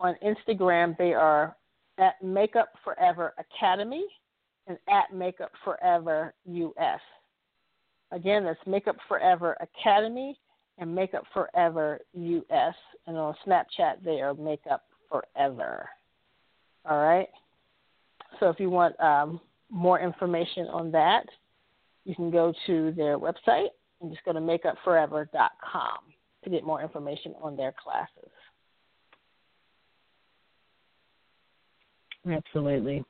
On 0.00 0.14
Instagram, 0.24 0.96
they 0.96 1.12
are 1.12 1.56
at 1.98 2.14
Makeup 2.22 2.70
Forever 2.82 3.34
Academy 3.38 4.04
and 4.66 4.78
at 4.88 5.14
Makeup 5.14 5.52
Forever 5.64 6.34
US. 6.46 7.00
Again, 8.10 8.44
that's 8.44 8.58
Makeup 8.66 8.96
Forever 9.08 9.56
Academy 9.60 10.38
and 10.78 10.94
Makeup 10.94 11.24
Forever 11.32 12.00
US. 12.14 12.74
And 13.06 13.16
on 13.16 13.34
Snapchat, 13.46 14.04
they 14.04 14.20
are 14.20 14.34
Makeup 14.34 14.82
Forever. 15.08 15.88
All 16.88 16.98
right. 16.98 17.28
So 18.40 18.48
if 18.48 18.58
you 18.58 18.70
want 18.70 18.98
um, 19.00 19.40
more 19.70 20.00
information 20.00 20.66
on 20.66 20.90
that, 20.92 21.26
you 22.04 22.14
can 22.14 22.30
go 22.30 22.52
to 22.66 22.92
their 22.92 23.18
website 23.18 23.68
and 24.00 24.10
just 24.10 24.24
go 24.24 24.32
to 24.32 24.40
makeupforever.com 24.40 25.98
to 26.42 26.50
get 26.50 26.64
more 26.64 26.82
information 26.82 27.34
on 27.40 27.56
their 27.56 27.74
classes. 27.82 28.30
Absolutely. 32.30 33.04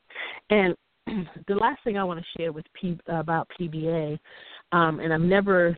And 0.51 0.77
the 1.49 1.55
last 1.55 1.83
thing 1.85 1.97
I 1.97 2.05
want 2.05 2.21
to 2.21 2.41
share 2.41 2.53
with 2.53 2.65
P, 2.81 2.99
about 3.09 3.49
PBA, 3.59 4.19
um, 4.73 5.01
and 5.01 5.13
I've 5.13 5.21
never 5.21 5.77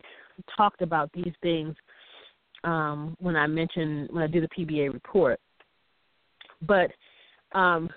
talked 0.55 0.81
about 0.81 1.09
these 1.13 1.33
things 1.41 1.75
um, 2.63 3.15
when 3.19 3.35
I 3.35 3.47
mention 3.47 4.07
when 4.11 4.23
I 4.23 4.27
do 4.27 4.41
the 4.41 4.49
PBA 4.49 4.93
report, 4.93 5.39
but 6.61 6.91
um, 7.53 7.89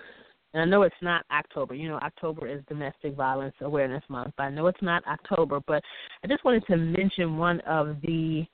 and 0.53 0.61
I 0.61 0.65
know 0.65 0.81
it's 0.83 0.95
not 1.01 1.25
October. 1.31 1.75
You 1.75 1.89
know, 1.89 1.97
October 1.97 2.47
is 2.47 2.61
Domestic 2.67 3.15
Violence 3.15 3.55
Awareness 3.61 4.03
Month, 4.09 4.33
but 4.37 4.43
I 4.43 4.49
know 4.49 4.67
it's 4.67 4.81
not 4.81 5.03
October. 5.07 5.59
But 5.65 5.81
I 6.23 6.27
just 6.27 6.43
wanted 6.43 6.65
to 6.67 6.77
mention 6.77 7.37
one 7.37 7.61
of 7.61 7.97
the 8.01 8.45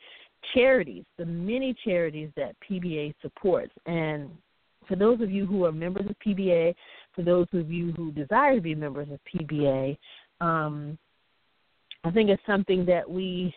charities, 0.54 1.04
the 1.18 1.26
many 1.26 1.76
charities 1.84 2.30
that 2.36 2.56
PBA 2.70 3.16
supports. 3.22 3.72
And 3.86 4.30
for 4.88 4.96
those 4.96 5.22
of 5.22 5.32
you 5.32 5.46
who 5.46 5.66
are 5.66 5.72
members 5.72 6.06
of 6.08 6.16
PBA, 6.26 6.76
for 7.16 7.24
those 7.24 7.48
of 7.54 7.72
you 7.72 7.92
who 7.94 8.12
desire 8.12 8.56
to 8.56 8.62
be 8.62 8.76
members 8.76 9.08
of 9.12 9.20
PBA, 9.34 9.98
um, 10.40 10.98
I 12.04 12.12
think 12.12 12.30
it's 12.30 12.44
something 12.46 12.86
that 12.86 13.10
we 13.10 13.54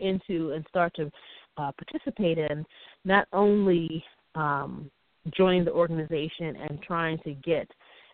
into 0.00 0.52
and 0.52 0.64
start 0.68 0.94
to 0.96 1.10
uh, 1.56 1.70
participate 1.72 2.38
in, 2.38 2.64
not 3.04 3.28
only 3.32 4.04
um, 4.34 4.90
joining 5.36 5.64
the 5.64 5.72
organization 5.72 6.56
and 6.56 6.82
trying 6.82 7.18
to 7.18 7.34
get 7.34 7.68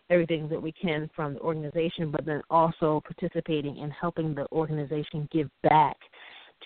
everything 0.09 0.49
that 0.49 0.61
we 0.61 0.71
can 0.71 1.09
from 1.15 1.35
the 1.35 1.39
organization, 1.39 2.11
but 2.11 2.25
then 2.25 2.41
also 2.49 3.01
participating 3.05 3.77
in 3.77 3.89
helping 3.91 4.35
the 4.35 4.45
organization 4.51 5.27
give 5.31 5.49
back 5.63 5.97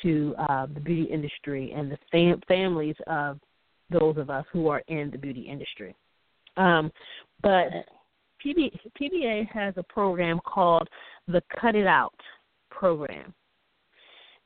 to 0.01 0.35
uh, 0.49 0.65
the 0.73 0.79
beauty 0.79 1.03
industry 1.03 1.71
and 1.75 1.91
the 1.91 1.97
fam- 2.11 2.41
families 2.47 2.95
of 3.07 3.39
those 3.89 4.17
of 4.17 4.29
us 4.29 4.45
who 4.51 4.67
are 4.67 4.81
in 4.87 5.09
the 5.11 5.17
beauty 5.17 5.41
industry. 5.41 5.95
Um, 6.57 6.91
but 7.41 7.67
PB- 8.43 8.77
PBA 8.99 9.47
has 9.49 9.73
a 9.77 9.83
program 9.83 10.39
called 10.45 10.87
the 11.27 11.41
Cut 11.61 11.75
It 11.75 11.87
Out 11.87 12.15
program 12.69 13.33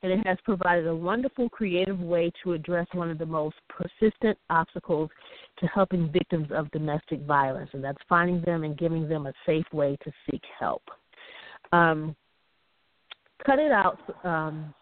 and 0.02 0.12
it 0.12 0.26
has 0.26 0.38
provided 0.44 0.88
a 0.88 0.96
wonderful 0.96 1.50
creative 1.50 2.00
way 2.00 2.32
to 2.44 2.54
address 2.54 2.88
one 2.94 3.10
of 3.10 3.18
the 3.18 3.26
most 3.26 3.56
persistent 3.68 4.38
obstacles 4.50 5.10
to 5.60 5.68
helping 5.68 6.12
victims 6.12 6.48
of 6.52 6.72
domestic 6.72 7.22
violence, 7.22 7.70
and 7.74 7.84
that's 7.84 7.98
finding 8.08 8.42
them 8.42 8.64
and 8.64 8.78
giving 8.78 9.08
them 9.08 9.26
a 9.26 9.34
safe 9.46 9.66
way 9.74 9.98
to 10.04 10.12
seek 10.30 10.42
help. 10.58 10.84
Um, 11.72 12.16
Cut 13.46 13.60
It 13.60 13.72
Out 13.72 14.00
um, 14.24 14.74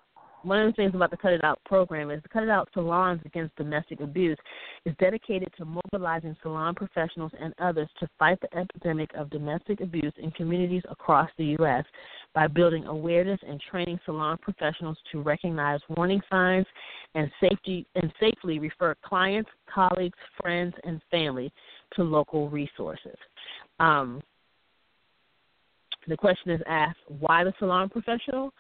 one 0.44 0.62
of 0.62 0.68
the 0.68 0.76
things 0.76 0.96
about 0.96 1.12
the 1.12 1.18
Cut 1.18 1.34
It 1.34 1.44
Out 1.44 1.60
program 1.66 2.10
is 2.10 2.22
the 2.24 2.30
Cut 2.30 2.44
It 2.44 2.50
Out 2.50 2.70
Salons 2.74 3.22
Against 3.26 3.56
Domestic 3.56 4.00
Abuse 4.00 4.38
is 4.86 4.96
dedicated 5.00 5.50
to 5.58 5.66
mobilizing 5.66 6.36
salon 6.42 6.76
professionals 6.76 7.32
and 7.40 7.54
others 7.60 7.90
to 8.00 8.08
fight 8.18 8.40
the 8.42 8.58
epidemic 8.58 9.10
of 9.16 9.30
domestic 9.30 9.82
abuse 9.82 10.14
in 10.18 10.32
communities 10.32 10.84
across 10.90 11.30
the 11.38 11.56
U.S. 11.60 11.84
by 12.34 12.48
building 12.48 12.86
awareness 12.86 13.40
and 13.48 13.60
training 13.72 14.00
salon 14.06 14.38
professionals 14.42 14.98
to 15.12 15.22
recognize 15.22 15.80
warning 15.96 16.22
signs 16.30 16.66
and 17.16 17.32
safety 17.42 17.86
and 17.96 18.12
safely 18.20 18.60
refer 18.60 18.96
clients, 19.04 19.50
colleagues, 19.74 20.18
friends, 20.40 20.74
and 20.84 21.02
family 21.10 21.52
to 21.96 22.04
local 22.04 22.50
resources. 22.50 23.18
Um, 23.80 24.22
the 26.08 26.18
question 26.18 26.52
is 26.52 26.62
asked, 26.68 27.00
why 27.20 27.44
the 27.44 27.54
salon 27.60 27.90
professional? 27.90 28.54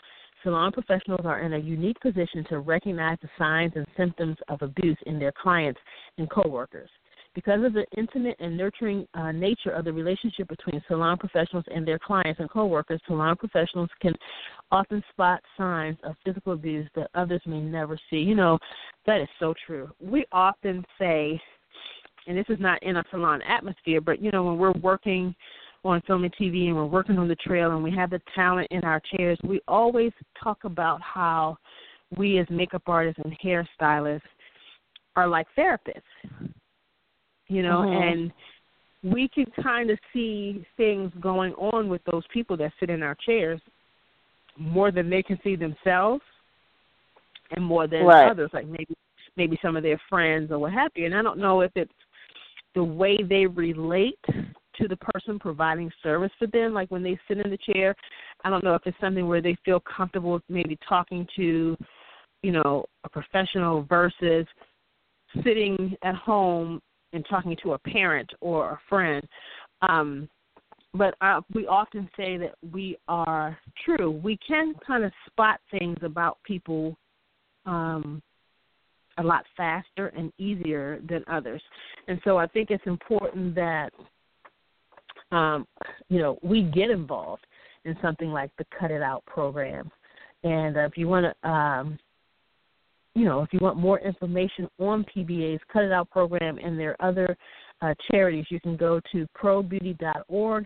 Salon 0.44 0.72
professionals 0.72 1.26
are 1.26 1.42
in 1.42 1.54
a 1.54 1.58
unique 1.58 2.00
position 2.00 2.46
to 2.50 2.60
recognize 2.60 3.18
the 3.22 3.30
signs 3.38 3.74
and 3.76 3.86
symptoms 3.96 4.38
of 4.50 4.62
abuse 4.62 4.98
in 5.06 5.18
their 5.20 5.32
clients 5.32 5.80
and 6.18 6.30
coworkers. 6.30 6.90
Because 7.38 7.64
of 7.64 7.74
the 7.74 7.86
intimate 7.96 8.36
and 8.40 8.58
nurturing 8.58 9.08
uh, 9.14 9.32
nature 9.32 9.70
of 9.70 9.86
the 9.86 9.94
relationship 9.94 10.48
between 10.48 10.82
salon 10.88 11.20
professionals 11.20 11.66
and 11.72 11.88
their 11.88 12.00
clients 12.00 12.40
and 12.40 12.50
coworkers, 12.50 13.00
salon 13.06 13.36
professionals 13.36 13.92
can 14.02 14.16
often 14.72 15.04
spot 15.12 15.40
signs 15.56 15.98
of 16.04 16.16
physical 16.26 16.54
abuse 16.54 16.90
that 16.96 17.12
others 17.14 17.40
may 17.46 17.60
never 17.60 17.96
see. 18.10 18.16
You 18.16 18.34
know, 18.34 18.58
that 19.06 19.22
is 19.22 19.28
so 19.40 19.54
true. 19.68 19.88
We 20.02 20.26
often 20.32 20.84
say, 20.98 21.40
and 22.26 22.36
this 22.36 22.48
is 22.50 22.58
not 22.60 22.82
in 22.82 22.98
a 22.98 23.04
salon 23.12 23.44
atmosphere, 23.44 24.02
but 24.02 24.20
you 24.20 24.32
know, 24.32 24.44
when 24.44 24.58
we're 24.58 24.72
working 24.82 25.36
on 25.86 26.02
film 26.08 26.24
and 26.24 26.36
TV 26.38 26.66
and 26.66 26.76
we're 26.76 26.88
working 26.88 27.20
on 27.20 27.28
the 27.28 27.36
trail 27.36 27.70
and 27.70 27.84
we 27.84 27.92
have 27.92 28.10
the 28.10 28.22
talent 28.34 28.68
in 28.72 28.84
our 28.84 29.00
chairs, 29.16 29.38
we 29.44 29.62
always 29.68 30.12
talk 30.44 30.64
about 30.64 31.00
how 31.04 31.56
we 32.18 32.40
as 32.40 32.48
makeup 32.50 32.82
artists 32.88 33.22
and 33.24 33.38
hairstylists 33.46 34.22
are 35.16 35.28
like 35.28 35.46
therapists. 35.56 36.02
You 37.48 37.64
know, 37.64 37.80
mm-hmm. 37.80 38.20
and 38.20 39.14
we 39.14 39.30
can 39.30 39.46
kind 39.64 39.90
of 39.90 39.98
see 40.14 40.66
things 40.76 41.12
going 41.20 41.54
on 41.54 41.88
with 41.88 42.02
those 42.12 42.24
people 42.34 42.58
that 42.58 42.74
sit 42.80 42.90
in 42.90 43.04
our 43.04 43.16
chairs 43.26 43.62
more 44.58 44.92
than 44.92 45.10
they 45.10 45.24
can 45.24 45.40
see 45.44 45.56
themselves 45.56 46.24
and 47.52 47.64
more 47.64 47.88
than 47.88 48.04
right. 48.04 48.30
others, 48.30 48.50
like 48.54 48.68
maybe 48.68 48.96
maybe 49.38 49.58
some 49.62 49.78
of 49.78 49.84
their 49.84 50.02
friends 50.10 50.52
or 50.52 50.60
what 50.60 50.74
have 50.74 50.92
you. 50.96 51.06
And 51.06 51.16
I 51.16 51.22
don't 51.22 51.40
know 51.40 51.62
if 51.62 51.72
it's 51.76 51.92
the 52.74 52.84
way 52.84 53.18
they 53.18 53.46
relate 53.46 54.20
to 54.26 54.88
the 54.88 54.98
person 54.98 55.40
providing 55.40 55.92
service 56.04 56.32
for 56.40 56.48
them. 56.48 56.74
Like 56.74 56.90
when 56.90 57.04
they 57.04 57.20
sit 57.28 57.38
in 57.38 57.50
the 57.50 57.58
chair, 57.72 57.96
I 58.44 58.50
don't 58.50 58.64
know 58.64 58.76
if 58.76 58.82
it's 58.86 58.98
something 59.00 59.28
where 59.28 59.42
they 59.42 59.56
feel 59.64 59.82
comfortable 59.82 60.40
maybe 60.50 60.78
talking 60.88 61.28
to, 61.36 61.78
you 62.42 62.52
know, 62.52 62.86
a 63.04 63.10
professional 63.10 63.84
versus 63.84 64.46
sitting 65.44 65.96
at 66.04 66.16
home 66.16 66.82
and 67.14 67.26
talking 67.30 67.56
to 67.64 67.74
a 67.74 67.80
parent 67.80 68.30
or 68.42 68.72
a 68.72 68.80
friend. 68.90 69.26
Um, 69.82 70.30
but 70.94 71.16
uh, 71.22 71.42
we 71.54 71.68
often 71.68 72.10
say 72.18 72.38
that 72.38 72.56
we 72.72 72.98
are 73.08 73.58
true. 73.86 74.12
We 74.12 74.38
can 74.48 74.74
kind 74.86 75.04
of 75.04 75.12
spot 75.28 75.60
things 75.72 75.98
about 76.02 76.38
people 76.44 76.98
um, 77.66 78.22
a 79.18 79.24
lot 79.24 79.46
faster 79.56 80.08
and 80.18 80.32
easier 80.38 81.00
than 81.08 81.24
others. 81.28 81.62
And 82.08 82.20
so 82.24 82.38
I 82.38 82.48
think 82.48 82.72
it's 82.72 82.86
important 82.86 83.56
that 83.56 83.92
um, 85.32 85.68
you 86.10 86.20
know, 86.20 86.38
we 86.42 86.64
get 86.64 86.90
involved 86.90 87.46
in 87.86 87.98
something 88.02 88.32
like 88.32 88.52
the 88.58 88.66
Cut 88.78 88.92
It 88.92 89.02
Out 89.02 89.26
program. 89.26 89.92
And 90.44 90.78
uh, 90.78 90.82
if 90.82 90.98
you 90.98 91.08
want 91.08 91.26
to, 91.26 91.50
um, 91.50 92.00
you 93.18 93.26
know, 93.26 93.42
if 93.42 93.52
you 93.52 93.58
want 93.60 93.78
more 93.78 94.00
information 94.00 94.70
on 94.78 95.04
PBA's 95.16 95.60
Cut 95.74 95.84
It 95.84 95.92
Out 95.92 96.08
program 96.12 96.60
and 96.64 96.80
their 96.80 96.96
other 97.02 97.36
uh, 97.82 97.96
charities, 98.12 98.46
you 98.50 98.60
can 98.60 98.78
go 98.78 99.02
to 99.12 99.28
probeauty.org 99.36 100.66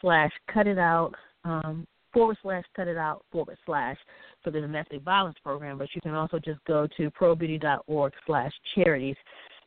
slash 0.00 0.30
cut 0.52 0.68
it 0.68 0.78
out 0.78 1.12
um, 1.44 1.84
forward 2.12 2.36
slash 2.40 2.62
cut 2.76 2.86
it 2.86 2.96
out 2.96 3.24
forward 3.32 3.58
slash 3.66 3.96
for 4.44 4.52
the 4.52 4.60
domestic 4.60 5.02
violence 5.02 5.36
program. 5.42 5.76
But 5.76 5.88
you 5.92 6.00
can 6.00 6.14
also 6.14 6.38
just 6.38 6.64
go 6.66 6.86
to 6.96 7.10
probeauty.org 7.10 8.12
slash 8.26 8.52
charities 8.76 9.16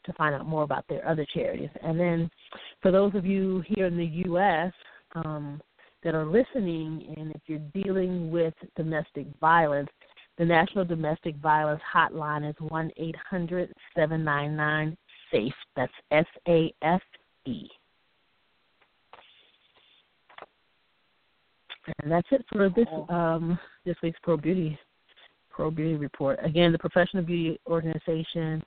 to 0.05 0.13
find 0.13 0.33
out 0.33 0.45
more 0.45 0.63
about 0.63 0.85
their 0.87 1.05
other 1.05 1.25
charities. 1.33 1.69
And 1.83 1.99
then 1.99 2.31
for 2.81 2.91
those 2.91 3.13
of 3.13 3.25
you 3.25 3.61
here 3.67 3.87
in 3.87 3.97
the 3.97 4.05
U.S. 4.05 4.71
Um, 5.15 5.59
that 6.03 6.15
are 6.15 6.25
listening, 6.25 7.13
and 7.17 7.31
if 7.31 7.41
you're 7.45 7.83
dealing 7.83 8.31
with 8.31 8.53
domestic 8.75 9.27
violence, 9.39 9.89
The 10.37 10.45
National 10.45 10.85
Domestic 10.85 11.35
Violence 11.37 11.81
Hotline 11.93 12.49
is 12.49 12.55
one 12.59 12.91
eight 12.97 13.15
hundred 13.29 13.71
seven 13.95 14.23
nine 14.23 14.55
nine 14.55 14.97
SAFE. 15.31 15.53
That's 15.75 15.93
S 16.11 16.25
A 16.47 16.73
F 16.81 17.01
E. 17.45 17.67
And 22.01 22.11
that's 22.11 22.27
it 22.31 22.45
for 22.51 22.69
this 22.69 22.87
um, 23.09 23.59
this 23.85 23.95
week's 24.01 24.19
Pro 24.23 24.37
Beauty 24.37 24.77
Pro 25.49 25.69
Beauty 25.69 25.95
Report. 25.95 26.39
Again, 26.43 26.71
the 26.71 26.79
Professional 26.79 27.23
Beauty 27.23 27.59
Organization, 27.67 28.63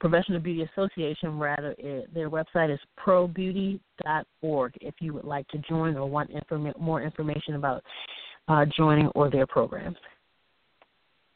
Professional 0.00 0.40
Beauty 0.40 0.68
Association, 0.72 1.38
rather, 1.38 1.74
it, 1.78 2.12
their 2.14 2.30
website 2.30 2.72
is 2.72 2.78
probeauty.org. 2.98 4.72
If 4.80 4.94
you 5.00 5.12
would 5.14 5.24
like 5.24 5.48
to 5.48 5.58
join 5.58 5.96
or 5.96 6.08
want 6.08 6.30
informa- 6.30 6.78
more 6.78 7.02
information 7.02 7.54
about 7.54 7.82
uh, 8.46 8.64
joining 8.76 9.08
or 9.08 9.30
their 9.30 9.46
programs. 9.46 9.96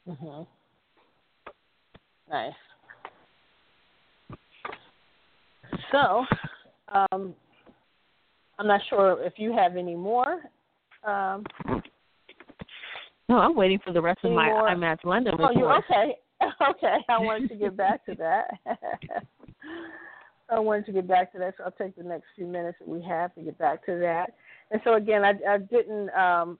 Mhm. 0.07 0.47
Nice. 2.29 2.53
So, 5.91 6.25
um, 6.89 7.35
I'm 8.59 8.67
not 8.67 8.81
sure 8.89 9.21
if 9.23 9.33
you 9.37 9.53
have 9.53 9.77
any 9.77 9.95
more. 9.95 10.41
Um, 11.03 11.45
no, 13.29 13.37
I'm 13.37 13.55
waiting 13.55 13.79
for 13.79 13.93
the 13.93 14.01
rest 14.01 14.19
of 14.23 14.31
my 14.31 14.47
more? 14.47 14.69
IMATS 14.69 15.03
London 15.03 15.35
oh, 15.39 15.51
you 15.51 15.65
okay? 15.65 16.17
Okay, 16.69 16.97
I 17.07 17.19
wanted 17.19 17.47
to 17.49 17.55
get 17.55 17.77
back 17.77 18.05
to 18.05 18.15
that. 18.15 18.59
I 20.49 20.59
wanted 20.59 20.85
to 20.87 20.91
get 20.91 21.07
back 21.07 21.31
to 21.31 21.39
that, 21.39 21.55
so 21.57 21.63
I'll 21.63 21.71
take 21.71 21.95
the 21.95 22.03
next 22.03 22.25
few 22.35 22.45
minutes 22.45 22.77
that 22.79 22.87
we 22.87 23.01
have 23.03 23.33
to 23.35 23.41
get 23.41 23.57
back 23.57 23.85
to 23.85 23.97
that. 23.99 24.33
And 24.71 24.81
so 24.83 24.95
again, 24.95 25.23
I, 25.23 25.33
I 25.49 25.57
didn't 25.57 26.09
um, 26.09 26.59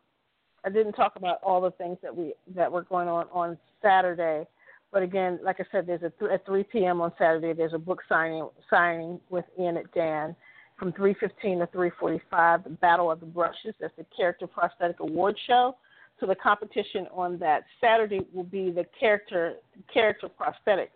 I 0.66 0.70
didn't 0.70 0.93
talk 0.93 1.16
about 1.16 1.41
all 1.43 1.61
the 1.61 1.72
things 1.72 1.97
that 2.01 2.16
we 2.16 2.34
that 2.55 2.72
were 2.72 2.84
going 2.84 3.07
on 3.07 3.28
on 3.32 3.57
Saturday, 3.82 4.47
but 4.91 5.03
again, 5.03 5.39
like 5.43 5.59
I 5.59 5.66
said, 5.72 5.86
there's 5.86 6.03
a 6.03 6.11
th- 6.11 6.32
at 6.32 6.45
3 6.45 6.64
p.m. 6.64 7.01
on 7.01 7.11
Saturday. 7.18 7.53
There's 7.53 7.74
a 7.74 7.80
book 7.80 8.01
signing 8.07 8.47
signing 8.70 9.20
with 9.30 9.45
Ian 9.59 9.78
at 9.78 9.91
Dan 9.93 10.36
from 10.78 10.93
3:15 10.93 11.59
to 11.59 11.68
3:45. 11.68 12.64
The 12.64 12.70
Battle 12.70 13.11
of 13.11 13.20
the 13.20 13.26
Brushes. 13.26 13.76
That's 13.80 13.95
the 13.97 14.05
Character 14.16 14.47
Prosthetic 14.47 14.99
Award 14.99 15.38
Show. 15.47 15.76
So 16.20 16.28
the 16.28 16.36
competition 16.36 17.07
on 17.11 17.38
that 17.39 17.64
Saturday 17.82 18.22
will 18.34 18.43
be 18.43 18.72
the 18.72 18.86
character 18.97 19.55
character 19.91 20.30
prosthetic 20.30 20.91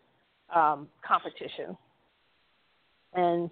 um, 0.56 0.88
competition, 1.06 1.76
and 3.14 3.50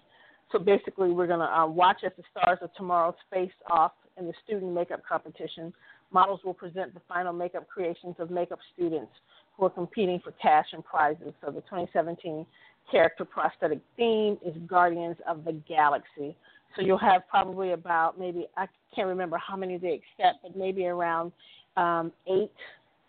so 0.51 0.59
basically 0.59 1.11
we're 1.11 1.27
going 1.27 1.39
to 1.39 1.59
uh, 1.59 1.65
watch 1.65 1.97
as 2.05 2.11
the 2.17 2.23
stars 2.31 2.59
of 2.61 2.73
tomorrow 2.75 3.13
face 3.31 3.51
off 3.69 3.91
in 4.17 4.27
the 4.27 4.33
student 4.43 4.73
makeup 4.73 5.01
competition. 5.07 5.73
Models 6.11 6.41
will 6.43 6.53
present 6.53 6.93
the 6.93 7.01
final 7.07 7.33
makeup 7.33 7.67
creations 7.67 8.15
of 8.19 8.29
makeup 8.29 8.59
students 8.73 9.11
who 9.57 9.65
are 9.65 9.69
competing 9.69 10.19
for 10.23 10.31
cash 10.41 10.67
and 10.73 10.83
prizes. 10.83 11.33
So 11.41 11.51
the 11.51 11.61
2017 11.61 12.45
character 12.89 13.25
prosthetic 13.25 13.79
theme 13.97 14.37
is 14.45 14.53
Guardians 14.67 15.17
of 15.27 15.43
the 15.43 15.53
Galaxy. 15.67 16.35
So 16.75 16.81
you'll 16.81 16.97
have 16.97 17.27
probably 17.29 17.71
about 17.71 18.19
maybe 18.19 18.47
I 18.57 18.67
can't 18.93 19.07
remember 19.07 19.37
how 19.37 19.55
many 19.55 19.77
they 19.77 19.93
accept, 19.93 20.43
but 20.43 20.55
maybe 20.55 20.85
around 20.85 21.31
um, 21.77 22.11
eight 22.27 22.51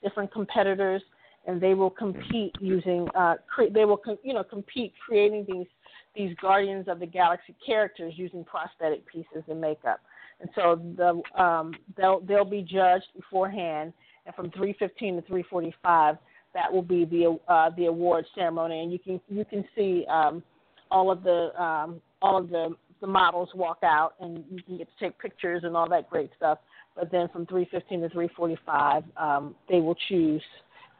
different 0.03 0.33
competitors, 0.33 1.03
and 1.47 1.61
they 1.61 1.75
will 1.75 1.91
compete 1.91 2.55
using 2.61 3.09
uh, 3.15 3.35
cre- 3.53 3.73
they 3.73 3.85
will 3.85 3.97
com- 3.97 4.19
you 4.23 4.35
know 4.35 4.45
compete 4.45 4.93
creating 5.05 5.47
these 5.49 5.67
these 6.15 6.35
Guardians 6.41 6.89
of 6.89 7.01
the 7.01 7.07
Galaxy 7.07 7.55
characters 7.65 8.15
using 8.17 8.45
prosthetic 8.45 9.07
pieces 9.07 9.43
and 9.49 9.61
makeup. 9.61 10.01
And 10.41 10.51
so 10.55 10.81
the 10.97 11.41
um, 11.43 11.73
they'll 11.97 12.21
they'll 12.21 12.45
be 12.45 12.63
judged 12.63 13.07
beforehand, 13.15 13.93
and 14.27 14.35
from 14.35 14.51
3:15 14.51 15.25
to 15.27 15.33
3:45, 15.33 16.19
that 16.55 16.73
will 16.73 16.83
be 16.83 17.05
the 17.05 17.39
uh, 17.49 17.71
the 17.77 17.87
award 17.87 18.27
ceremony, 18.35 18.83
and 18.83 18.93
you 18.93 18.99
can 18.99 19.21
you 19.29 19.45
can 19.45 19.65
see 19.75 20.05
um, 20.11 20.43
all 20.91 21.11
of 21.11 21.23
the 21.23 21.61
um, 21.61 22.01
all 22.21 22.37
of 22.37 22.51
the 22.51 22.75
the 23.01 23.07
models 23.07 23.49
walk 23.55 23.79
out, 23.83 24.15
and 24.21 24.45
you 24.51 24.63
can 24.63 24.79
get 24.79 24.89
to 24.89 25.05
take 25.05 25.19
pictures 25.19 25.63
and 25.65 25.77
all 25.77 25.89
that 25.89 26.09
great 26.11 26.31
stuff. 26.37 26.59
But 26.95 27.11
then 27.11 27.29
from 27.29 27.47
3:15 27.47 28.09
to 28.09 28.09
3:45, 28.15 29.05
um, 29.17 29.55
they 29.69 29.81
will 29.81 29.97
choose 30.09 30.43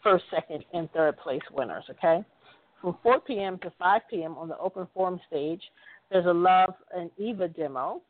first, 0.03 0.25
second, 0.31 0.65
and 0.73 0.91
third 0.93 1.19
place 1.19 1.43
winners. 1.53 1.85
Okay, 1.91 2.25
from 2.81 2.97
4 3.03 3.21
p.m. 3.21 3.59
to 3.59 3.73
5 3.79 4.03
p.m. 4.11 4.37
on 4.39 4.49
the 4.49 4.59
open 4.59 4.87
forum 4.95 5.21
stage, 5.27 5.63
there's 6.11 6.27
a 6.27 6.33
Love 6.33 6.75
and 6.95 7.11
Eva 7.19 7.49
demo. 7.49 8.01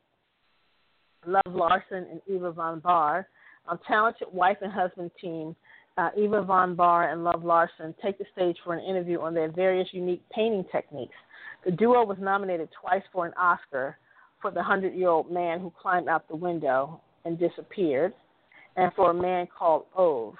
Love 1.27 1.53
Larson 1.53 2.07
and 2.09 2.21
Eva 2.27 2.51
Von 2.51 2.79
Bahr, 2.79 3.27
a 3.69 3.77
talented 3.87 4.27
wife 4.31 4.57
and 4.61 4.71
husband 4.71 5.11
team. 5.21 5.55
Uh, 5.97 6.09
Eva 6.17 6.41
Von 6.43 6.75
Bahr 6.75 7.11
and 7.11 7.23
Love 7.23 7.43
Larson 7.43 7.93
take 8.03 8.17
the 8.17 8.25
stage 8.33 8.55
for 8.63 8.73
an 8.73 8.83
interview 8.83 9.19
on 9.19 9.33
their 9.33 9.51
various 9.51 9.87
unique 9.91 10.21
painting 10.33 10.63
techniques. 10.71 11.15
The 11.65 11.71
duo 11.71 12.05
was 12.05 12.17
nominated 12.19 12.69
twice 12.79 13.01
for 13.11 13.25
an 13.25 13.33
Oscar 13.33 13.97
for 14.41 14.51
the 14.51 14.57
100 14.57 14.93
year 14.93 15.09
old 15.09 15.31
man 15.31 15.59
who 15.59 15.73
climbed 15.81 16.07
out 16.07 16.27
the 16.27 16.35
window 16.35 17.01
and 17.25 17.37
disappeared, 17.37 18.13
and 18.75 18.91
for 18.93 19.11
a 19.11 19.13
man 19.13 19.47
called 19.47 19.85
Ove. 19.95 20.35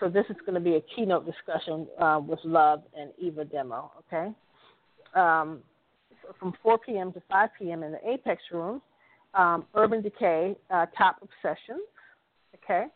So 0.00 0.08
this 0.08 0.26
is 0.28 0.36
going 0.40 0.54
to 0.54 0.60
be 0.60 0.76
a 0.76 0.80
keynote 0.94 1.24
discussion 1.26 1.86
uh, 1.98 2.20
with 2.24 2.38
Love 2.44 2.82
and 2.96 3.10
Eva 3.18 3.44
demo. 3.44 3.90
Okay, 4.06 4.30
um, 5.14 5.60
from 6.38 6.52
4 6.62 6.78
p.m. 6.78 7.12
to 7.12 7.22
5 7.28 7.48
p.m. 7.58 7.82
in 7.82 7.92
the 7.92 8.08
Apex 8.08 8.42
Room, 8.52 8.82
um, 9.34 9.66
Urban 9.74 10.02
Decay 10.02 10.56
uh, 10.70 10.86
Top 10.96 11.16
Obsessions. 11.22 11.82
Okay, 12.62 12.86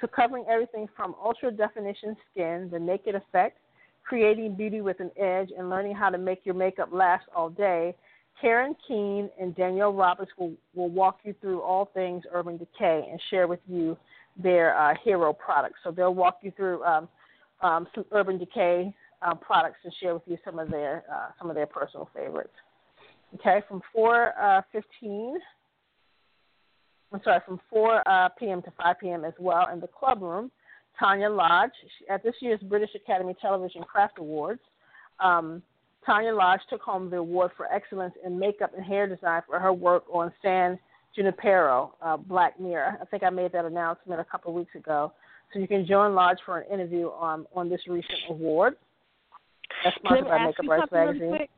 so 0.00 0.06
covering 0.06 0.44
everything 0.48 0.86
from 0.94 1.14
ultra 1.22 1.50
definition 1.50 2.16
skin, 2.30 2.68
the 2.70 2.78
naked 2.78 3.14
effect, 3.14 3.58
creating 4.04 4.54
beauty 4.54 4.80
with 4.80 5.00
an 5.00 5.10
edge, 5.16 5.50
and 5.56 5.68
learning 5.70 5.94
how 5.94 6.10
to 6.10 6.18
make 6.18 6.40
your 6.44 6.54
makeup 6.54 6.90
last 6.92 7.24
all 7.34 7.50
day. 7.50 7.94
Karen 8.40 8.76
Keene 8.86 9.30
and 9.40 9.56
Danielle 9.56 9.94
Roberts 9.94 10.30
will, 10.38 10.52
will 10.74 10.90
walk 10.90 11.20
you 11.24 11.34
through 11.40 11.62
all 11.62 11.90
things 11.94 12.22
Urban 12.32 12.58
Decay 12.58 13.08
and 13.10 13.20
share 13.30 13.48
with 13.48 13.60
you 13.66 13.96
their 14.40 14.78
uh, 14.78 14.94
hero 15.02 15.32
products. 15.32 15.78
So 15.82 15.90
they'll 15.90 16.14
walk 16.14 16.40
you 16.42 16.52
through 16.54 16.84
um, 16.84 17.08
um, 17.62 17.88
some 17.94 18.04
Urban 18.12 18.38
Decay 18.38 18.94
uh, 19.22 19.34
products 19.34 19.78
and 19.84 19.92
share 20.00 20.14
with 20.14 20.22
you 20.26 20.36
some 20.44 20.58
of 20.58 20.70
their 20.70 21.04
uh, 21.12 21.28
some 21.38 21.48
of 21.48 21.56
their 21.56 21.66
personal 21.66 22.08
favorites. 22.14 22.52
Okay, 23.34 23.62
from 23.68 23.82
4:15. 23.96 25.34
I'm 27.12 27.20
sorry, 27.22 27.40
from 27.46 27.60
4 27.70 28.08
uh, 28.08 28.28
p.m. 28.38 28.62
to 28.62 28.72
5 28.82 28.96
p.m. 29.00 29.24
as 29.24 29.34
well 29.38 29.68
in 29.72 29.80
the 29.80 29.86
club 29.86 30.22
room. 30.22 30.50
Tanya 30.98 31.28
Lodge 31.28 31.70
at 32.10 32.22
this 32.22 32.34
year's 32.40 32.60
British 32.60 32.90
Academy 32.94 33.34
Television 33.40 33.82
Craft 33.82 34.18
Awards. 34.18 34.60
Um, 35.20 35.62
Tanya 36.04 36.34
Lodge 36.34 36.60
took 36.70 36.80
home 36.80 37.10
the 37.10 37.16
award 37.16 37.50
for 37.56 37.66
excellence 37.72 38.14
in 38.24 38.38
makeup 38.38 38.72
and 38.76 38.84
hair 38.84 39.06
design 39.06 39.42
for 39.46 39.58
her 39.58 39.72
work 39.72 40.04
on 40.10 40.32
San 40.40 40.78
Junipero, 41.14 41.94
uh, 42.00 42.16
Black 42.16 42.58
Mirror. 42.60 42.98
I 43.00 43.04
think 43.06 43.22
I 43.22 43.30
made 43.30 43.52
that 43.52 43.64
announcement 43.64 44.20
a 44.20 44.24
couple 44.24 44.50
of 44.50 44.56
weeks 44.56 44.74
ago. 44.74 45.12
So 45.52 45.58
you 45.58 45.68
can 45.68 45.86
join 45.86 46.14
Lodge 46.14 46.38
for 46.44 46.58
an 46.58 46.72
interview 46.72 47.08
on 47.08 47.46
on 47.54 47.68
this 47.68 47.80
recent 47.88 48.18
award. 48.28 48.76
That's 49.84 49.96
sponsored 49.96 50.28
by 50.28 50.46
Makeup 50.46 50.66
Rights 50.68 50.92
Magazine. 50.92 51.48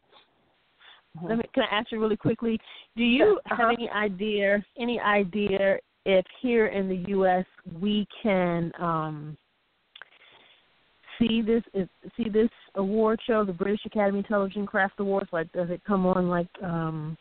Mm-hmm. 1.18 1.28
Let 1.28 1.38
me, 1.38 1.44
can 1.54 1.64
I 1.70 1.78
ask 1.78 1.90
you 1.92 2.00
really 2.00 2.16
quickly? 2.16 2.58
Do 2.96 3.02
you 3.02 3.40
uh-huh. 3.46 3.56
have 3.56 3.74
any 3.76 3.88
idea 3.90 4.64
any 4.78 5.00
idea 5.00 5.78
if 6.04 6.24
here 6.40 6.68
in 6.68 6.88
the 6.88 7.04
U.S. 7.08 7.44
we 7.80 8.06
can 8.22 8.72
um, 8.78 9.36
see 11.18 11.42
this 11.42 11.62
see 12.16 12.28
this 12.28 12.48
award 12.76 13.20
show, 13.26 13.44
the 13.44 13.52
British 13.52 13.80
Academy 13.86 14.22
Television 14.22 14.66
Craft 14.66 14.94
Awards? 15.00 15.28
Like, 15.32 15.52
does 15.52 15.70
it 15.70 15.82
come 15.86 16.06
on 16.06 16.28
like 16.28 16.48
um, 16.62 17.16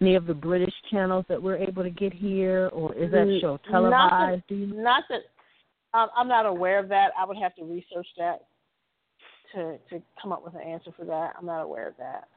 any 0.00 0.16
of 0.16 0.26
the 0.26 0.34
British 0.34 0.74
channels 0.90 1.24
that 1.28 1.40
we're 1.40 1.56
able 1.56 1.82
to 1.82 1.90
get 1.90 2.12
here, 2.12 2.68
or 2.72 2.94
is 2.94 3.10
that 3.12 3.38
show 3.40 3.58
televised? 3.70 4.42
Not 4.48 4.48
that, 4.48 4.76
not 4.76 5.04
that 5.10 5.98
um, 5.98 6.08
I'm 6.16 6.28
not 6.28 6.46
aware 6.46 6.78
of 6.78 6.88
that. 6.88 7.10
I 7.18 7.24
would 7.24 7.36
have 7.36 7.54
to 7.56 7.64
research 7.64 8.06
that 8.16 8.46
to 9.54 9.78
to 9.90 10.02
come 10.20 10.32
up 10.32 10.44
with 10.44 10.54
an 10.54 10.62
answer 10.62 10.92
for 10.96 11.04
that. 11.04 11.34
I'm 11.38 11.46
not 11.46 11.62
aware 11.62 11.88
of 11.88 11.94
that. 11.98 12.28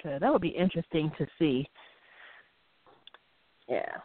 Okay, 0.00 0.18
that 0.18 0.32
would 0.32 0.42
be 0.42 0.48
interesting 0.48 1.10
to 1.18 1.26
see. 1.38 1.68
Yeah. 3.68 3.98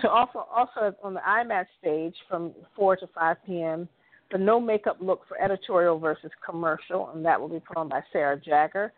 So 0.00 0.08
also 0.08 0.46
also 0.54 0.94
on 1.02 1.14
the 1.14 1.20
IMAT 1.20 1.66
stage 1.78 2.14
from 2.28 2.52
four 2.74 2.96
to 2.96 3.06
five 3.14 3.36
p.m. 3.46 3.88
The 4.32 4.38
no 4.38 4.60
makeup 4.60 4.98
look 5.00 5.26
for 5.26 5.40
editorial 5.42 5.98
versus 5.98 6.30
commercial, 6.44 7.10
and 7.10 7.24
that 7.24 7.40
will 7.40 7.48
be 7.48 7.60
put 7.60 7.76
on 7.76 7.88
by 7.88 8.00
Sarah 8.12 8.40
Jagger. 8.40 8.92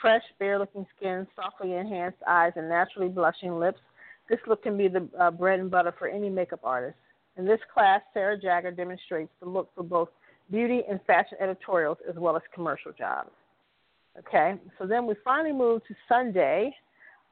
Fresh, 0.00 0.22
bare 0.38 0.58
looking 0.58 0.86
skin, 0.96 1.26
softly 1.34 1.74
enhanced 1.74 2.18
eyes, 2.28 2.52
and 2.54 2.68
naturally 2.68 3.08
blushing 3.08 3.58
lips. 3.58 3.80
This 4.28 4.38
look 4.46 4.62
can 4.62 4.76
be 4.76 4.88
the 4.88 5.08
uh, 5.18 5.30
bread 5.30 5.58
and 5.58 5.70
butter 5.70 5.94
for 5.98 6.06
any 6.06 6.28
makeup 6.28 6.60
artist. 6.62 6.96
In 7.36 7.44
this 7.44 7.60
class, 7.72 8.00
Sarah 8.14 8.38
Jagger 8.38 8.70
demonstrates 8.70 9.32
the 9.40 9.48
look 9.48 9.70
for 9.74 9.82
both 9.82 10.08
beauty 10.50 10.82
and 10.88 11.00
fashion 11.06 11.38
editorials 11.40 11.98
as 12.08 12.16
well 12.16 12.36
as 12.36 12.42
commercial 12.54 12.92
jobs. 12.92 13.30
Okay, 14.18 14.54
so 14.78 14.86
then 14.86 15.06
we 15.06 15.14
finally 15.24 15.52
move 15.52 15.82
to 15.88 15.94
Sunday. 16.08 16.74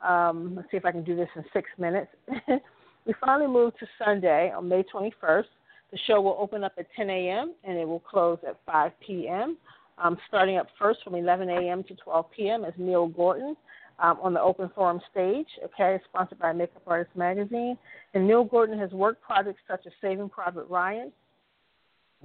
Um, 0.06 0.54
let's 0.56 0.70
see 0.70 0.76
if 0.76 0.84
I 0.84 0.92
can 0.92 1.04
do 1.04 1.16
this 1.16 1.28
in 1.34 1.44
six 1.52 1.68
minutes. 1.78 2.10
we 3.06 3.14
finally 3.20 3.48
move 3.48 3.76
to 3.78 3.86
Sunday 4.04 4.52
on 4.54 4.68
May 4.68 4.84
21st. 4.94 5.44
The 5.92 5.98
show 6.06 6.20
will 6.20 6.36
open 6.38 6.64
up 6.64 6.72
at 6.78 6.86
10 6.96 7.08
a.m. 7.08 7.54
and 7.64 7.78
it 7.78 7.86
will 7.86 8.00
close 8.00 8.38
at 8.46 8.58
5 8.66 8.92
p.m. 9.06 9.56
Um, 9.96 10.18
starting 10.28 10.56
up 10.58 10.66
first 10.78 11.00
from 11.04 11.14
11 11.14 11.48
a.m. 11.48 11.84
to 11.84 11.94
12 11.94 12.26
p.m. 12.36 12.64
is 12.64 12.74
Neil 12.76 13.06
Gordon 13.06 13.56
um, 14.00 14.18
on 14.20 14.34
the 14.34 14.40
open 14.40 14.70
forum 14.74 15.00
stage, 15.10 15.46
okay, 15.64 16.00
sponsored 16.08 16.38
by 16.38 16.52
Makeup 16.52 16.82
Artist 16.86 17.14
Magazine. 17.16 17.78
And 18.12 18.26
Neil 18.26 18.44
Gordon 18.44 18.78
has 18.78 18.90
worked 18.90 19.22
projects 19.22 19.60
such 19.68 19.86
as 19.86 19.92
Saving 20.00 20.28
Private 20.28 20.68
Ryan, 20.68 21.12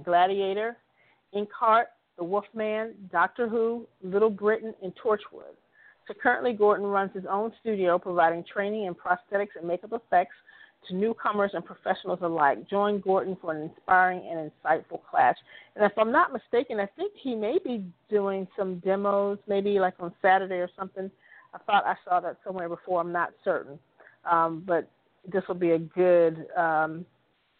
Gladiator, 0.04 0.76
Inkheart, 1.34 1.86
The 2.16 2.24
Wolfman, 2.24 2.94
Doctor 3.10 3.48
Who, 3.48 3.86
Little 4.02 4.30
Britain, 4.30 4.74
and 4.82 4.92
Torchwood. 5.02 5.56
So 6.08 6.14
currently, 6.20 6.52
Gordon 6.52 6.86
runs 6.86 7.12
his 7.14 7.24
own 7.30 7.52
studio 7.60 7.98
providing 7.98 8.44
training 8.52 8.84
in 8.84 8.94
prosthetics 8.94 9.56
and 9.56 9.66
makeup 9.66 9.92
effects 9.92 10.34
to 10.88 10.94
newcomers 10.94 11.50
and 11.54 11.64
professionals 11.64 12.20
alike. 12.22 12.68
Join 12.68 13.00
Gordon 13.00 13.36
for 13.40 13.54
an 13.54 13.70
inspiring 13.70 14.26
and 14.28 14.50
insightful 14.50 15.00
class. 15.08 15.36
And 15.76 15.84
if 15.84 15.92
I'm 15.98 16.10
not 16.10 16.32
mistaken, 16.32 16.80
I 16.80 16.86
think 16.86 17.12
he 17.22 17.34
may 17.34 17.58
be 17.64 17.84
doing 18.08 18.48
some 18.58 18.78
demos, 18.78 19.38
maybe 19.46 19.78
like 19.78 19.94
on 20.00 20.12
Saturday 20.22 20.56
or 20.56 20.70
something. 20.76 21.10
I 21.54 21.58
thought 21.58 21.84
I 21.84 21.94
saw 22.04 22.20
that 22.20 22.38
somewhere 22.44 22.68
before. 22.68 23.00
I'm 23.00 23.12
not 23.12 23.30
certain, 23.44 23.78
um, 24.30 24.62
but 24.66 24.88
this 25.30 25.42
will 25.48 25.56
be 25.56 25.72
a 25.72 25.78
good 25.78 26.46
um, 26.56 27.04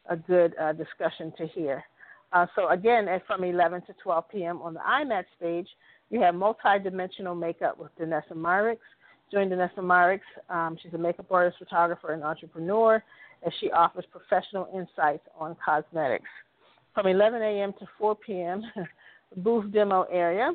a 0.09 0.17
good 0.17 0.55
uh, 0.61 0.73
discussion 0.73 1.33
to 1.39 1.47
hear. 1.47 1.85
Uh, 2.33 2.47
so 2.55 2.69
again, 2.69 3.09
at 3.09 3.27
from 3.27 3.45
11 3.45 3.83
to 3.83 3.95
12 4.03 4.25
p.m. 4.31 4.63
on 4.63 4.75
the 4.75 4.81
IMATS 4.81 5.25
stage, 5.37 5.69
you 6.11 6.21
have 6.21 6.35
multi-dimensional 6.35 7.35
makeup 7.35 7.79
with 7.79 7.91
Danessa 7.99 8.33
Myricks. 8.33 8.79
Join 9.33 9.49
Danessa 9.49 9.79
Myricks. 9.79 10.21
Um, 10.49 10.77
she's 10.83 10.93
a 10.95 10.99
makeup 10.99 11.31
artist, 11.31 11.59
photographer, 11.59 12.13
and 12.13 12.23
entrepreneur, 12.23 13.03
as 13.47 13.53
she 13.61 13.71
offers 13.71 14.05
professional 14.11 14.69
insights 14.75 15.27
on 15.39 15.57
cosmetics. 15.65 16.29
From 16.95 17.07
11 17.07 17.41
a.m. 17.43 17.73
to 17.79 17.87
4 17.99 18.17
p.m., 18.17 18.63
booth 19.37 19.73
demo 19.73 20.07
area, 20.11 20.53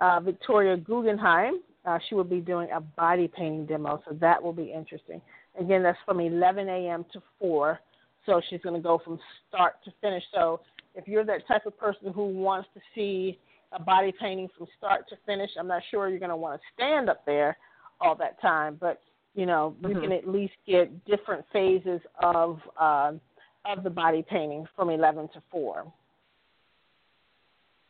uh, 0.00 0.20
Victoria 0.20 0.76
Guggenheim. 0.76 1.60
Uh, 1.84 1.98
she 2.08 2.14
will 2.14 2.24
be 2.24 2.40
doing 2.40 2.68
a 2.74 2.80
body 2.80 3.28
painting 3.28 3.66
demo, 3.66 4.02
so 4.08 4.16
that 4.18 4.42
will 4.42 4.54
be 4.54 4.72
interesting. 4.72 5.20
Again, 5.60 5.82
that's 5.82 5.98
from 6.06 6.18
11 6.18 6.66
a.m. 6.68 7.04
to 7.12 7.22
4, 7.38 7.78
so 8.26 8.40
she's 8.48 8.60
going 8.60 8.74
to 8.74 8.80
go 8.80 9.00
from 9.04 9.18
start 9.48 9.74
to 9.84 9.92
finish. 10.00 10.22
So 10.32 10.60
if 10.94 11.08
you're 11.08 11.24
that 11.24 11.46
type 11.46 11.66
of 11.66 11.78
person 11.78 12.12
who 12.12 12.28
wants 12.28 12.68
to 12.74 12.80
see 12.94 13.38
a 13.72 13.82
body 13.82 14.12
painting 14.18 14.48
from 14.56 14.66
start 14.78 15.08
to 15.08 15.16
finish, 15.26 15.50
I'm 15.58 15.66
not 15.66 15.82
sure 15.90 16.08
you're 16.08 16.18
going 16.18 16.30
to 16.30 16.36
want 16.36 16.60
to 16.60 16.66
stand 16.74 17.10
up 17.10 17.24
there 17.26 17.56
all 18.00 18.14
that 18.16 18.40
time, 18.40 18.76
but 18.80 19.00
you 19.34 19.46
know 19.46 19.74
mm-hmm. 19.80 19.94
you 19.94 20.00
can 20.00 20.12
at 20.12 20.28
least 20.28 20.54
get 20.66 21.04
different 21.04 21.44
phases 21.52 22.00
of 22.22 22.58
uh, 22.80 23.12
of 23.64 23.82
the 23.82 23.90
body 23.90 24.24
painting 24.28 24.66
from 24.76 24.90
11 24.90 25.28
to 25.34 25.42
4. 25.50 25.92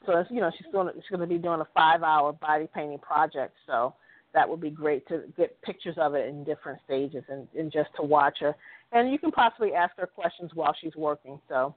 So 0.07 0.24
you 0.30 0.41
know 0.41 0.51
she's 0.57 0.70
doing 0.72 0.89
she's 0.95 1.11
going 1.11 1.20
to 1.20 1.26
be 1.26 1.39
doing 1.39 1.61
a 1.61 1.68
five 1.74 2.03
hour 2.03 2.32
body 2.32 2.68
painting 2.74 2.99
project. 2.99 3.55
So 3.66 3.95
that 4.35 4.49
would 4.49 4.61
be 4.61 4.70
great 4.70 5.07
to 5.09 5.22
get 5.37 5.61
pictures 5.62 5.95
of 5.99 6.14
it 6.14 6.28
in 6.28 6.45
different 6.45 6.80
stages 6.85 7.24
and, 7.28 7.49
and 7.57 7.72
just 7.72 7.89
to 7.97 8.03
watch 8.03 8.39
her. 8.41 8.55
And 8.93 9.11
you 9.11 9.18
can 9.18 9.30
possibly 9.30 9.72
ask 9.72 9.97
her 9.97 10.07
questions 10.07 10.51
while 10.55 10.74
she's 10.80 10.95
working. 10.97 11.41
So 11.49 11.74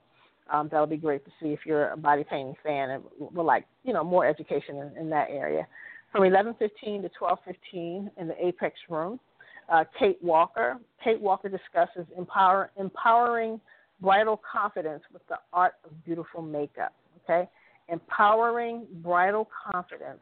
um, 0.51 0.68
that'll 0.72 0.88
be 0.88 0.97
great 0.97 1.24
to 1.26 1.32
see 1.41 1.49
if 1.49 1.60
you're 1.66 1.91
a 1.91 1.97
body 1.97 2.24
painting 2.24 2.55
fan 2.64 2.89
and 2.89 3.03
would 3.20 3.43
like 3.43 3.66
you 3.84 3.93
know 3.93 4.03
more 4.03 4.26
education 4.26 4.78
in, 4.78 4.97
in 4.97 5.10
that 5.12 5.30
area. 5.30 5.68
From 6.12 6.24
11:15 6.24 7.03
to 7.03 7.10
12:15 7.20 8.12
in 8.18 8.28
the 8.28 8.45
Apex 8.45 8.76
Room, 8.89 9.20
uh, 9.70 9.84
Kate 9.99 10.18
Walker. 10.22 10.78
Kate 11.03 11.20
Walker 11.22 11.49
discusses 11.49 12.05
empower, 12.18 12.72
empowering 12.78 13.60
bridal 14.01 14.39
confidence 14.51 15.03
with 15.12 15.22
the 15.28 15.38
art 15.53 15.74
of 15.86 15.91
beautiful 16.05 16.41
makeup. 16.41 16.93
Okay, 17.24 17.49
empowering 17.89 18.86
bridal 19.03 19.49
confidence 19.72 20.22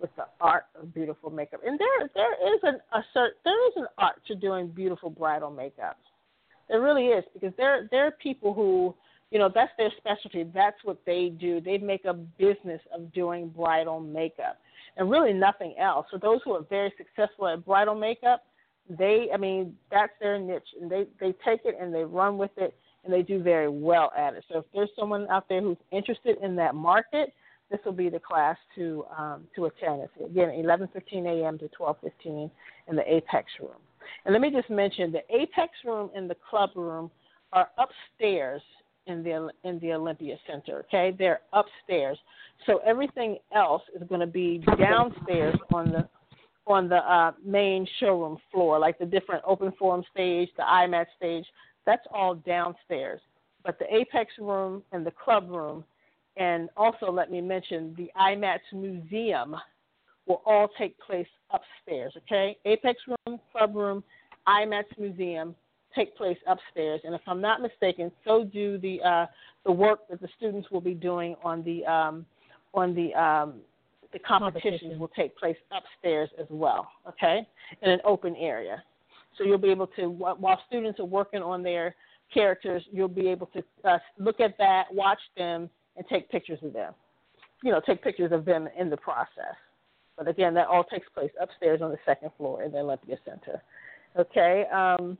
with 0.00 0.10
the 0.16 0.24
art 0.40 0.66
of 0.80 0.92
beautiful 0.94 1.30
makeup. 1.30 1.60
And 1.64 1.78
there 1.78 2.10
there 2.14 2.54
is 2.54 2.60
an 2.62 2.78
a 2.92 2.98
cert, 3.16 3.30
there 3.44 3.68
is 3.68 3.74
an 3.76 3.86
art 3.98 4.16
to 4.28 4.34
doing 4.34 4.68
beautiful 4.68 5.10
bridal 5.10 5.50
makeup. 5.50 5.98
There 6.68 6.80
really 6.80 7.06
is 7.06 7.24
because 7.32 7.52
there 7.56 7.88
there 7.90 8.06
are 8.06 8.10
people 8.12 8.54
who 8.54 8.94
you 9.30 9.38
know 9.38 9.50
that's 9.54 9.72
their 9.78 9.92
specialty. 9.96 10.44
That's 10.54 10.76
what 10.84 10.98
they 11.06 11.28
do. 11.28 11.60
They 11.60 11.78
make 11.78 12.04
a 12.04 12.14
business 12.14 12.80
of 12.94 13.12
doing 13.12 13.48
bridal 13.48 14.00
makeup 14.00 14.58
and 14.96 15.10
really 15.10 15.32
nothing 15.32 15.74
else. 15.78 16.06
So 16.10 16.18
those 16.18 16.40
who 16.44 16.52
are 16.52 16.64
very 16.68 16.92
successful 16.96 17.48
at 17.48 17.64
bridal 17.64 17.94
makeup, 17.94 18.44
they 18.88 19.28
I 19.32 19.36
mean 19.36 19.76
that's 19.90 20.12
their 20.20 20.38
niche 20.38 20.62
and 20.80 20.90
they 20.90 21.06
they 21.20 21.34
take 21.44 21.60
it 21.64 21.76
and 21.80 21.94
they 21.94 22.04
run 22.04 22.36
with 22.36 22.52
it 22.56 22.74
and 23.04 23.12
they 23.12 23.22
do 23.22 23.42
very 23.42 23.68
well 23.68 24.12
at 24.16 24.34
it. 24.34 24.44
So 24.50 24.58
if 24.58 24.64
there's 24.74 24.90
someone 24.98 25.26
out 25.30 25.48
there 25.48 25.60
who's 25.60 25.76
interested 25.92 26.38
in 26.42 26.56
that 26.56 26.74
market, 26.74 27.32
this 27.70 27.80
will 27.84 27.92
be 27.92 28.08
the 28.08 28.20
class 28.20 28.56
to 28.74 29.04
um, 29.16 29.46
to 29.56 29.66
attend. 29.66 30.02
It's 30.02 30.30
again 30.30 30.48
11:15 30.48 31.26
a.m. 31.26 31.58
to 31.58 31.68
12:15 31.78 32.50
in 32.88 32.96
the 32.96 33.14
Apex 33.14 33.50
room. 33.60 33.80
And 34.24 34.32
let 34.32 34.40
me 34.40 34.50
just 34.50 34.70
mention 34.70 35.12
the 35.12 35.22
Apex 35.34 35.72
room 35.84 36.10
and 36.14 36.28
the 36.28 36.36
club 36.48 36.70
room 36.74 37.10
are 37.52 37.68
upstairs 37.78 38.62
in 39.06 39.22
the 39.22 39.48
in 39.64 39.78
the 39.80 39.92
Olympia 39.92 40.36
Center. 40.46 40.84
Okay, 40.86 41.14
they're 41.18 41.40
upstairs. 41.52 42.18
So 42.66 42.80
everything 42.86 43.38
else 43.54 43.82
is 43.94 44.06
going 44.08 44.20
to 44.20 44.26
be 44.26 44.62
downstairs 44.78 45.56
on 45.72 45.90
the 45.90 46.08
on 46.66 46.88
the 46.88 46.96
uh, 46.96 47.32
main 47.44 47.86
showroom 48.00 48.38
floor, 48.50 48.78
like 48.78 48.98
the 48.98 49.04
different 49.04 49.42
open 49.46 49.72
forum 49.78 50.02
stage, 50.12 50.48
the 50.56 50.62
IMAT 50.62 51.06
stage. 51.16 51.44
That's 51.84 52.06
all 52.12 52.34
downstairs. 52.34 53.20
But 53.64 53.78
the 53.78 53.94
Apex 53.94 54.32
room 54.38 54.82
and 54.92 55.04
the 55.04 55.10
club 55.10 55.50
room, 55.50 55.84
and 56.36 56.68
also 56.76 57.10
let 57.10 57.30
me 57.30 57.40
mention 57.40 57.94
the 57.96 58.10
IMATS 58.18 58.72
Museum, 58.72 59.56
will 60.26 60.42
all 60.46 60.68
take 60.78 60.98
place 61.00 61.26
upstairs. 61.50 62.14
Okay, 62.24 62.56
Apex 62.64 62.98
room, 63.08 63.38
club 63.52 63.76
room, 63.76 64.02
IMATS 64.48 64.98
Museum 64.98 65.54
take 65.94 66.16
place 66.16 66.38
upstairs. 66.46 67.00
And 67.04 67.14
if 67.14 67.20
I'm 67.26 67.40
not 67.40 67.62
mistaken, 67.62 68.10
so 68.24 68.44
do 68.44 68.78
the 68.78 69.00
uh, 69.02 69.26
the 69.64 69.72
work 69.72 70.08
that 70.10 70.20
the 70.20 70.28
students 70.36 70.70
will 70.70 70.80
be 70.80 70.94
doing 70.94 71.36
on 71.44 71.62
the 71.62 71.84
um, 71.86 72.26
on 72.72 72.94
the 72.94 73.14
um, 73.14 73.54
the 74.12 74.18
competitions 74.18 74.80
Competition. 74.80 74.98
will 74.98 75.08
take 75.08 75.36
place 75.36 75.56
upstairs 75.72 76.30
as 76.40 76.46
well. 76.50 76.88
Okay, 77.08 77.46
in 77.82 77.90
an 77.90 78.00
open 78.04 78.34
area. 78.36 78.82
So 79.36 79.44
you'll 79.44 79.58
be 79.58 79.70
able 79.70 79.88
to 79.98 80.08
while 80.08 80.60
students 80.66 81.00
are 81.00 81.04
working 81.04 81.42
on 81.42 81.62
their 81.62 81.94
characters, 82.32 82.82
you'll 82.90 83.08
be 83.08 83.28
able 83.28 83.46
to 83.46 83.62
uh, 83.84 83.98
look 84.18 84.40
at 84.40 84.56
that, 84.58 84.84
watch 84.92 85.18
them, 85.36 85.68
and 85.96 86.06
take 86.08 86.30
pictures 86.30 86.58
of 86.62 86.72
them. 86.72 86.92
You 87.62 87.72
know, 87.72 87.80
take 87.84 88.02
pictures 88.02 88.32
of 88.32 88.44
them 88.44 88.68
in 88.78 88.90
the 88.90 88.96
process. 88.96 89.56
But 90.16 90.28
again, 90.28 90.54
that 90.54 90.68
all 90.68 90.84
takes 90.84 91.08
place 91.14 91.30
upstairs 91.40 91.80
on 91.82 91.90
the 91.90 91.98
second 92.04 92.30
floor 92.36 92.62
in 92.62 92.72
the 92.72 92.78
Olympia 92.78 93.16
Center. 93.24 93.62
Okay. 94.16 94.64
Um, 94.72 95.18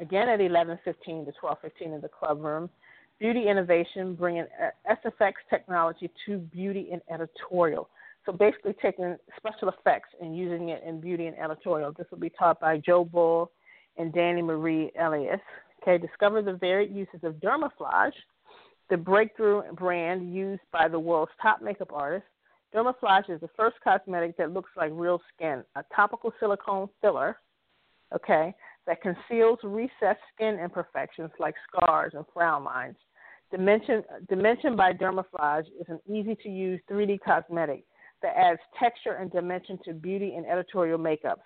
again 0.00 0.28
at 0.28 0.40
11:15 0.40 1.24
to 1.24 1.32
12:15 1.32 1.94
in 1.94 2.00
the 2.00 2.08
club 2.08 2.42
room. 2.42 2.70
Beauty 3.18 3.48
innovation, 3.48 4.14
bringing 4.14 4.46
SFX 4.84 5.34
technology 5.48 6.10
to 6.26 6.38
beauty 6.38 6.90
and 6.92 7.00
editorial. 7.10 7.88
So 8.26 8.32
basically, 8.32 8.74
taking 8.74 9.16
special 9.36 9.68
effects 9.68 10.10
and 10.20 10.36
using 10.36 10.70
it 10.70 10.82
in 10.82 11.00
beauty 11.00 11.26
and 11.26 11.38
editorial. 11.38 11.92
This 11.92 12.10
will 12.10 12.18
be 12.18 12.30
taught 12.30 12.60
by 12.60 12.78
Joe 12.78 13.04
Bull 13.04 13.50
and 13.96 14.12
Danny 14.12 14.42
Marie 14.42 14.90
Elias. 14.98 15.40
Okay, 15.80 15.96
discover 15.96 16.42
the 16.42 16.54
varied 16.54 16.94
uses 16.94 17.22
of 17.22 17.34
Dermaflage, 17.34 18.16
the 18.88 18.96
breakthrough 18.96 19.62
brand 19.72 20.32
used 20.34 20.62
by 20.72 20.88
the 20.88 20.98
world's 20.98 21.32
top 21.40 21.62
makeup 21.62 21.90
artists. 21.92 22.28
Dermaflage 22.74 23.30
is 23.30 23.40
the 23.40 23.50
first 23.56 23.76
cosmetic 23.82 24.36
that 24.36 24.52
looks 24.52 24.70
like 24.76 24.90
real 24.94 25.20
skin, 25.34 25.64
a 25.76 25.84
topical 25.94 26.32
silicone 26.38 26.88
filler. 27.00 27.38
Okay, 28.14 28.54
that 28.86 29.02
conceals 29.02 29.58
recessed 29.64 30.20
skin 30.34 30.58
imperfections 30.62 31.30
like 31.38 31.54
scars 31.68 32.12
and 32.14 32.24
frown 32.32 32.64
lines. 32.64 32.96
Dimension, 33.50 34.02
Dimension 34.28 34.76
by 34.76 34.92
Dermaflage 34.92 35.66
is 35.80 35.86
an 35.88 36.00
easy 36.06 36.36
to 36.42 36.48
use 36.48 36.80
3D 36.90 37.18
cosmetic 37.24 37.84
that 38.22 38.36
adds 38.36 38.60
texture 38.78 39.14
and 39.14 39.30
dimension 39.30 39.78
to 39.84 39.92
beauty 39.92 40.34
and 40.36 40.46
editorial 40.46 40.98
makeups. 40.98 41.42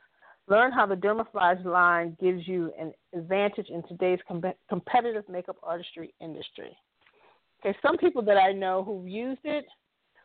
Learn 0.48 0.72
how 0.72 0.86
the 0.86 0.94
Dermaflage 0.94 1.64
line 1.64 2.16
gives 2.20 2.46
you 2.48 2.72
an 2.78 2.92
advantage 3.14 3.68
in 3.68 3.82
today's 3.86 4.18
com- 4.26 4.42
competitive 4.68 5.28
makeup 5.28 5.56
artistry 5.62 6.14
industry. 6.20 6.76
Okay, 7.64 7.76
some 7.82 7.98
people 7.98 8.22
that 8.22 8.36
I 8.36 8.52
know 8.52 8.82
who've 8.82 9.06
used 9.06 9.42
it, 9.44 9.66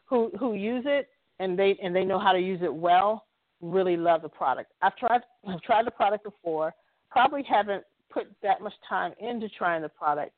who 0.06 0.32
who 0.40 0.54
use 0.54 0.86
it, 0.88 1.10
and 1.40 1.58
they 1.58 1.78
and 1.84 1.96
they 1.96 2.06
know 2.06 2.20
how 2.20 2.32
to 2.32 2.40
use 2.40 2.62
it 2.64 2.74
well, 2.74 3.26
really 3.62 3.98
love 3.98 4.22
the 4.22 4.30
product. 4.30 4.72
I've 4.82 4.96
tried 4.96 5.22
I've 5.48 5.62
tried 5.62 5.86
the 5.86 5.92
product 5.92 6.24
before 6.24 6.74
probably 7.12 7.44
haven't 7.44 7.84
put 8.12 8.28
that 8.44 8.62
much 8.62 8.74
time 8.88 9.14
into 9.20 9.48
trying 9.50 9.82
the 9.82 9.90
product, 9.90 10.32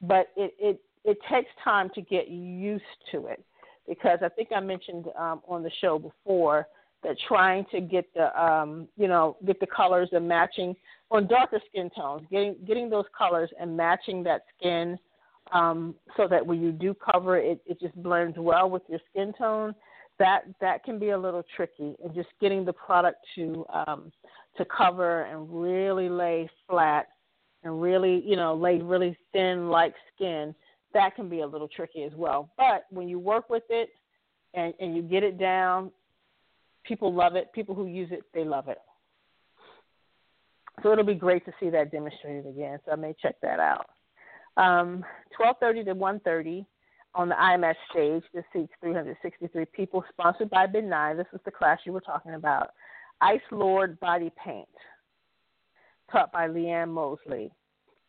but 0.00 0.28
it 0.36 0.54
it 0.58 0.80
it 1.04 1.18
takes 1.30 1.50
time 1.62 1.90
to 1.94 2.02
get 2.02 2.28
used 2.28 2.84
to 3.12 3.26
it 3.26 3.44
because 3.88 4.18
I 4.22 4.28
think 4.28 4.48
I 4.54 4.60
mentioned 4.60 5.06
um, 5.18 5.42
on 5.46 5.62
the 5.62 5.70
show 5.80 5.98
before 5.98 6.68
that 7.02 7.16
trying 7.26 7.66
to 7.72 7.80
get 7.80 8.06
the 8.14 8.28
um, 8.40 8.88
you 8.96 9.08
know 9.08 9.36
get 9.46 9.58
the 9.60 9.66
colors 9.66 10.08
and 10.12 10.28
matching 10.28 10.74
on 11.10 11.26
darker 11.26 11.60
skin 11.68 11.90
tones, 11.96 12.26
getting 12.30 12.56
getting 12.66 12.90
those 12.90 13.06
colors 13.16 13.50
and 13.60 13.76
matching 13.76 14.22
that 14.24 14.42
skin 14.58 14.98
um, 15.52 15.94
so 16.16 16.26
that 16.28 16.44
when 16.44 16.60
you 16.60 16.72
do 16.72 16.94
cover 16.94 17.38
it, 17.38 17.60
it 17.66 17.80
just 17.80 17.94
blends 18.02 18.36
well 18.38 18.68
with 18.70 18.82
your 18.88 19.00
skin 19.10 19.32
tone. 19.36 19.74
That 20.18 20.42
that 20.60 20.84
can 20.84 20.98
be 20.98 21.10
a 21.10 21.18
little 21.18 21.42
tricky, 21.56 21.94
and 22.02 22.14
just 22.14 22.28
getting 22.40 22.64
the 22.64 22.72
product 22.72 23.18
to 23.34 23.66
um, 23.72 24.12
to 24.56 24.64
cover 24.64 25.22
and 25.22 25.48
really 25.50 26.08
lay 26.08 26.48
flat 26.68 27.08
and 27.64 27.80
really 27.80 28.22
you 28.24 28.36
know 28.36 28.54
lay 28.54 28.78
really 28.80 29.16
thin 29.32 29.68
like 29.68 29.94
skin. 30.14 30.54
That 30.94 31.16
can 31.16 31.28
be 31.28 31.40
a 31.40 31.46
little 31.46 31.68
tricky 31.68 32.02
as 32.02 32.12
well. 32.14 32.50
But 32.56 32.84
when 32.90 33.08
you 33.08 33.18
work 33.18 33.48
with 33.48 33.62
it 33.70 33.90
and, 34.52 34.74
and 34.78 34.94
you 34.94 35.00
get 35.00 35.22
it 35.22 35.38
down, 35.38 35.90
people 36.84 37.14
love 37.14 37.34
it. 37.34 37.50
People 37.54 37.74
who 37.74 37.86
use 37.86 38.10
it, 38.12 38.24
they 38.34 38.44
love 38.44 38.68
it. 38.68 38.78
So 40.82 40.92
it'll 40.92 41.04
be 41.04 41.14
great 41.14 41.46
to 41.46 41.52
see 41.58 41.70
that 41.70 41.90
demonstrated 41.90 42.46
again. 42.46 42.78
So 42.84 42.92
I 42.92 42.96
may 42.96 43.14
check 43.22 43.36
that 43.40 43.58
out. 43.58 43.86
Um, 44.56 45.04
12:30 45.38 45.84
to 45.86 45.94
1:30 45.94 46.66
on 47.14 47.28
the 47.28 47.34
IMATS 47.34 47.76
stage. 47.90 48.22
This 48.32 48.44
seats 48.52 48.72
363 48.80 49.64
people. 49.66 50.04
Sponsored 50.10 50.50
by 50.50 50.66
Ben 50.66 50.88
Nye. 50.88 51.14
This 51.14 51.26
is 51.32 51.40
the 51.44 51.50
class 51.50 51.78
you 51.84 51.92
were 51.92 52.00
talking 52.00 52.34
about. 52.34 52.70
Ice 53.20 53.40
Lord 53.50 53.98
Body 54.00 54.32
Paint, 54.42 54.68
taught 56.10 56.32
by 56.32 56.48
Leanne 56.48 56.90
Mosley. 56.90 57.52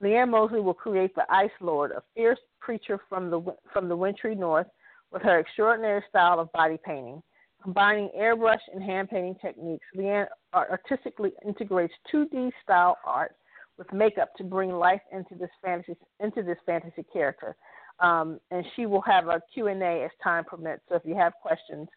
Leanne 0.02 0.30
Mosley 0.30 0.60
will 0.60 0.74
create 0.74 1.14
the 1.16 1.26
Ice 1.30 1.52
Lord, 1.62 1.92
a 1.92 2.02
fierce 2.16 2.40
creature 2.60 3.00
from 3.08 3.30
the 3.30 3.56
from 3.72 3.88
the 3.88 3.96
wintry 3.96 4.36
north, 4.36 4.68
with 5.12 5.22
her 5.22 5.40
extraordinary 5.40 6.04
style 6.10 6.40
of 6.40 6.52
body 6.52 6.80
painting. 6.84 7.22
Combining 7.62 8.10
airbrush 8.18 8.60
and 8.74 8.84
hand 8.84 9.10
painting 9.10 9.36
techniques, 9.42 9.86
Leanne 9.96 10.28
artistically 10.54 11.32
integrates 11.46 11.94
2D 12.12 12.52
style 12.62 12.98
art 13.06 13.36
with 13.78 13.92
makeup 13.92 14.34
to 14.38 14.44
bring 14.44 14.72
life 14.72 15.02
into 15.12 15.36
this 15.36 15.50
fantasy 15.64 15.96
into 16.20 16.44
this 16.44 16.58
fantasy 16.66 17.06
character. 17.12 17.56
Um, 18.00 18.40
and 18.52 18.66
she 18.76 18.86
will 18.86 19.02
have 19.02 19.28
a 19.28 19.42
Q&A 19.54 20.04
as 20.04 20.12
time 20.24 20.44
permits. 20.46 20.82
So 20.90 20.96
if 20.96 21.04
you 21.06 21.16
have 21.16 21.34
questions, 21.42 21.88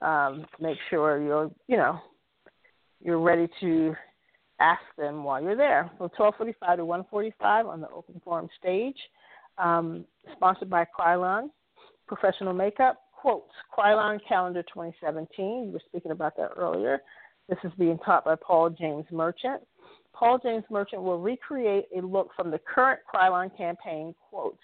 um, 0.00 0.46
make 0.60 0.78
sure 0.88 1.20
you're 1.20 1.50
you 1.68 1.76
know 1.76 2.00
you're 3.02 3.20
ready 3.20 3.48
to 3.60 3.94
ask 4.60 4.82
them 4.96 5.24
while 5.24 5.42
you're 5.42 5.56
there. 5.56 5.90
From 5.98 6.10
12:45 6.10 6.76
to 6.76 6.84
1:45 6.84 7.66
on 7.66 7.80
the 7.80 7.88
open 7.90 8.20
forum 8.24 8.48
stage, 8.58 8.98
um, 9.58 10.04
sponsored 10.32 10.70
by 10.70 10.84
Kryolan 10.84 11.50
Professional 12.06 12.52
Makeup. 12.52 12.96
Quotes 13.12 13.52
Kryolan 13.76 14.18
Calendar 14.26 14.62
2017. 14.62 15.66
You 15.66 15.72
were 15.72 15.82
speaking 15.86 16.12
about 16.12 16.36
that 16.38 16.52
earlier. 16.56 17.02
This 17.48 17.58
is 17.64 17.72
being 17.78 17.98
taught 17.98 18.24
by 18.24 18.36
Paul 18.36 18.70
James 18.70 19.04
Merchant. 19.10 19.60
Paul 20.20 20.38
James 20.38 20.64
Merchant 20.70 21.02
will 21.02 21.18
recreate 21.18 21.86
a 21.96 22.02
look 22.02 22.28
from 22.36 22.50
the 22.50 22.58
current 22.58 23.00
Kryolan 23.10 23.56
campaign 23.56 24.14
quotes, 24.28 24.60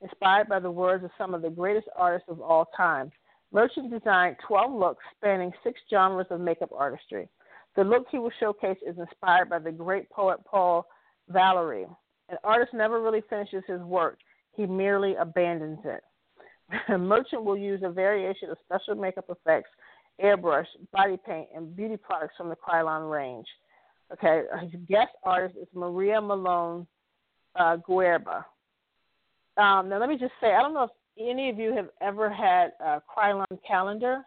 inspired 0.00 0.48
by 0.48 0.60
the 0.60 0.70
words 0.70 1.04
of 1.04 1.10
some 1.18 1.34
of 1.34 1.42
the 1.42 1.50
greatest 1.50 1.88
artists 1.94 2.30
of 2.30 2.40
all 2.40 2.70
time. 2.74 3.12
Merchant 3.52 3.90
designed 3.90 4.36
12 4.48 4.72
looks 4.72 5.04
spanning 5.14 5.52
six 5.62 5.78
genres 5.90 6.28
of 6.30 6.40
makeup 6.40 6.70
artistry. 6.74 7.28
The 7.76 7.84
look 7.84 8.06
he 8.10 8.18
will 8.18 8.32
showcase 8.40 8.78
is 8.86 8.96
inspired 8.98 9.50
by 9.50 9.58
the 9.58 9.70
great 9.70 10.08
poet 10.08 10.38
Paul 10.46 10.86
Valery. 11.28 11.86
An 12.30 12.38
artist 12.42 12.72
never 12.72 13.02
really 13.02 13.22
finishes 13.28 13.62
his 13.66 13.82
work, 13.82 14.16
he 14.56 14.64
merely 14.64 15.16
abandons 15.16 15.80
it. 15.84 16.02
Merchant 16.98 17.44
will 17.44 17.58
use 17.58 17.82
a 17.84 17.90
variation 17.90 18.48
of 18.48 18.56
special 18.64 18.94
makeup 18.94 19.26
effects, 19.28 19.68
airbrush, 20.18 20.64
body 20.94 21.18
paint, 21.26 21.48
and 21.54 21.76
beauty 21.76 21.98
products 21.98 22.36
from 22.38 22.48
the 22.48 22.56
Kryolan 22.56 23.10
range. 23.10 23.46
Okay, 24.12 24.42
his 24.60 24.80
guest 24.88 25.10
artist 25.24 25.56
is 25.60 25.68
Maria 25.74 26.20
Malone 26.20 26.86
uh, 27.56 27.76
Guerba. 27.88 28.44
Um, 29.56 29.88
now, 29.88 29.98
let 29.98 30.08
me 30.08 30.16
just 30.18 30.32
say, 30.40 30.54
I 30.54 30.60
don't 30.60 30.74
know 30.74 30.84
if 30.84 30.90
any 31.18 31.48
of 31.48 31.58
you 31.58 31.72
have 31.74 31.88
ever 32.00 32.30
had 32.30 32.72
a 32.80 33.00
Kryolan 33.00 33.58
calendar. 33.66 34.22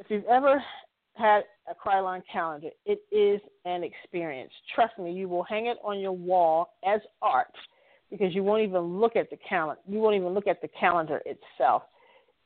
If 0.00 0.06
you've 0.10 0.24
ever 0.24 0.62
had 1.14 1.44
a 1.70 1.74
Kryolan 1.74 2.22
calendar, 2.30 2.70
it 2.84 3.00
is 3.12 3.40
an 3.64 3.82
experience. 3.84 4.52
Trust 4.74 4.98
me, 4.98 5.12
you 5.12 5.28
will 5.28 5.44
hang 5.44 5.66
it 5.66 5.78
on 5.84 6.00
your 6.00 6.12
wall 6.12 6.70
as 6.86 7.00
art 7.22 7.52
because 8.10 8.34
you 8.34 8.42
won't 8.42 8.62
even 8.62 8.98
look 8.98 9.16
at 9.16 9.30
the 9.30 9.38
calendar. 9.48 9.80
You 9.88 9.98
won't 9.98 10.16
even 10.16 10.28
look 10.28 10.46
at 10.46 10.60
the 10.62 10.68
calendar 10.68 11.20
itself. 11.26 11.82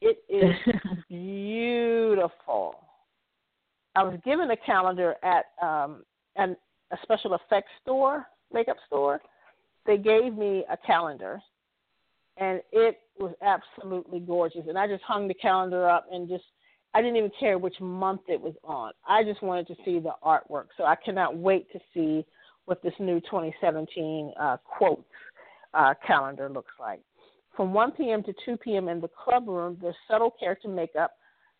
It 0.01 0.18
is 0.28 0.55
beautiful. 1.09 2.74
I 3.97 4.03
was 4.03 4.18
given 4.24 4.51
a 4.51 4.57
calendar 4.57 5.16
at 5.22 5.47
um, 5.62 6.05
an, 6.36 6.57
a 6.93 6.97
special 7.03 7.34
effects 7.34 7.70
store, 7.82 8.26
makeup 8.53 8.76
store. 8.86 9.20
They 9.86 9.97
gave 9.97 10.34
me 10.34 10.64
a 10.70 10.76
calendar, 10.86 11.41
and 12.36 12.61
it 12.72 12.99
was 13.18 13.34
absolutely 13.43 14.20
gorgeous. 14.20 14.62
And 14.68 14.78
I 14.78 14.86
just 14.86 15.03
hung 15.03 15.26
the 15.26 15.34
calendar 15.34 15.88
up 15.88 16.07
and 16.12 16.28
just 16.28 16.45
I 16.93 17.01
didn't 17.01 17.16
even 17.16 17.30
care 17.38 17.59
which 17.59 17.80
month 17.80 18.22
it 18.28 18.41
was 18.41 18.55
on. 18.64 18.93
I 19.09 19.22
just 19.22 19.43
wanted 19.43 19.66
to 19.68 19.76
see 19.84 20.01
the 20.01 20.12
artwork. 20.24 20.66
So 20.76 20.84
I 20.84 20.97
cannot 20.97 21.36
wait 21.36 21.70
to 21.72 21.78
see 21.95 22.24
what 22.64 22.82
this 22.82 22.95
new 22.99 23.20
2017 23.20 24.32
uh, 24.41 24.57
quotes 24.64 25.05
uh, 25.74 25.95
calendar 26.05 26.49
looks 26.49 26.72
like. 26.80 27.01
From 27.57 27.72
1 27.72 27.93
p.m. 27.93 28.22
to 28.24 28.34
2 28.45 28.57
p.m. 28.57 28.88
in 28.88 29.01
the 29.01 29.09
club 29.09 29.47
room, 29.47 29.78
there's 29.80 29.95
subtle 30.09 30.32
character 30.38 30.68
makeup, 30.68 31.12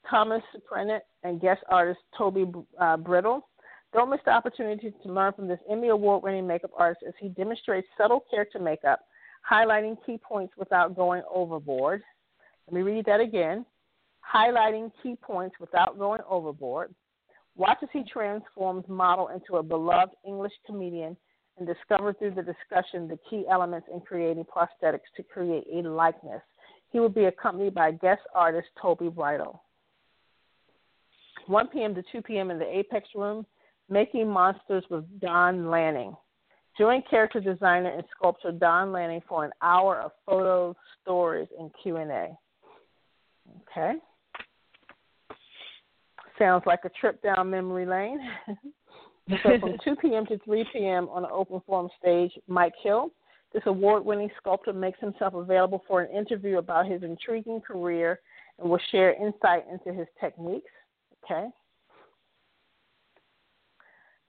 Thomas 0.09 0.43
Surprenant, 0.55 1.01
and 1.23 1.41
guest 1.41 1.63
artist 1.69 2.01
Toby 2.17 2.47
uh, 2.81 2.97
Brittle. 2.97 3.49
Don't 3.93 4.11
miss 4.11 4.21
the 4.25 4.31
opportunity 4.31 4.93
to 5.03 5.13
learn 5.13 5.33
from 5.33 5.49
this 5.49 5.59
Emmy 5.69 5.89
Award 5.89 6.23
winning 6.23 6.47
makeup 6.47 6.71
artist 6.77 7.05
as 7.07 7.15
he 7.21 7.29
demonstrates 7.29 7.89
subtle 7.99 8.25
character 8.31 8.59
makeup, 8.59 9.01
highlighting 9.49 9.97
key 10.07 10.19
points 10.19 10.55
without 10.57 10.95
going 10.95 11.23
overboard. 11.33 12.03
Let 12.67 12.75
me 12.75 12.83
read 12.83 13.05
that 13.07 13.21
again. 13.21 13.67
Highlighting 14.33 14.93
key 15.03 15.17
points 15.21 15.57
without 15.59 15.99
going 15.99 16.21
overboard. 16.29 16.95
Watch 17.57 17.79
as 17.83 17.89
he 17.93 18.05
transforms 18.05 18.85
model 18.89 19.29
into 19.29 19.57
a 19.57 19.63
beloved 19.63 20.15
English 20.25 20.53
comedian 20.67 21.17
and 21.59 21.67
discover 21.67 22.13
through 22.13 22.35
the 22.35 22.43
discussion 22.43 23.09
the 23.09 23.19
key 23.29 23.45
elements 23.51 23.89
in 23.93 24.01
creating 24.01 24.45
prosthetics 24.45 25.11
to 25.17 25.23
create 25.23 25.65
a 25.73 25.81
likeness. 25.89 26.41
He 26.91 27.01
will 27.01 27.09
be 27.09 27.25
accompanied 27.25 27.75
by 27.75 27.93
guest 27.93 28.23
artist 28.35 28.69
Toby 28.81 29.09
Bridle. 29.09 29.63
1 31.51 31.69
p.m. 31.69 31.95
to 31.95 32.03
2 32.13 32.23
p.m. 32.23 32.51
in 32.51 32.59
the 32.59 32.79
Apex 32.79 33.09
Room, 33.15 33.45
Making 33.89 34.29
Monsters 34.29 34.85
with 34.89 35.05
Don 35.21 35.69
Lanning. 35.69 36.17
Join 36.79 37.03
character 37.11 37.41
designer 37.41 37.91
and 37.91 38.05
sculptor 38.17 38.53
Don 38.53 38.93
Lanning 38.93 39.21
for 39.29 39.45
an 39.45 39.51
hour 39.61 40.01
of 40.01 40.13
photos, 40.25 40.77
stories, 41.03 41.49
and 41.59 41.71
Q&A. 41.83 42.37
Okay. 43.63 43.99
Sounds 46.39 46.63
like 46.67 46.81
a 46.85 46.91
trip 47.01 47.21
down 47.23 47.51
memory 47.51 47.85
lane. 47.85 48.21
so 49.43 49.59
from 49.59 49.77
2 49.85 49.97
p.m. 49.97 50.25
to 50.27 50.39
3 50.39 50.65
p.m. 50.73 51.09
on 51.09 51.23
the 51.23 51.31
open 51.31 51.61
forum 51.67 51.89
stage, 51.99 52.33
Mike 52.47 52.75
Hill, 52.83 53.11
this 53.53 53.63
award-winning 53.67 54.31
sculptor 54.39 54.73
makes 54.73 55.01
himself 55.01 55.35
available 55.35 55.83
for 55.89 56.03
an 56.03 56.17
interview 56.17 56.59
about 56.59 56.87
his 56.87 57.03
intriguing 57.03 57.61
career 57.61 58.21
and 58.61 58.71
will 58.71 58.81
share 58.93 59.13
insight 59.15 59.65
into 59.71 59.93
his 59.93 60.07
techniques. 60.21 60.71
Okay. 61.25 61.49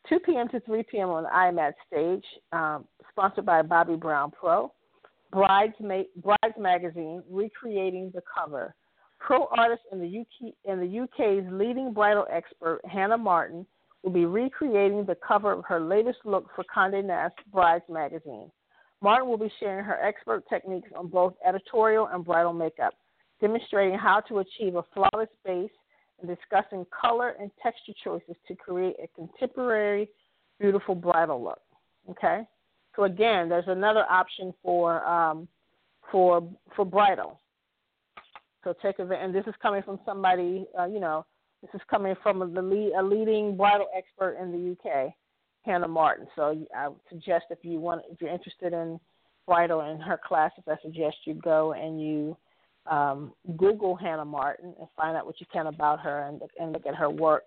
2 0.10 0.20
p.m. 0.20 0.50
to 0.50 0.60
3 0.62 0.84
p.m. 0.92 1.10
on 1.10 1.26
IMATS 1.26 1.74
stage, 1.88 2.26
um, 2.52 2.86
sponsored 3.10 3.46
by 3.46 3.62
Bobbi 3.62 4.00
Brown 4.00 4.32
Pro. 4.32 4.72
Brides, 5.32 5.74
Ma- 5.80 6.04
Brides 6.18 6.58
Magazine, 6.60 7.24
recreating 7.30 8.12
the 8.14 8.22
cover. 8.38 8.76
Pro 9.20 9.48
artist 9.58 9.84
in 9.92 10.00
the 10.00 10.20
UK 10.20 10.54
in 10.66 10.80
the 10.80 11.00
UK's 11.02 11.46
leading 11.52 11.94
bridal 11.94 12.26
expert, 12.32 12.82
Hannah 12.86 13.18
Martin, 13.18 13.66
will 14.04 14.12
be 14.12 14.26
recreating 14.26 15.06
the 15.06 15.16
cover 15.26 15.52
of 15.52 15.64
her 15.66 15.80
latest 15.80 16.20
look 16.26 16.48
for 16.56 16.66
Condé 16.76 17.06
Nast 17.06 17.36
Brides 17.52 17.86
magazine. 17.88 18.52
Martin 19.02 19.28
will 19.28 19.38
be 19.38 19.52
sharing 19.60 19.86
her 19.86 20.02
expert 20.04 20.44
techniques 20.50 20.90
on 20.96 21.08
both 21.08 21.34
editorial 21.46 22.08
and 22.12 22.26
bridal 22.26 22.54
makeup, 22.54 22.94
demonstrating 23.40 23.98
how 23.98 24.20
to 24.22 24.40
achieve 24.40 24.76
a 24.76 24.84
flawless 24.94 25.30
base 25.46 25.72
and 25.72 25.81
discussing 26.28 26.86
color 27.00 27.36
and 27.40 27.52
texture 27.62 27.94
choices 28.04 28.36
to 28.48 28.56
create 28.56 28.96
a 29.04 29.08
contemporary, 29.16 30.10
beautiful 30.60 30.96
bridal 30.96 31.44
look. 31.44 31.62
Okay, 32.10 32.42
so 32.96 33.04
again, 33.04 33.50
there's 33.50 33.68
another 33.68 34.06
option 34.10 34.54
for 34.64 35.06
um, 35.06 35.48
for 36.12 36.48
for 36.76 36.86
bridal. 36.86 37.40
So 38.64 38.74
take 38.82 39.00
advantage, 39.00 39.26
and 39.26 39.36
this 39.36 39.48
is 39.48 39.56
coming 39.62 39.82
from 39.82 40.00
somebody, 40.06 40.68
uh, 40.78 40.86
you 40.86 41.00
know, 41.00 41.26
this 41.62 41.72
is 41.74 41.82
coming 41.90 42.16
from 42.22 42.54
the 42.54 42.62
lead, 42.62 42.94
a 42.98 43.02
leading 43.02 43.58
bridal 43.58 43.88
expert 43.96 44.38
in 44.42 44.52
the 44.52 44.72
UK, 44.72 45.14
Hannah 45.64 45.88
Martin. 45.88 46.28
So 46.36 46.66
I 46.76 46.90
suggest 47.10 47.46
if 47.50 47.60
you 47.64 47.80
want, 47.80 48.04
if 48.12 48.22
you're 48.22 48.32
interested 48.32 48.74
in 48.74 49.00
bridal 49.48 49.82
and 49.82 50.02
her 50.02 50.20
classes, 50.24 50.64
I 50.68 50.76
suggest 50.82 51.18
you 51.26 51.36
go 51.36 51.74
and 51.74 52.02
you 52.02 52.38
um, 52.90 53.34
Google 53.58 53.96
Hannah 53.96 54.26
Martin 54.26 54.74
and 54.80 54.88
find 54.96 55.16
out 55.16 55.26
what 55.26 55.40
you 55.40 55.46
can 55.52 55.68
about 55.68 56.00
her 56.00 56.28
and, 56.28 56.42
and 56.60 56.74
look 56.74 56.86
at 56.86 56.96
her 56.96 57.10
work 57.10 57.44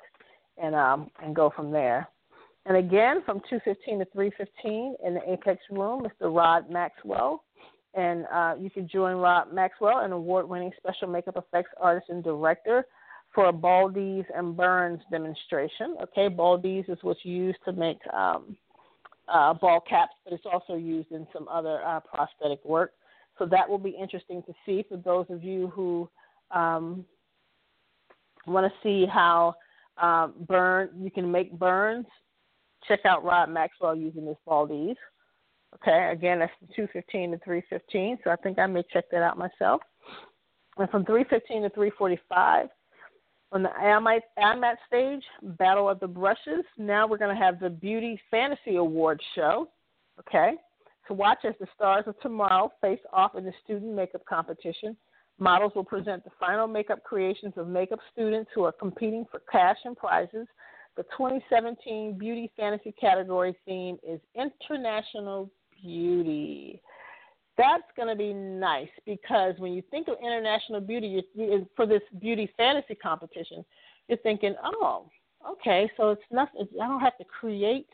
and 0.57 0.75
um, 0.75 1.11
and 1.23 1.35
go 1.35 1.53
from 1.55 1.71
there. 1.71 2.09
And 2.67 2.77
again, 2.77 3.23
from 3.25 3.41
2:15 3.53 3.99
to 3.99 4.07
3:15 4.17 4.95
in 5.05 5.15
the 5.15 5.21
Apex 5.31 5.61
Room, 5.71 6.07
Mr. 6.07 6.35
Rod 6.35 6.71
Maxwell 6.71 7.43
and 7.95 8.27
uh, 8.33 8.55
you 8.59 8.71
can 8.71 8.89
join 8.89 9.17
Rod 9.17 9.53
Maxwell, 9.53 10.01
an 10.01 10.13
award-winning 10.13 10.73
special 10.77 11.09
makeup 11.09 11.37
effects 11.37 11.71
artist 11.81 12.09
and 12.09 12.25
director, 12.25 12.85
for 13.35 13.49
a 13.49 13.53
Baldies 13.53 14.25
and 14.35 14.57
Burns 14.57 15.01
demonstration. 15.11 15.97
Okay, 16.03 16.29
Baldies 16.29 16.89
is 16.89 16.99
what's 17.03 17.25
used 17.25 17.59
to 17.65 17.73
make 17.73 17.99
um, 18.13 18.57
uh, 19.33 19.55
ball 19.55 19.81
caps, 19.89 20.13
but 20.25 20.33
it's 20.33 20.45
also 20.51 20.75
used 20.75 21.11
in 21.13 21.27
some 21.33 21.49
other 21.49 21.85
uh, 21.85 22.01
prosthetic 22.01 22.65
work. 22.65 22.93
So 23.39 23.47
that 23.47 23.69
will 23.69 23.79
be 23.79 23.91
interesting 23.91 24.43
to 24.45 24.53
see 24.65 24.85
for 24.89 24.97
those 24.97 25.27
of 25.29 25.43
you 25.43 25.69
who 25.69 26.09
um, 26.51 27.05
want 28.47 28.71
to 28.71 28.79
see 28.83 29.07
how 29.07 29.55
uh, 30.01 30.29
burn 30.47 30.91
you 31.01 31.11
can 31.11 31.31
make 31.31 31.53
burns. 31.59 32.07
Check 32.87 33.01
out 33.05 33.25
Rod 33.25 33.49
Maxwell 33.49 33.97
using 33.97 34.25
this 34.25 34.37
Baldees. 34.47 34.97
Okay, 35.75 36.11
again, 36.13 36.39
that's 36.39 36.53
from 36.59 36.69
215 36.77 37.33
to 37.33 37.39
315, 37.39 38.19
so 38.23 38.31
I 38.31 38.37
think 38.37 38.59
I 38.59 38.67
may 38.67 38.85
check 38.93 39.05
that 39.11 39.23
out 39.23 39.37
myself. 39.37 39.81
And 40.77 40.89
from 40.91 41.05
315 41.05 41.63
to 41.63 41.69
345, 41.71 42.69
on 43.53 43.63
the 43.63 43.71
IMATS 43.81 44.77
stage, 44.87 45.23
Battle 45.59 45.89
of 45.89 46.01
the 46.01 46.07
Brushes, 46.07 46.65
now 46.77 47.07
we're 47.07 47.19
going 47.19 47.35
to 47.35 47.43
have 47.43 47.61
the 47.61 47.71
Beauty 47.71 48.21
Fantasy 48.31 48.77
Awards 48.77 49.23
show. 49.35 49.69
Okay, 50.21 50.55
to 51.09 51.15
watch 51.15 51.39
as 51.45 51.55
the 51.61 51.67
stars 51.75 52.05
of 52.07 52.19
tomorrow 52.21 52.71
face 52.81 53.01
off 53.13 53.37
in 53.37 53.45
the 53.45 53.53
student 53.65 53.95
makeup 53.95 54.25
competition. 54.29 54.97
Models 55.39 55.73
will 55.75 55.85
present 55.85 56.25
the 56.25 56.31
final 56.39 56.67
makeup 56.69 57.03
creations 57.03 57.55
of 57.57 57.67
makeup 57.67 57.99
students 58.13 58.51
who 58.55 58.65
are 58.65 58.73
competing 58.73 59.25
for 59.31 59.43
cash 59.51 59.79
and 59.85 59.97
prizes. 59.97 60.47
The 60.97 61.03
2017 61.17 62.19
Beauty 62.19 62.51
Fantasy 62.57 62.93
category 62.93 63.57
theme 63.67 63.99
is 64.07 64.21
International 64.37 65.51
beauty. 65.83 66.81
That's 67.57 67.85
going 67.97 68.09
to 68.09 68.17
be 68.17 68.33
nice 68.33 68.89
because 69.05 69.55
when 69.59 69.73
you 69.73 69.83
think 69.91 70.09
of 70.09 70.17
international 70.21 70.81
beauty 70.81 71.23
you, 71.35 71.69
for 71.77 71.87
this 71.87 72.03
beauty 72.21 72.51
fantasy 72.57 72.95
competition, 72.95 73.65
you're 74.09 74.19
thinking, 74.19 74.55
oh, 74.65 75.07
okay, 75.49 75.91
so 75.97 76.11
it's 76.11 76.23
not. 76.31 76.49
I 76.61 76.87
don't 76.87 77.01
have 77.01 77.17
to 77.19 77.25
create 77.25 77.89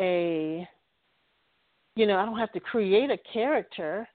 a, 0.00 0.66
you 2.00 2.06
know, 2.06 2.18
I 2.18 2.24
don't 2.24 2.38
have 2.38 2.52
to 2.52 2.60
create 2.60 3.10
a 3.10 3.18
character. 3.32 4.08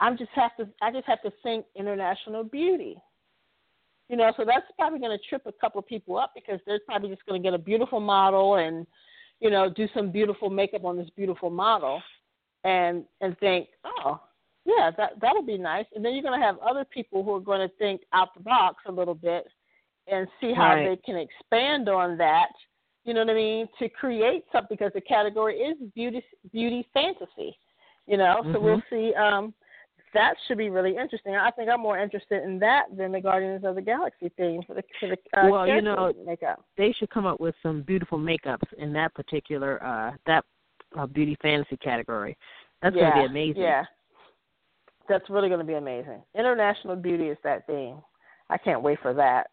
I'm 0.00 0.18
just 0.18 0.30
have 0.34 0.54
to. 0.58 0.68
I 0.82 0.92
just 0.92 1.06
have 1.06 1.22
to 1.22 1.32
think 1.42 1.64
international 1.74 2.44
beauty. 2.44 2.96
You 4.08 4.16
know, 4.16 4.32
so 4.36 4.44
that's 4.44 4.66
probably 4.78 5.00
going 5.00 5.16
to 5.16 5.28
trip 5.28 5.42
a 5.46 5.52
couple 5.52 5.78
of 5.78 5.86
people 5.86 6.18
up 6.18 6.32
because 6.34 6.60
they're 6.66 6.80
probably 6.86 7.10
just 7.10 7.26
going 7.26 7.42
to 7.42 7.46
get 7.46 7.54
a 7.54 7.58
beautiful 7.58 8.00
model 8.00 8.56
and 8.56 8.86
you 9.40 9.50
know, 9.50 9.70
do 9.70 9.86
some 9.94 10.10
beautiful 10.10 10.50
makeup 10.50 10.84
on 10.84 10.96
this 10.96 11.10
beautiful 11.16 11.50
model 11.50 12.02
and 12.64 13.04
and 13.20 13.38
think, 13.38 13.68
oh, 13.84 14.20
yeah, 14.64 14.90
that 14.96 15.12
that'll 15.20 15.42
be 15.42 15.58
nice. 15.58 15.86
And 15.94 16.04
then 16.04 16.14
you're 16.14 16.22
going 16.22 16.38
to 16.38 16.44
have 16.44 16.58
other 16.58 16.84
people 16.84 17.22
who 17.22 17.34
are 17.34 17.40
going 17.40 17.66
to 17.66 17.74
think 17.76 18.02
out 18.12 18.34
the 18.34 18.42
box 18.42 18.76
a 18.86 18.92
little 18.92 19.14
bit 19.14 19.46
and 20.10 20.26
see 20.40 20.52
how 20.52 20.74
right. 20.74 20.88
they 20.88 20.96
can 21.04 21.16
expand 21.16 21.88
on 21.88 22.18
that. 22.18 22.50
You 23.08 23.14
know 23.14 23.20
what 23.20 23.30
I 23.30 23.34
mean? 23.34 23.68
To 23.78 23.88
create 23.88 24.44
something 24.52 24.76
because 24.78 24.92
the 24.94 25.00
category 25.00 25.56
is 25.56 25.78
beauty 25.94 26.22
beauty 26.52 26.86
fantasy. 26.92 27.56
You 28.06 28.18
know, 28.18 28.42
mm-hmm. 28.42 28.52
so 28.52 28.60
we'll 28.60 28.82
see. 28.90 29.14
Um, 29.14 29.54
that 30.12 30.34
should 30.46 30.58
be 30.58 30.68
really 30.68 30.94
interesting. 30.94 31.34
I 31.34 31.50
think 31.52 31.70
I'm 31.70 31.80
more 31.80 31.98
interested 31.98 32.42
in 32.42 32.58
that 32.58 32.84
than 32.94 33.12
the 33.12 33.20
Guardians 33.22 33.64
of 33.64 33.76
the 33.76 33.80
Galaxy 33.80 34.30
theme 34.36 34.60
for 34.66 34.74
the 34.74 34.82
for 35.00 35.08
the 35.08 35.16
uh, 35.40 35.48
well, 35.48 35.66
you 35.66 35.80
know, 35.80 36.12
makeup. 36.26 36.62
They 36.76 36.94
should 36.98 37.08
come 37.08 37.24
up 37.24 37.40
with 37.40 37.54
some 37.62 37.80
beautiful 37.80 38.18
makeups 38.18 38.70
in 38.76 38.92
that 38.92 39.14
particular 39.14 39.82
uh 39.82 40.12
that 40.26 40.44
uh, 40.98 41.06
beauty 41.06 41.38
fantasy 41.40 41.78
category. 41.78 42.36
That's 42.82 42.94
yeah, 42.94 43.14
going 43.14 43.28
to 43.28 43.32
be 43.32 43.40
amazing. 43.40 43.62
Yeah, 43.62 43.84
that's 45.08 45.30
really 45.30 45.48
going 45.48 45.60
to 45.60 45.66
be 45.66 45.74
amazing. 45.74 46.20
International 46.38 46.94
beauty 46.94 47.28
is 47.28 47.38
that 47.42 47.66
theme. 47.66 48.02
I 48.50 48.58
can't 48.58 48.82
wait 48.82 48.98
for 49.00 49.14
that. 49.14 49.46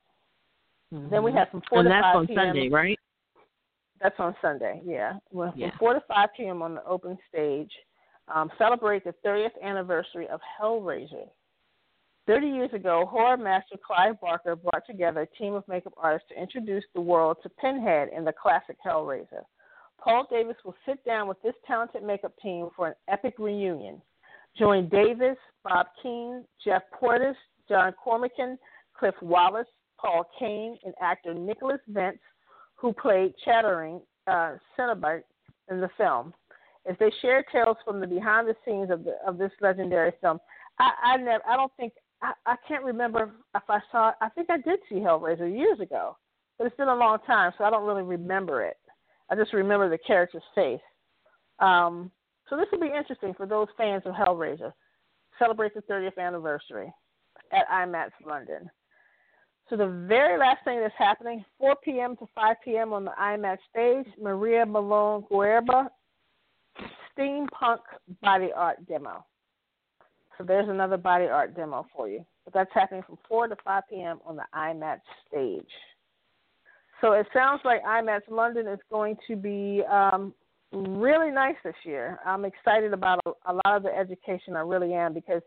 Mm-hmm. 0.94 1.10
Then 1.10 1.24
we 1.24 1.32
have 1.32 1.48
some 1.54 1.62
four 1.70 1.80
and 1.80 1.88
to 1.88 1.90
that's 1.90 2.06
on 2.06 2.28
p.m. 2.28 2.38
Sunday, 2.38 2.70
right? 2.70 3.00
That's 4.02 4.16
on 4.20 4.36
Sunday. 4.42 4.82
Yeah, 4.86 5.14
well, 5.32 5.54
yeah. 5.56 5.70
from 5.72 5.80
four 5.80 5.94
to 5.94 6.02
five 6.08 6.30
p.m. 6.36 6.62
on 6.62 6.76
the 6.76 6.86
open 6.86 7.18
stage 7.30 7.72
um, 8.34 8.50
celebrate 8.58 9.04
the 9.04 9.14
30th 9.26 9.62
anniversary 9.64 10.28
of 10.28 10.40
Hellraiser. 10.60 11.28
30 12.28 12.48
years 12.48 12.74
ago, 12.74 13.08
horror 13.10 13.38
master 13.38 13.76
Clive 13.86 14.20
Barker 14.20 14.56
brought 14.56 14.86
together 14.88 15.22
a 15.22 15.38
team 15.38 15.54
of 15.54 15.68
makeup 15.68 15.94
artists 15.96 16.30
to 16.30 16.42
introduce 16.42 16.84
the 16.96 17.02
world 17.02 17.38
to 17.44 17.50
Pinhead 17.50 18.10
in 18.16 18.26
the 18.26 18.34
classic 18.34 18.78
Hellraiser. 18.84 19.44
Paul 20.04 20.28
Davis 20.30 20.56
will 20.66 20.76
sit 20.88 21.04
down 21.06 21.28
with 21.28 21.42
this 21.44 21.54
talented 21.68 22.04
makeup 22.04 22.34
team 22.42 22.70
for 22.76 22.88
an 22.88 22.96
epic 23.10 23.36
reunion. 23.38 24.02
Join 24.58 24.90
Davis, 24.90 25.38
Bob 25.64 25.88
Keen, 26.02 26.46
Geoff 26.64 26.84
Portass, 27.00 27.36
John 27.70 27.94
Cormican, 28.04 28.58
Cliff 28.98 29.16
Wallace, 29.22 29.68
Paul 30.00 30.26
Kane, 30.40 30.78
and 30.84 30.94
actor 31.02 31.34
Nicholas 31.34 31.80
Vince, 31.88 32.18
who 32.76 32.94
played 32.94 33.34
Chattering 33.44 34.02
uh, 34.28 34.56
in 35.70 35.82
the 35.82 35.90
film 35.98 36.34
as 36.88 36.96
they 37.00 37.12
share 37.22 37.44
tales 37.52 37.78
from 37.84 38.00
the 38.00 38.08
behind 38.08 38.48
the 38.48 38.56
scenes 38.66 38.92
of 38.92 39.04
the 39.04 39.16
of 39.26 39.38
this 39.38 39.52
legendary 39.62 40.12
film. 40.22 40.40
I 40.80 40.92
I 41.04 41.18
never 41.18 41.44
I 41.48 41.56
don't 41.56 41.72
think 41.78 41.94
I, 42.22 42.34
I 42.46 42.56
can't 42.68 42.84
remember 42.84 43.32
if 43.56 43.64
I 43.70 43.80
saw 43.92 44.12
I 44.22 44.30
think 44.30 44.50
I 44.50 44.58
did 44.58 44.80
see 44.90 44.96
Hellraiser 44.96 45.52
years 45.52 45.80
ago, 45.80 46.18
but 46.58 46.68
it's 46.68 46.76
been 46.76 46.88
a 46.88 46.96
long 46.96 47.20
time, 47.26 47.52
so 47.58 47.64
I 47.64 47.70
don't 47.70 47.88
really 47.88 48.04
remember 48.04 48.64
it. 48.64 48.78
I 49.30 49.36
just 49.36 49.54
remember 49.54 49.90
the 49.90 49.98
character's 49.98 50.44
face. 50.54 50.82
Um, 51.60 52.12
so 52.50 52.58
this 52.58 52.68
will 52.72 52.80
be 52.80 52.94
interesting 52.96 53.34
for 53.34 53.48
those 53.48 53.68
fans 53.78 54.04
of 54.06 54.14
Hellraiser. 54.14 54.72
Celebrate 55.40 55.74
the 55.74 55.82
30th 55.82 56.18
anniversary 56.18 56.94
at 57.52 57.68
IMATS 57.70 58.12
London. 58.26 58.70
So 59.70 59.76
the 59.76 60.06
very 60.08 60.38
last 60.38 60.64
thing 60.64 60.80
that's 60.80 60.94
happening, 60.98 61.44
4 61.58 61.76
p.m. 61.84 62.16
to 62.18 62.28
5 62.36 62.56
p.m. 62.64 62.94
on 62.94 63.06
the 63.06 63.14
IMATS 63.20 63.58
stage, 63.72 64.06
Maria 64.22 64.66
Malone 64.66 65.24
Guerba 65.32 65.88
steampunk 67.18 67.80
body 68.22 68.50
art 68.56 68.86
demo. 68.88 69.26
So 70.38 70.44
there's 70.44 70.70
another 70.70 70.98
body 70.98 71.26
art 71.26 71.56
demo 71.56 71.88
for 71.96 72.10
you. 72.10 72.26
But 72.44 72.54
that's 72.54 72.70
happening 72.74 73.04
from 73.08 73.18
4 73.28 73.48
to 73.48 73.56
5 73.64 73.84
p.m. 73.90 74.20
on 74.26 74.36
the 74.36 74.44
IMATS 74.54 75.02
stage. 75.28 75.72
So 77.02 77.14
it 77.14 77.26
sounds 77.34 77.62
like 77.66 77.84
IMATS 77.84 78.30
London 78.30 78.68
is 78.68 78.80
going 78.92 79.18
to 79.28 79.36
be 79.36 79.82
um, 79.92 80.34
really 80.72 81.32
nice 81.32 81.56
this 81.64 81.76
year. 81.84 82.20
I'm 82.26 82.46
excited 82.46 82.94
about 82.94 83.20
a, 83.26 83.32
a 83.52 83.54
lot 83.54 83.78
of 83.78 83.84
the 83.84 83.98
education. 83.98 84.56
I 84.56 84.62
really 84.62 84.94
am 84.94 85.14
because 85.14 85.42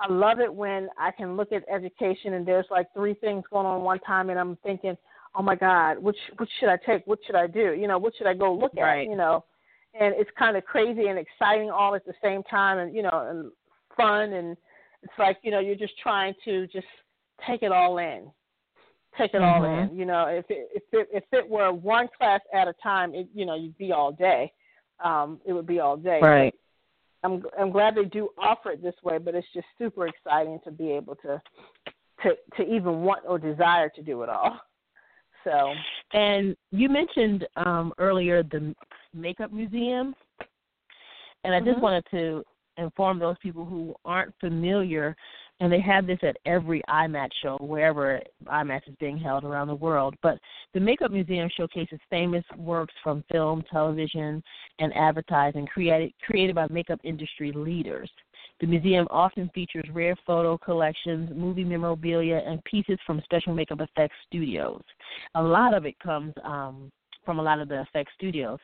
I 0.00 0.12
love 0.12 0.40
it 0.40 0.52
when 0.52 0.88
I 0.98 1.10
can 1.10 1.36
look 1.36 1.52
at 1.52 1.62
education 1.72 2.34
and 2.34 2.46
there's 2.46 2.66
like 2.70 2.86
three 2.94 3.14
things 3.14 3.44
going 3.50 3.66
on 3.66 3.82
one 3.82 4.00
time, 4.00 4.30
and 4.30 4.38
I'm 4.38 4.56
thinking, 4.62 4.96
oh 5.34 5.42
my 5.42 5.54
God, 5.54 5.98
which 5.98 6.16
which 6.38 6.50
should 6.58 6.68
I 6.68 6.76
take? 6.84 7.06
What 7.06 7.20
should 7.26 7.36
I 7.36 7.46
do? 7.46 7.74
You 7.74 7.88
know, 7.88 7.98
what 7.98 8.14
should 8.16 8.26
I 8.26 8.34
go 8.34 8.54
look 8.54 8.72
right. 8.76 9.02
at? 9.02 9.10
You 9.10 9.16
know, 9.16 9.44
and 9.98 10.14
it's 10.16 10.30
kind 10.38 10.56
of 10.56 10.64
crazy 10.64 11.06
and 11.06 11.18
exciting 11.18 11.70
all 11.70 11.94
at 11.94 12.04
the 12.04 12.14
same 12.22 12.42
time, 12.44 12.78
and 12.78 12.94
you 12.94 13.02
know, 13.02 13.26
and 13.30 13.52
fun, 13.96 14.32
and 14.32 14.56
it's 15.02 15.12
like 15.18 15.38
you 15.42 15.50
know 15.50 15.60
you're 15.60 15.76
just 15.76 15.98
trying 16.02 16.34
to 16.44 16.66
just 16.68 16.86
take 17.46 17.62
it 17.62 17.72
all 17.72 17.98
in, 17.98 18.30
take 19.16 19.34
it 19.34 19.40
mm-hmm. 19.40 19.64
all 19.64 19.82
in. 19.82 19.96
You 19.96 20.06
know, 20.06 20.26
if 20.26 20.46
it, 20.48 20.68
if 20.74 20.82
it 20.92 21.08
if 21.12 21.24
it 21.32 21.48
were 21.48 21.72
one 21.72 22.08
class 22.16 22.40
at 22.52 22.68
a 22.68 22.74
time, 22.82 23.14
it 23.14 23.28
you 23.34 23.46
know 23.46 23.54
you'd 23.54 23.78
be 23.78 23.92
all 23.92 24.12
day. 24.12 24.52
Um, 25.04 25.40
it 25.44 25.52
would 25.52 25.66
be 25.66 25.80
all 25.80 25.96
day. 25.96 26.20
Right. 26.22 26.54
I'm 27.24 27.42
I'm 27.58 27.70
glad 27.70 27.94
they 27.96 28.04
do 28.04 28.28
offer 28.38 28.70
it 28.72 28.82
this 28.82 28.94
way, 29.02 29.18
but 29.18 29.34
it's 29.34 29.46
just 29.54 29.66
super 29.78 30.06
exciting 30.06 30.60
to 30.64 30.70
be 30.70 30.92
able 30.92 31.16
to 31.16 31.40
to 32.22 32.34
to 32.56 32.62
even 32.62 33.00
want 33.00 33.24
or 33.26 33.38
desire 33.38 33.88
to 33.90 34.02
do 34.02 34.22
it 34.22 34.28
all. 34.28 34.60
So. 35.42 35.72
And 36.12 36.56
you 36.70 36.88
mentioned 36.88 37.46
um, 37.56 37.92
earlier 37.98 38.42
the 38.42 38.74
makeup 39.12 39.52
museum, 39.52 40.14
and 41.44 41.54
I 41.54 41.60
just 41.60 41.72
mm-hmm. 41.72 41.80
wanted 41.80 42.04
to 42.12 42.44
inform 42.76 43.18
those 43.18 43.36
people 43.42 43.64
who 43.64 43.94
aren't 44.04 44.34
familiar, 44.40 45.16
and 45.60 45.72
they 45.72 45.80
have 45.80 46.06
this 46.06 46.18
at 46.22 46.36
every 46.46 46.82
IMATS 46.88 47.30
show, 47.42 47.56
wherever 47.60 48.20
IMATS 48.46 48.88
is 48.88 48.96
being 48.98 49.16
held 49.16 49.44
around 49.44 49.68
the 49.68 49.74
world. 49.74 50.14
But 50.22 50.38
the 50.72 50.80
Makeup 50.80 51.12
Museum 51.12 51.48
showcases 51.56 52.00
famous 52.10 52.44
works 52.56 52.94
from 53.02 53.24
film, 53.30 53.62
television, 53.70 54.42
and 54.80 54.92
advertising 54.96 55.66
created 55.66 56.12
created 56.26 56.54
by 56.56 56.66
makeup 56.68 57.00
industry 57.04 57.52
leaders. 57.52 58.10
The 58.60 58.66
museum 58.66 59.06
often 59.10 59.50
features 59.54 59.88
rare 59.92 60.16
photo 60.26 60.56
collections, 60.56 61.30
movie 61.34 61.64
memorabilia, 61.64 62.42
and 62.46 62.62
pieces 62.64 62.98
from 63.06 63.20
special 63.24 63.54
makeup 63.54 63.80
effects 63.80 64.16
studios. 64.26 64.82
A 65.34 65.42
lot 65.42 65.74
of 65.74 65.86
it 65.86 65.98
comes 65.98 66.32
um, 66.44 66.90
from 67.24 67.38
a 67.38 67.42
lot 67.42 67.60
of 67.60 67.68
the 67.68 67.80
effects 67.80 68.12
studios. 68.16 68.58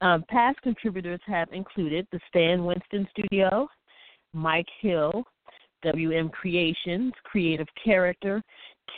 Um, 0.00 0.24
past 0.28 0.60
contributors 0.62 1.20
have 1.26 1.48
included 1.52 2.06
the 2.10 2.20
Stan 2.28 2.64
Winston 2.64 3.06
Studio, 3.10 3.68
Mike 4.32 4.68
Hill, 4.80 5.24
WM 5.84 6.28
Creations, 6.28 7.12
Creative 7.24 7.68
Character, 7.82 8.42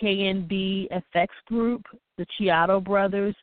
KNB 0.03 0.89
FX 1.15 1.27
Group, 1.47 1.83
the 2.19 2.27
Chiodo 2.39 2.83
Brothers, 2.83 3.35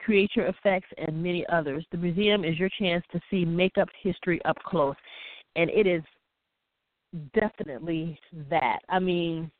Creature 0.00 0.46
Effects, 0.48 0.88
and 0.98 1.22
many 1.22 1.44
others. 1.50 1.84
The 1.90 1.98
museum 1.98 2.44
is 2.44 2.58
your 2.58 2.70
chance 2.78 3.04
to 3.12 3.20
see 3.30 3.44
makeup 3.44 3.88
history 4.02 4.40
up 4.44 4.56
close, 4.64 4.96
and 5.56 5.70
it 5.70 5.86
is 5.86 6.02
definitely 7.34 8.18
that. 8.50 8.78
I 8.88 8.98
mean, 8.98 9.50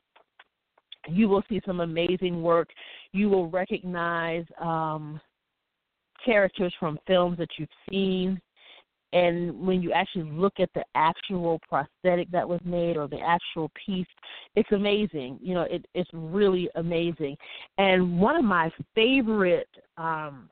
you 1.07 1.27
will 1.27 1.43
see 1.49 1.61
some 1.65 1.79
amazing 1.79 2.41
work. 2.41 2.69
You 3.11 3.29
will 3.29 3.49
recognize 3.49 4.45
um, 4.61 5.19
characters 6.23 6.73
from 6.79 6.99
films 7.07 7.37
that 7.37 7.49
you've 7.57 7.69
seen. 7.89 8.39
And 9.11 9.65
when 9.65 9.81
you 9.81 9.91
actually 9.91 10.29
look 10.31 10.53
at 10.59 10.69
the 10.75 10.83
actual 10.95 11.59
prosthetic 11.67 12.29
that 12.31 12.47
was 12.47 12.59
made 12.63 12.95
or 12.95 13.07
the 13.07 13.19
actual 13.19 13.71
piece, 13.85 14.07
it's 14.55 14.71
amazing. 14.71 15.39
You 15.41 15.55
know, 15.55 15.63
it, 15.63 15.85
it's 15.95 16.09
really 16.13 16.69
amazing. 16.75 17.35
And 17.77 18.19
one 18.19 18.35
of 18.35 18.43
my 18.45 18.71
favorite 18.93 19.69
um, 19.97 20.49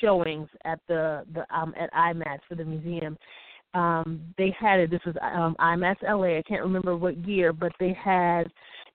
showings 0.00 0.48
at 0.64 0.80
the 0.88 1.24
the 1.34 1.44
um, 1.56 1.74
at 1.78 1.92
IMATS 1.92 2.40
for 2.48 2.54
the 2.54 2.64
museum 2.64 3.16
um 3.74 4.20
they 4.38 4.54
had 4.58 4.80
it 4.80 4.90
this 4.90 5.00
was 5.04 5.14
um 5.22 5.56
IMATS 5.60 6.02
LA 6.02 6.38
I 6.38 6.42
can't 6.46 6.62
remember 6.62 6.96
what 6.96 7.16
year 7.26 7.52
but 7.52 7.72
they 7.78 7.92
had 8.02 8.44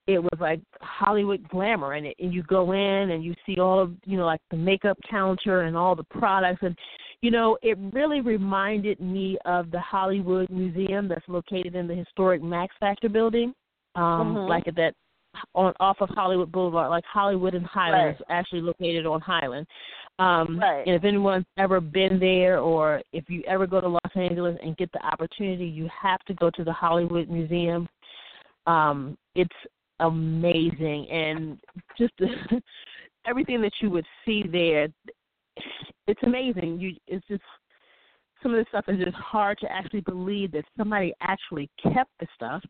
it 0.07 0.19
was 0.19 0.39
like 0.39 0.61
Hollywood 0.81 1.47
glamour 1.49 1.93
and 1.93 2.07
it 2.07 2.15
and 2.19 2.33
you 2.33 2.43
go 2.43 2.71
in 2.71 3.11
and 3.11 3.23
you 3.23 3.33
see 3.45 3.59
all 3.59 3.79
of 3.79 3.93
you 4.05 4.17
know 4.17 4.25
like 4.25 4.41
the 4.49 4.57
makeup 4.57 4.97
counter 5.09 5.61
and 5.61 5.77
all 5.77 5.95
the 5.95 6.03
products 6.03 6.63
and 6.63 6.75
you 7.21 7.31
know 7.31 7.57
it 7.61 7.77
really 7.93 8.21
reminded 8.21 8.99
me 8.99 9.37
of 9.45 9.71
the 9.71 9.79
Hollywood 9.79 10.49
Museum 10.49 11.07
that's 11.07 11.27
located 11.27 11.75
in 11.75 11.87
the 11.87 11.95
historic 11.95 12.41
Max 12.41 12.75
Factor 12.79 13.09
building 13.09 13.53
um 13.95 14.35
mm-hmm. 14.35 14.49
like 14.49 14.67
at 14.67 14.75
that 14.75 14.93
on 15.55 15.73
off 15.79 15.97
of 16.01 16.09
Hollywood 16.09 16.51
Boulevard 16.51 16.89
like 16.89 17.05
Hollywood 17.05 17.53
and 17.53 17.65
Highland 17.65 18.17
right. 18.19 18.37
actually 18.39 18.61
located 18.61 19.05
on 19.05 19.21
Highland 19.21 19.65
um, 20.21 20.59
right. 20.59 20.85
And 20.85 20.95
if 20.95 21.03
anyone's 21.03 21.45
ever 21.57 21.81
been 21.81 22.19
there, 22.19 22.59
or 22.59 23.01
if 23.11 23.27
you 23.27 23.43
ever 23.47 23.65
go 23.65 23.81
to 23.81 23.87
Los 23.87 24.15
Angeles 24.15 24.55
and 24.63 24.77
get 24.77 24.91
the 24.91 25.03
opportunity, 25.03 25.65
you 25.65 25.89
have 25.99 26.19
to 26.27 26.35
go 26.35 26.51
to 26.51 26.63
the 26.63 26.71
Hollywood 26.71 27.27
Museum. 27.27 27.87
Um, 28.67 29.17
it's 29.33 29.49
amazing, 29.99 31.07
and 31.09 31.59
just 31.97 32.13
the, 32.19 32.27
everything 33.25 33.61
that 33.61 33.73
you 33.81 33.89
would 33.89 34.05
see 34.23 34.43
there, 34.43 34.89
it's 36.07 36.21
amazing. 36.23 36.79
You, 36.79 36.95
it's 37.07 37.25
just 37.27 37.43
some 38.41 38.53
of 38.53 38.59
the 38.59 38.65
stuff 38.69 38.85
is 38.87 39.03
just 39.03 39.15
hard 39.15 39.57
to 39.59 39.71
actually 39.71 40.01
believe 40.01 40.51
that 40.53 40.65
somebody 40.77 41.13
actually 41.21 41.69
kept 41.81 42.11
the 42.19 42.27
stuff. 42.35 42.63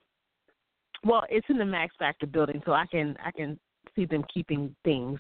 Well, 1.04 1.24
it's 1.30 1.48
in 1.50 1.58
the 1.58 1.66
Max 1.66 1.96
Factor 1.98 2.28
building, 2.28 2.62
so 2.66 2.74
I 2.74 2.86
can 2.86 3.16
I 3.26 3.32
can 3.32 3.60
see 3.96 4.06
them 4.06 4.24
keeping 4.34 4.76
things, 4.84 5.20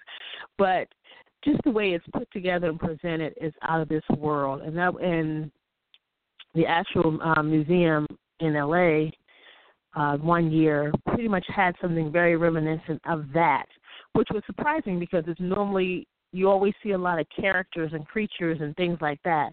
but 0.58 0.88
just 1.44 1.60
the 1.64 1.72
way 1.72 1.92
it's 1.92 2.06
put 2.14 2.30
together 2.32 2.70
and 2.70 2.80
presented 2.80 3.34
is 3.42 3.54
out 3.64 3.82
of 3.82 3.90
this 3.90 4.04
world. 4.18 4.62
And 4.62 4.78
that 4.78 4.94
and 5.02 5.52
the 6.54 6.66
actual 6.66 7.20
uh, 7.24 7.42
museum 7.42 8.06
in 8.40 8.54
LA 8.54 9.10
uh, 9.96 10.18
one 10.18 10.52
year 10.52 10.92
pretty 11.08 11.28
much 11.28 11.46
had 11.48 11.76
something 11.82 12.12
very 12.12 12.36
reminiscent 12.38 13.02
of 13.06 13.26
that, 13.34 13.66
which 14.14 14.28
was 14.32 14.44
surprising 14.46 15.00
because 15.00 15.24
it's 15.28 15.40
normally 15.40 16.08
you 16.32 16.50
always 16.50 16.74
see 16.82 16.92
a 16.92 16.98
lot 16.98 17.20
of 17.20 17.26
characters 17.36 17.92
and 17.94 18.08
creatures 18.08 18.60
and 18.62 18.76
things 18.76 18.98
like 19.02 19.20
that, 19.24 19.52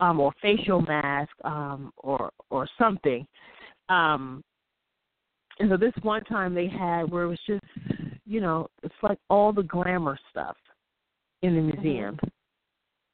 um, 0.00 0.20
or 0.20 0.32
facial 0.40 0.80
mask, 0.80 1.30
um, 1.44 1.92
or 1.98 2.30
or 2.50 2.68
something. 2.78 3.26
Um, 3.88 4.42
and 5.58 5.70
so 5.70 5.76
this 5.76 5.92
one 6.02 6.24
time 6.24 6.54
they 6.54 6.68
had 6.68 7.10
where 7.10 7.24
it 7.24 7.28
was 7.28 7.40
just, 7.46 7.64
you 8.24 8.40
know, 8.40 8.68
it's 8.82 8.94
like 9.02 9.18
all 9.28 9.52
the 9.52 9.62
glamour 9.62 10.18
stuff 10.30 10.56
in 11.42 11.54
the 11.54 11.60
mm-hmm. 11.60 11.82
museum. 11.82 12.18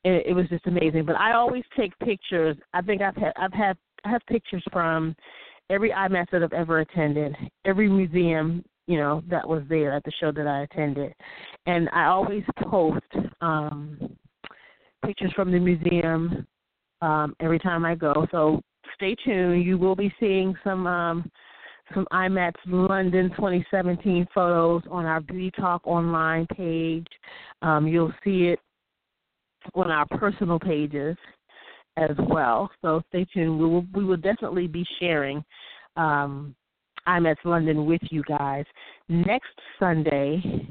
It, 0.04 0.26
it 0.28 0.32
was 0.32 0.48
just 0.48 0.66
amazing. 0.66 1.04
But 1.04 1.16
I 1.16 1.34
always 1.34 1.64
take 1.76 1.98
pictures. 1.98 2.56
I 2.72 2.82
think 2.82 3.02
I've 3.02 3.16
had 3.16 3.32
I've 3.36 3.52
had 3.52 3.76
I 4.04 4.10
have 4.10 4.22
pictures 4.28 4.62
from 4.72 5.16
every 5.70 5.90
IMATS 5.90 6.30
that 6.32 6.42
I've 6.42 6.52
ever 6.52 6.80
attended, 6.80 7.34
every 7.64 7.88
museum 7.88 8.64
you 8.88 8.96
know 8.96 9.22
that 9.28 9.46
was 9.46 9.62
there 9.68 9.92
at 9.92 10.02
the 10.04 10.12
show 10.18 10.32
that 10.32 10.46
I 10.46 10.62
attended, 10.62 11.14
and 11.66 11.88
I 11.92 12.06
always 12.06 12.42
post 12.62 13.04
um, 13.42 14.16
pictures 15.04 15.32
from 15.36 15.52
the 15.52 15.58
museum 15.58 16.46
um, 17.02 17.36
every 17.38 17.58
time 17.58 17.84
I 17.84 17.94
go. 17.94 18.26
So 18.30 18.62
stay 18.94 19.14
tuned. 19.24 19.62
You 19.62 19.76
will 19.76 19.94
be 19.94 20.12
seeing 20.18 20.54
some 20.64 20.86
um, 20.86 21.30
some 21.92 22.06
IMATS 22.12 22.54
London 22.66 23.28
2017 23.36 24.26
photos 24.34 24.82
on 24.90 25.04
our 25.04 25.20
Beauty 25.20 25.50
Talk 25.52 25.86
online 25.86 26.46
page. 26.56 27.06
Um, 27.60 27.86
you'll 27.86 28.12
see 28.24 28.46
it 28.46 28.58
on 29.74 29.90
our 29.90 30.06
personal 30.06 30.58
pages 30.58 31.16
as 31.98 32.16
well. 32.30 32.70
So 32.80 33.02
stay 33.10 33.26
tuned. 33.34 33.58
We 33.58 33.66
will 33.66 33.86
we 33.92 34.02
will 34.02 34.16
definitely 34.16 34.66
be 34.66 34.86
sharing 34.98 35.44
um, 35.96 36.54
IMATS 37.08 37.44
London 37.44 37.86
with 37.86 38.00
you 38.10 38.22
guys 38.24 38.64
next 39.08 39.58
Sunday. 39.78 40.68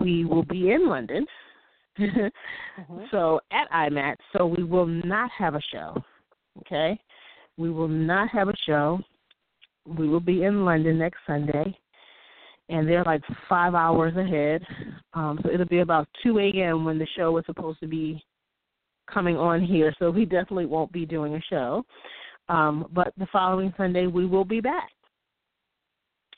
We 0.00 0.24
will 0.24 0.44
be 0.44 0.70
in 0.70 0.88
London. 0.88 1.26
mm-hmm. 1.98 3.04
So 3.10 3.40
at 3.52 3.70
IMATS, 3.70 4.16
so 4.36 4.46
we 4.46 4.62
will 4.62 4.86
not 4.86 5.30
have 5.36 5.54
a 5.54 5.60
show. 5.72 6.02
Okay, 6.60 7.00
we 7.56 7.70
will 7.70 7.88
not 7.88 8.28
have 8.30 8.48
a 8.48 8.54
show. 8.66 9.00
We 9.86 10.08
will 10.08 10.20
be 10.20 10.44
in 10.44 10.64
London 10.64 10.98
next 10.98 11.18
Sunday, 11.26 11.76
and 12.68 12.88
they're 12.88 13.04
like 13.04 13.22
five 13.48 13.74
hours 13.74 14.16
ahead. 14.16 14.62
Um, 15.14 15.40
so 15.42 15.50
it'll 15.50 15.66
be 15.66 15.80
about 15.80 16.08
2 16.22 16.38
a.m. 16.38 16.84
when 16.84 16.98
the 16.98 17.06
show 17.16 17.36
is 17.38 17.46
supposed 17.46 17.80
to 17.80 17.86
be 17.86 18.22
coming 19.12 19.36
on 19.36 19.64
here. 19.64 19.94
So 19.98 20.10
we 20.10 20.24
definitely 20.24 20.66
won't 20.66 20.92
be 20.92 21.04
doing 21.04 21.34
a 21.34 21.40
show. 21.50 21.84
Um, 22.50 22.86
but 22.92 23.12
the 23.16 23.28
following 23.32 23.72
Sunday, 23.76 24.08
we 24.08 24.26
will 24.26 24.44
be 24.44 24.60
back. 24.60 24.90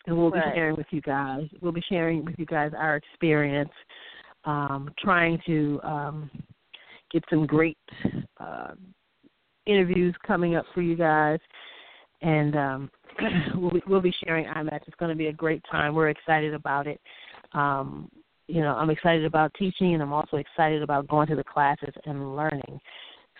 And 0.06 0.16
we'll 0.16 0.30
right. 0.30 0.44
be 0.44 0.58
sharing 0.58 0.76
with 0.76 0.86
you 0.90 1.00
guys. 1.00 1.46
We'll 1.60 1.72
be 1.72 1.82
sharing 1.88 2.24
with 2.24 2.34
you 2.38 2.44
guys 2.44 2.72
our 2.76 2.96
experience, 2.96 3.70
um, 4.44 4.90
trying 4.98 5.40
to 5.46 5.80
um, 5.82 6.30
get 7.10 7.24
some 7.30 7.46
great 7.46 7.78
uh, 8.38 8.72
interviews 9.64 10.14
coming 10.26 10.54
up 10.54 10.66
for 10.74 10.82
you 10.82 10.96
guys, 10.96 11.38
and 12.20 12.56
um, 12.56 12.90
we'll, 13.54 13.70
be, 13.70 13.82
we'll 13.86 14.00
be 14.00 14.14
sharing 14.24 14.44
IMATS. 14.46 14.88
It's 14.88 14.96
going 14.98 15.10
to 15.10 15.16
be 15.16 15.28
a 15.28 15.32
great 15.32 15.62
time. 15.70 15.94
We're 15.94 16.10
excited 16.10 16.52
about 16.52 16.88
it. 16.88 17.00
Um, 17.52 18.10
you 18.48 18.60
know, 18.60 18.74
I'm 18.74 18.90
excited 18.90 19.24
about 19.24 19.54
teaching, 19.56 19.94
and 19.94 20.02
I'm 20.02 20.12
also 20.12 20.36
excited 20.36 20.82
about 20.82 21.06
going 21.06 21.28
to 21.28 21.36
the 21.36 21.44
classes 21.44 21.94
and 22.04 22.36
learning. 22.36 22.80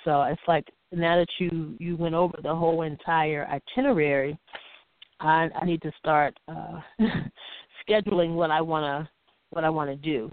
So 0.05 0.23
it's 0.23 0.41
like 0.49 0.67
now 0.93 1.17
that 1.17 1.29
you 1.39 1.77
you 1.79 1.97
went 1.97 2.15
over 2.15 2.39
the 2.43 2.55
whole 2.55 2.83
entire 2.83 3.47
itinerary, 3.47 4.39
I, 5.21 5.49
I 5.61 5.65
need 5.65 5.83
to 5.83 5.93
start 5.99 6.39
uh, 6.49 6.81
scheduling 7.89 8.35
what 8.35 8.51
I 8.51 8.61
wanna 8.61 9.09
what 9.51 9.65
I 9.65 9.71
want 9.71 9.91
to 9.91 9.97
do 9.97 10.31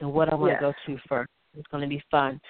and 0.00 0.12
what 0.12 0.32
I 0.32 0.34
want 0.34 0.50
to 0.50 0.54
yeah. 0.54 0.60
go 0.60 0.72
to 0.86 1.00
first. 1.08 1.30
It's 1.58 1.66
going 1.68 1.82
to 1.82 1.88
be 1.88 2.02
fun. 2.10 2.40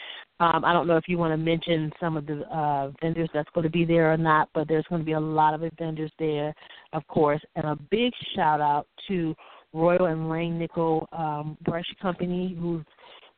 Um, 0.41 0.62
I 0.65 0.75
don't 0.75 0.87
know 0.87 0.99
if 0.99 1.09
you 1.09 1.17
want 1.17 1.33
to 1.33 1.37
mention 1.39 1.91
some 1.99 2.19
of 2.19 2.27
the 2.27 2.43
uh, 2.55 2.91
vendors 3.01 3.31
that's 3.33 3.49
going 3.55 3.65
to 3.65 3.71
be 3.71 3.87
there 3.87 4.12
or 4.12 4.19
not, 4.19 4.51
but 4.53 4.69
there's 4.69 4.85
going 4.91 5.01
to 5.01 5.07
be 5.07 5.12
a 5.12 5.21
lot 5.21 5.55
of 5.55 5.62
vendors 5.79 6.12
there, 6.19 6.55
of 6.93 7.07
course. 7.07 7.41
And 7.57 7.65
a 7.65 7.77
big 7.91 8.12
shout 8.35 8.61
out 8.61 8.87
to 9.09 9.35
Royal 9.73 10.07
and 10.07 10.29
Langnickel 10.29 11.07
um, 11.19 11.57
Brush 11.62 11.87
Company, 12.03 12.57
who's 12.61 12.85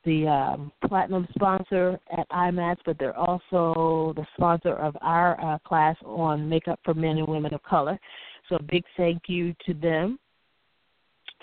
the 0.05 0.27
um, 0.27 0.73
platinum 0.89 1.27
sponsor 1.35 1.99
at 2.16 2.29
IMATS, 2.31 2.79
but 2.85 2.99
they're 2.99 3.16
also 3.16 4.12
the 4.16 4.27
sponsor 4.37 4.74
of 4.74 4.97
our 5.01 5.41
uh, 5.41 5.59
class 5.61 5.97
on 6.05 6.49
makeup 6.49 6.81
for 6.85 6.95
men 6.95 7.19
and 7.19 7.29
women 7.29 7.55
of 7.55 7.62
color. 7.62 7.99
So 8.49 8.57
a 8.57 8.62
big 8.62 8.85
thank 8.97 9.23
you 9.29 9.55
to 9.66 9.74
them 9.74 10.19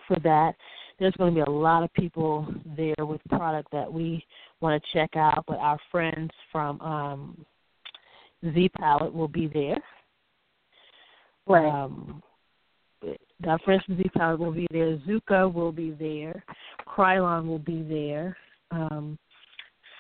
for 0.08 0.20
that 0.24 0.56
there's 1.00 1.14
going 1.14 1.34
to 1.34 1.46
be 1.46 1.50
a 1.50 1.54
lot 1.54 1.84
of 1.84 1.94
people 1.94 2.54
there 2.78 3.06
with 3.06 3.22
product 3.30 3.72
that 3.72 3.92
we 3.92 4.26
want 4.60 4.82
to 4.82 4.90
check 4.94 5.16
out. 5.16 5.46
But 5.48 5.58
our 5.58 5.80
friends 5.92 6.30
from 6.52 6.82
um, 6.82 7.46
Z 8.54 8.70
Palette 8.78 9.14
will 9.14 9.28
be 9.28 9.48
there. 9.48 9.78
Right. 11.48 11.66
Um, 11.66 12.22
our 13.48 13.60
friends 13.60 13.84
from 13.86 13.98
Z 13.98 14.04
Palette 14.16 14.40
will 14.40 14.52
be 14.52 14.68
there. 14.72 14.98
Zuca 15.08 15.52
will 15.52 15.72
be 15.72 15.92
there. 15.92 16.44
Kryolan 16.88 17.46
will 17.46 17.60
be 17.60 17.82
there. 17.82 18.36
Um, 18.72 19.18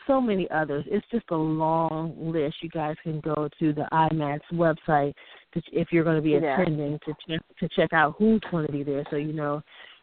so 0.10 0.20
many 0.20 0.50
others. 0.50 0.84
It's 0.88 1.06
just 1.12 1.26
a 1.30 1.36
long 1.36 2.16
list. 2.18 2.56
You 2.62 2.70
guys 2.70 2.96
can 3.04 3.20
go 3.22 3.48
to 3.60 3.74
the 3.74 3.86
IMATS 3.94 4.42
website 4.54 5.14
to, 5.54 5.62
if 5.72 5.90
you're 5.92 6.04
going 6.04 6.16
to 6.16 6.22
be 6.22 6.32
yeah. 6.32 6.60
attending 6.60 7.00
to 7.06 7.14
check 7.28 7.42
to 7.60 7.70
check 7.76 7.94
out 7.94 8.16
who's 8.18 8.42
going 8.50 8.66
to 8.66 8.72
be 8.72 8.84
there, 8.84 9.04
so 9.12 9.18
you 9.18 9.34
know 9.34 9.62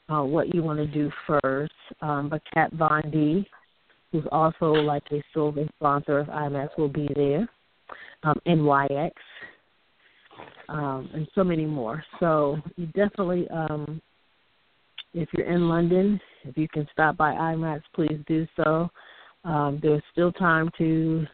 uh, 0.09 0.23
what 0.23 0.55
you 0.55 0.63
want 0.63 0.79
to 0.79 0.87
do 0.87 1.11
first. 1.27 1.73
Um, 2.01 2.29
but 2.29 2.41
Kat 2.55 2.73
Von 2.75 3.11
D, 3.11 3.49
who's 4.13 4.25
also 4.31 4.73
like 4.73 5.03
a 5.11 5.23
silver 5.35 5.65
sponsor 5.77 6.21
of 6.21 6.29
IMATS, 6.29 6.79
will 6.79 6.89
be 6.89 7.09
there. 7.17 7.49
Um, 8.23 8.41
NYX, 8.47 9.11
um, 10.69 11.09
and 11.15 11.29
so 11.35 11.45
many 11.45 11.67
more. 11.67 12.03
So 12.19 12.59
you 12.77 12.87
definitely, 12.87 13.47
um, 13.49 14.01
if 15.15 15.29
you're 15.33 15.47
in 15.47 15.69
London, 15.69 16.21
if 16.49 16.57
you 16.57 16.69
can 16.69 16.87
stop 16.93 17.17
by 17.17 17.33
IMATS, 17.33 17.83
please 17.95 18.19
do 18.27 18.47
so. 18.57 18.89
Um, 19.45 19.79
there's 19.83 20.03
still 20.13 20.33
time 20.33 20.71
to 20.79 21.27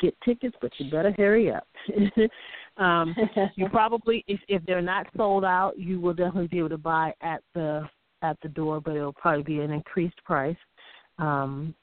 get 0.00 0.14
tickets, 0.24 0.56
but 0.60 0.70
you 0.78 0.90
better 0.90 1.12
hurry 1.16 1.50
up. 1.50 1.66
um, 2.76 3.14
you 3.56 3.68
probably, 3.70 4.24
if 4.28 4.40
if 4.48 4.64
they're 4.66 4.82
not 4.82 5.06
sold 5.16 5.44
out, 5.44 5.78
you 5.78 6.00
will 6.00 6.14
definitely 6.14 6.48
be 6.48 6.58
able 6.58 6.68
to 6.70 6.78
buy 6.78 7.12
at 7.22 7.42
the 7.54 7.88
at 8.22 8.36
the 8.42 8.48
door, 8.48 8.80
but 8.80 8.96
it'll 8.96 9.12
probably 9.12 9.42
be 9.42 9.60
an 9.60 9.70
increased 9.70 10.22
price. 10.24 10.56
Um, 11.18 11.74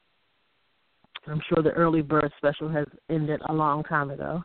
I'm 1.28 1.42
sure 1.48 1.64
the 1.64 1.72
early 1.72 2.02
bird 2.02 2.32
special 2.38 2.70
has 2.70 2.86
ended 3.10 3.42
a 3.48 3.54
long 3.54 3.84
time 3.84 4.10
ago. 4.10 4.44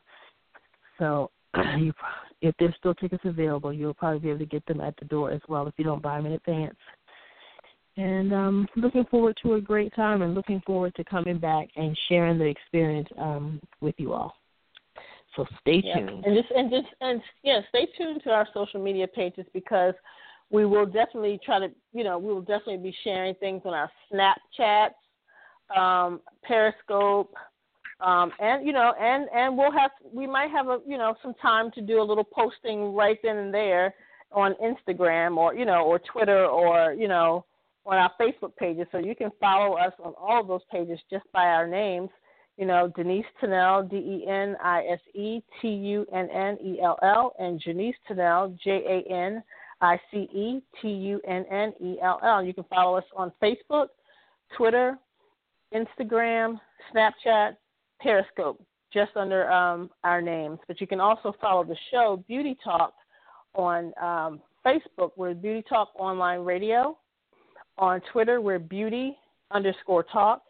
So 0.98 1.30
you, 1.78 1.92
if 2.40 2.54
there's 2.58 2.74
still 2.78 2.94
tickets 2.94 3.24
available, 3.24 3.72
you'll 3.72 3.94
probably 3.94 4.20
be 4.20 4.28
able 4.30 4.38
to 4.40 4.46
get 4.46 4.64
them 4.66 4.80
at 4.80 4.96
the 4.98 5.06
door 5.06 5.30
as 5.30 5.40
well 5.48 5.66
if 5.66 5.74
you 5.76 5.84
don't 5.84 6.02
buy 6.02 6.16
them 6.16 6.26
in 6.26 6.32
advance. 6.32 6.76
And 7.98 8.32
um, 8.32 8.68
looking 8.76 9.04
forward 9.06 9.36
to 9.42 9.54
a 9.54 9.60
great 9.60 9.92
time 9.96 10.22
and 10.22 10.32
looking 10.32 10.62
forward 10.64 10.94
to 10.94 11.04
coming 11.04 11.38
back 11.38 11.66
and 11.74 11.98
sharing 12.08 12.38
the 12.38 12.44
experience 12.44 13.08
um, 13.18 13.60
with 13.80 13.96
you 13.98 14.12
all. 14.12 14.34
So 15.34 15.44
stay 15.60 15.80
tuned. 15.80 16.24
And 16.24 16.36
just 16.36 16.48
and 16.54 16.70
just 16.70 16.86
and 17.00 17.20
yeah, 17.42 17.60
stay 17.70 17.88
tuned 17.98 18.22
to 18.22 18.30
our 18.30 18.46
social 18.54 18.80
media 18.80 19.08
pages 19.08 19.46
because 19.52 19.94
we 20.50 20.64
will 20.64 20.86
definitely 20.86 21.40
try 21.44 21.58
to 21.58 21.68
you 21.92 22.04
know 22.04 22.18
we 22.18 22.32
will 22.32 22.40
definitely 22.40 22.78
be 22.78 22.94
sharing 23.02 23.34
things 23.34 23.62
on 23.64 23.74
our 23.74 23.90
Snapchats, 24.12 24.94
um, 25.76 26.20
Periscope, 26.44 27.34
um, 28.00 28.30
and 28.38 28.64
you 28.64 28.72
know 28.72 28.94
and 29.00 29.28
and 29.34 29.58
we'll 29.58 29.72
have 29.72 29.90
we 30.12 30.26
might 30.26 30.50
have 30.52 30.68
a 30.68 30.78
you 30.86 30.98
know 30.98 31.16
some 31.20 31.34
time 31.42 31.72
to 31.72 31.80
do 31.80 32.00
a 32.00 32.04
little 32.04 32.24
posting 32.24 32.94
right 32.94 33.18
then 33.24 33.36
and 33.38 33.52
there 33.52 33.92
on 34.30 34.54
Instagram 34.62 35.36
or 35.36 35.52
you 35.52 35.64
know 35.64 35.82
or 35.84 35.98
Twitter 35.98 36.46
or 36.46 36.92
you 36.92 37.08
know 37.08 37.44
on 37.88 37.96
our 37.96 38.12
Facebook 38.20 38.54
pages. 38.56 38.86
So 38.92 38.98
you 38.98 39.16
can 39.16 39.30
follow 39.40 39.76
us 39.76 39.92
on 40.02 40.12
all 40.20 40.40
of 40.40 40.46
those 40.46 40.60
pages 40.70 41.00
just 41.10 41.24
by 41.32 41.44
our 41.44 41.66
names. 41.66 42.10
You 42.58 42.66
know, 42.66 42.92
Denise 42.94 43.24
Tunnell, 43.40 43.88
D 43.88 43.96
E 43.96 44.26
N 44.28 44.56
I 44.62 44.82
S 44.92 45.00
E 45.14 45.40
T 45.62 45.68
U 45.68 46.04
N 46.12 46.28
N 46.30 46.58
E 46.62 46.80
L 46.82 46.98
L, 47.02 47.32
and 47.38 47.60
Janice 47.60 47.94
Tunnell, 48.08 48.56
J 48.62 48.82
A 49.08 49.12
N 49.12 49.42
I 49.80 49.98
C 50.10 50.28
E 50.34 50.60
T 50.82 50.88
U 50.88 51.20
N 51.26 51.44
N 51.50 51.72
E 51.80 51.98
L 52.02 52.20
L. 52.22 52.42
You 52.44 52.52
can 52.52 52.64
follow 52.64 52.98
us 52.98 53.04
on 53.16 53.32
Facebook, 53.42 53.86
Twitter, 54.56 54.98
Instagram, 55.72 56.60
Snapchat, 56.92 57.56
Periscope, 58.00 58.60
just 58.92 59.12
under 59.16 59.50
um, 59.52 59.88
our 60.02 60.20
names. 60.20 60.58
But 60.66 60.80
you 60.80 60.88
can 60.88 61.00
also 61.00 61.34
follow 61.40 61.62
the 61.62 61.76
show 61.92 62.24
Beauty 62.26 62.56
Talk 62.62 62.92
on 63.54 63.92
um, 64.02 64.40
Facebook. 64.66 65.12
We're 65.16 65.34
Beauty 65.34 65.64
Talk 65.68 65.92
Online 65.94 66.40
Radio. 66.40 66.98
On 67.78 68.00
Twitter, 68.12 68.40
we're 68.40 68.58
beauty 68.58 69.16
underscore 69.52 70.02
talk. 70.02 70.42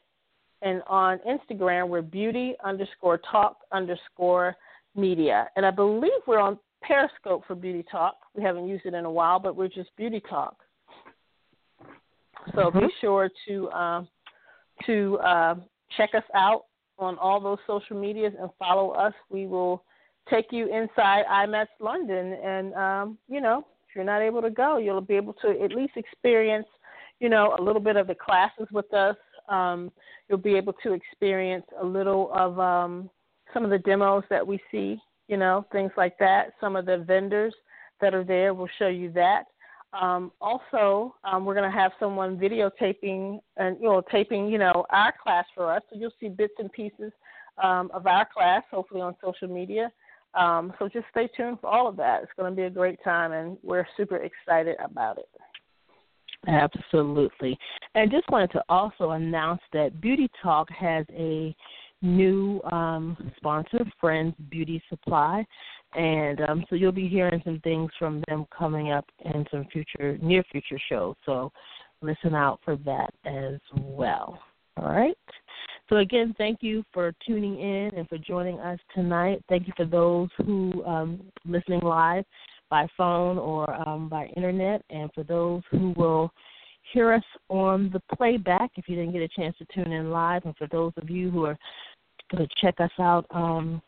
And 0.63 0.83
on 0.89 1.21
Instagram, 1.29 1.89
we're 1.89 2.03
beauty 2.03 2.55
underscore 2.65 3.21
talk 3.31 3.59
underscore 3.71 4.57
media. 4.97 5.49
And 5.55 5.65
I 5.65 5.71
believe 5.71 6.11
we're 6.27 6.41
on 6.41 6.59
Periscope 6.83 7.45
for 7.47 7.55
Beauty 7.55 7.85
Talk. 7.91 8.17
We 8.35 8.43
haven't 8.43 8.67
used 8.67 8.87
it 8.87 8.95
in 8.95 9.05
a 9.05 9.11
while, 9.11 9.39
but 9.39 9.57
we're 9.57 9.69
just 9.69 9.95
Beauty 9.97 10.21
Talk. 10.29 10.57
So 12.55 12.63
mm-hmm. 12.63 12.81
be 12.81 12.87
sure 13.01 13.31
to 13.47 13.69
uh, 13.69 14.05
to 14.87 15.19
uh, 15.19 15.55
check 15.97 16.11
us 16.15 16.23
out 16.35 16.65
on 16.99 17.19
all 17.19 17.41
those 17.41 17.59
social 17.67 18.01
medias 18.01 18.33
and 18.41 18.51
follow 18.59 18.91
us. 18.91 19.13
We 19.29 19.47
will 19.47 19.85
take 20.31 20.47
you 20.51 20.67
inside 20.67 21.25
IMATS 21.31 21.67
London, 21.81 22.35
and 22.45 22.75
um, 22.75 23.19
you 23.29 23.41
know, 23.41 23.67
if 23.89 23.95
you're 23.95 24.05
not 24.05 24.23
able 24.23 24.43
to 24.43 24.51
go, 24.51 24.79
you'll 24.79 25.01
be 25.01 25.15
able 25.15 25.35
to 25.35 25.61
at 25.63 25.73
least 25.73 25.93
experience 25.97 26.67
you 27.21 27.29
know, 27.29 27.57
a 27.59 27.63
little 27.63 27.81
bit 27.81 27.97
of 27.97 28.07
the 28.07 28.15
classes 28.15 28.67
with 28.73 28.93
us. 28.95 29.17
Um, 29.49 29.91
you'll 30.29 30.39
be 30.39 30.57
able 30.57 30.75
to 30.83 30.93
experience 30.93 31.67
a 31.81 31.85
little 31.85 32.31
of 32.35 32.59
um, 32.59 33.11
some 33.55 33.65
of 33.65 33.71
the 33.71 33.79
demos 33.79 34.25
that 34.31 34.47
we 34.47 34.61
see, 34.71 34.99
you 35.27 35.37
know, 35.37 35.67
things 35.73 35.91
like 35.97 36.19
that. 36.19 36.53
Some 36.61 36.77
of 36.77 36.87
the 36.87 36.99
vendors 36.99 37.55
that 38.01 38.15
are 38.15 38.25
there 38.25 38.55
will 38.55 38.69
show 38.79 38.89
you 38.89 39.11
that. 39.13 39.45
Um, 39.93 40.33
also, 40.41 41.15
um, 41.25 41.45
we're 41.45 41.55
going 41.55 41.71
to 41.71 41.77
have 41.77 41.93
someone 41.99 42.37
videotaping 42.37 43.41
and 43.57 43.77
you 43.81 43.89
know 43.89 44.03
taping 44.13 44.49
you 44.49 44.59
know 44.59 44.85
our 44.91 45.15
class 45.23 45.47
for 45.55 45.73
us, 45.73 45.83
so 45.89 45.99
you'll 45.99 46.13
see 46.21 46.29
bits 46.29 46.53
and 46.59 46.71
pieces 46.73 47.11
um, 47.63 47.91
of 47.95 48.07
our 48.07 48.29
class, 48.33 48.63
hopefully 48.71 49.01
on 49.01 49.17
social 49.25 49.49
media. 49.49 49.91
Um, 50.35 50.75
so 50.79 50.89
just 50.89 51.07
stay 51.11 51.29
tuned 51.35 51.59
for 51.61 51.69
all 51.69 51.89
of 51.89 51.97
that. 51.97 52.23
It's 52.23 52.33
going 52.39 52.53
to 52.53 52.57
be 52.57 52.65
a 52.65 52.71
great 52.71 53.03
time, 53.03 53.33
and 53.33 53.57
we're 53.63 53.87
super 53.97 54.17
excited 54.17 54.77
about 54.85 55.17
it. 55.17 55.29
Absolutely. 56.47 57.59
And 57.95 58.11
just 58.11 58.29
wanted 58.31 58.53
to 58.53 58.63
also 58.69 59.11
announce 59.11 59.61
that 59.73 60.01
Beauty 60.01 60.31
Talk 60.43 60.71
has 60.71 61.05
a 61.11 61.55
new 62.01 62.61
um, 62.71 63.17
sponsor, 63.37 63.85
Friends 64.01 64.35
Beauty 64.49 64.83
Supply. 64.89 65.45
And 65.95 66.41
um, 66.43 66.65
so 66.69 66.77
you'll 66.77 66.93
be 66.93 67.09
hearing 67.09 67.41
some 67.45 67.61
things 67.61 67.91
from 67.99 68.23
them 68.29 68.47
coming 68.57 68.93
up 68.93 69.07
in 69.25 69.45
some 69.51 69.67
future, 69.73 70.19
near 70.23 70.45
future 70.53 70.79
shows. 70.89 71.17
So 71.27 71.51
listen 72.03 72.35
out 72.35 72.61
for 72.65 72.77
that 72.85 73.13
as 73.25 73.59
well. 73.75 74.39
All 74.77 74.89
right. 74.89 75.17
So 75.89 75.97
again, 75.97 76.35
thank 76.37 76.59
you 76.63 76.85
for 76.93 77.13
tuning 77.27 77.59
in 77.59 77.91
and 77.97 78.09
for 78.09 78.19
joining 78.19 78.61
us 78.61 78.79
tonight. 78.95 79.43
Thank 79.49 79.67
you 79.67 79.73
for 79.77 79.87
those 79.87 80.29
who 80.37 80.85
um, 80.85 81.21
listening 81.47 81.81
live 81.81 82.25
by 82.71 82.87
phone 82.97 83.39
or 83.39 83.71
um, 83.89 84.09
by 84.09 84.27
internet. 84.37 84.83
And 84.91 85.11
for 85.15 85.25
those 85.25 85.63
who 85.71 85.93
will 85.97 86.31
hear 86.93 87.13
us 87.13 87.25
on 87.49 87.91
the 87.93 88.17
playback, 88.17 88.71
if 88.77 88.89
you 88.89 88.97
didn't 88.97 89.13
get 89.13 89.23
a 89.23 89.29
chance 89.29 89.57
to 89.59 89.67
tune 89.75 89.93
in 89.93 90.11
live, 90.11 90.45
and 90.45 90.57
for 90.57 90.67
those 90.69 90.93
of 90.97 91.11
you 91.11 91.31
who 91.31 91.45
are 91.45 91.59
going 92.31 92.47
to 92.47 92.55
check 92.61 92.81
us 92.81 92.91
out 92.99 93.27
um, 93.31 93.83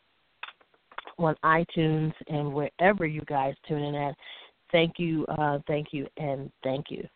on 1.19 1.35
iTunes 1.45 2.13
and 2.29 2.53
wherever 2.53 3.07
you 3.07 3.23
guys 3.27 3.55
tune 3.67 3.83
in 3.83 3.95
at, 3.95 4.15
thank 4.73 4.99
you, 4.99 5.27
uh, 5.27 5.59
thank 5.67 5.89
you, 5.93 6.07
and 6.17 6.51
thank 6.63 6.87
you. 6.91 7.07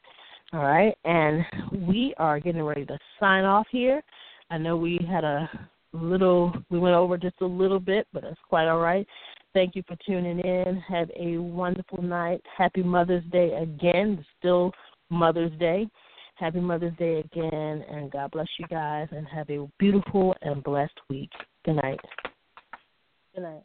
All 0.53 0.63
right, 0.63 0.97
and 1.05 1.45
we 1.87 2.15
are 2.19 2.39
getting 2.39 2.63
ready 2.63 2.87
to 2.87 2.99
sign 3.19 3.45
off 3.45 3.67
here. 3.71 4.03
I 4.51 4.59
know 4.59 4.77
we 4.77 5.01
had 5.11 5.25
a 5.25 5.51
little, 5.93 6.53
we 6.71 6.79
went 6.79 6.95
over 6.95 7.17
just 7.17 7.41
a 7.41 7.47
little 7.47 7.81
bit, 7.81 8.07
but 8.13 8.23
that's 8.23 8.39
quite 8.49 8.69
all 8.69 8.79
right. 8.79 9.07
Thank 9.55 9.77
you 9.77 9.85
for 9.87 9.97
tuning 10.05 10.41
in. 10.41 10.83
Have 10.89 11.09
a 11.17 11.39
wonderful 11.39 12.03
night. 12.03 12.43
Happy 12.59 12.83
Mother's 12.83 13.23
Day 13.31 13.53
again. 13.55 14.25
Still 14.39 14.73
Mother's 15.11 15.57
Day. 15.61 15.89
Happy 16.35 16.59
Mother's 16.59 16.97
Day 16.99 17.21
again, 17.21 17.85
and 17.89 18.11
God 18.11 18.33
bless 18.33 18.49
you 18.59 18.67
guys, 18.67 19.07
and 19.13 19.29
have 19.29 19.49
a 19.51 19.69
beautiful 19.79 20.35
and 20.43 20.65
blessed 20.65 20.99
week. 21.09 21.31
Good 21.65 21.77
night. 21.77 22.01
Good 23.33 23.43
night. 23.43 23.63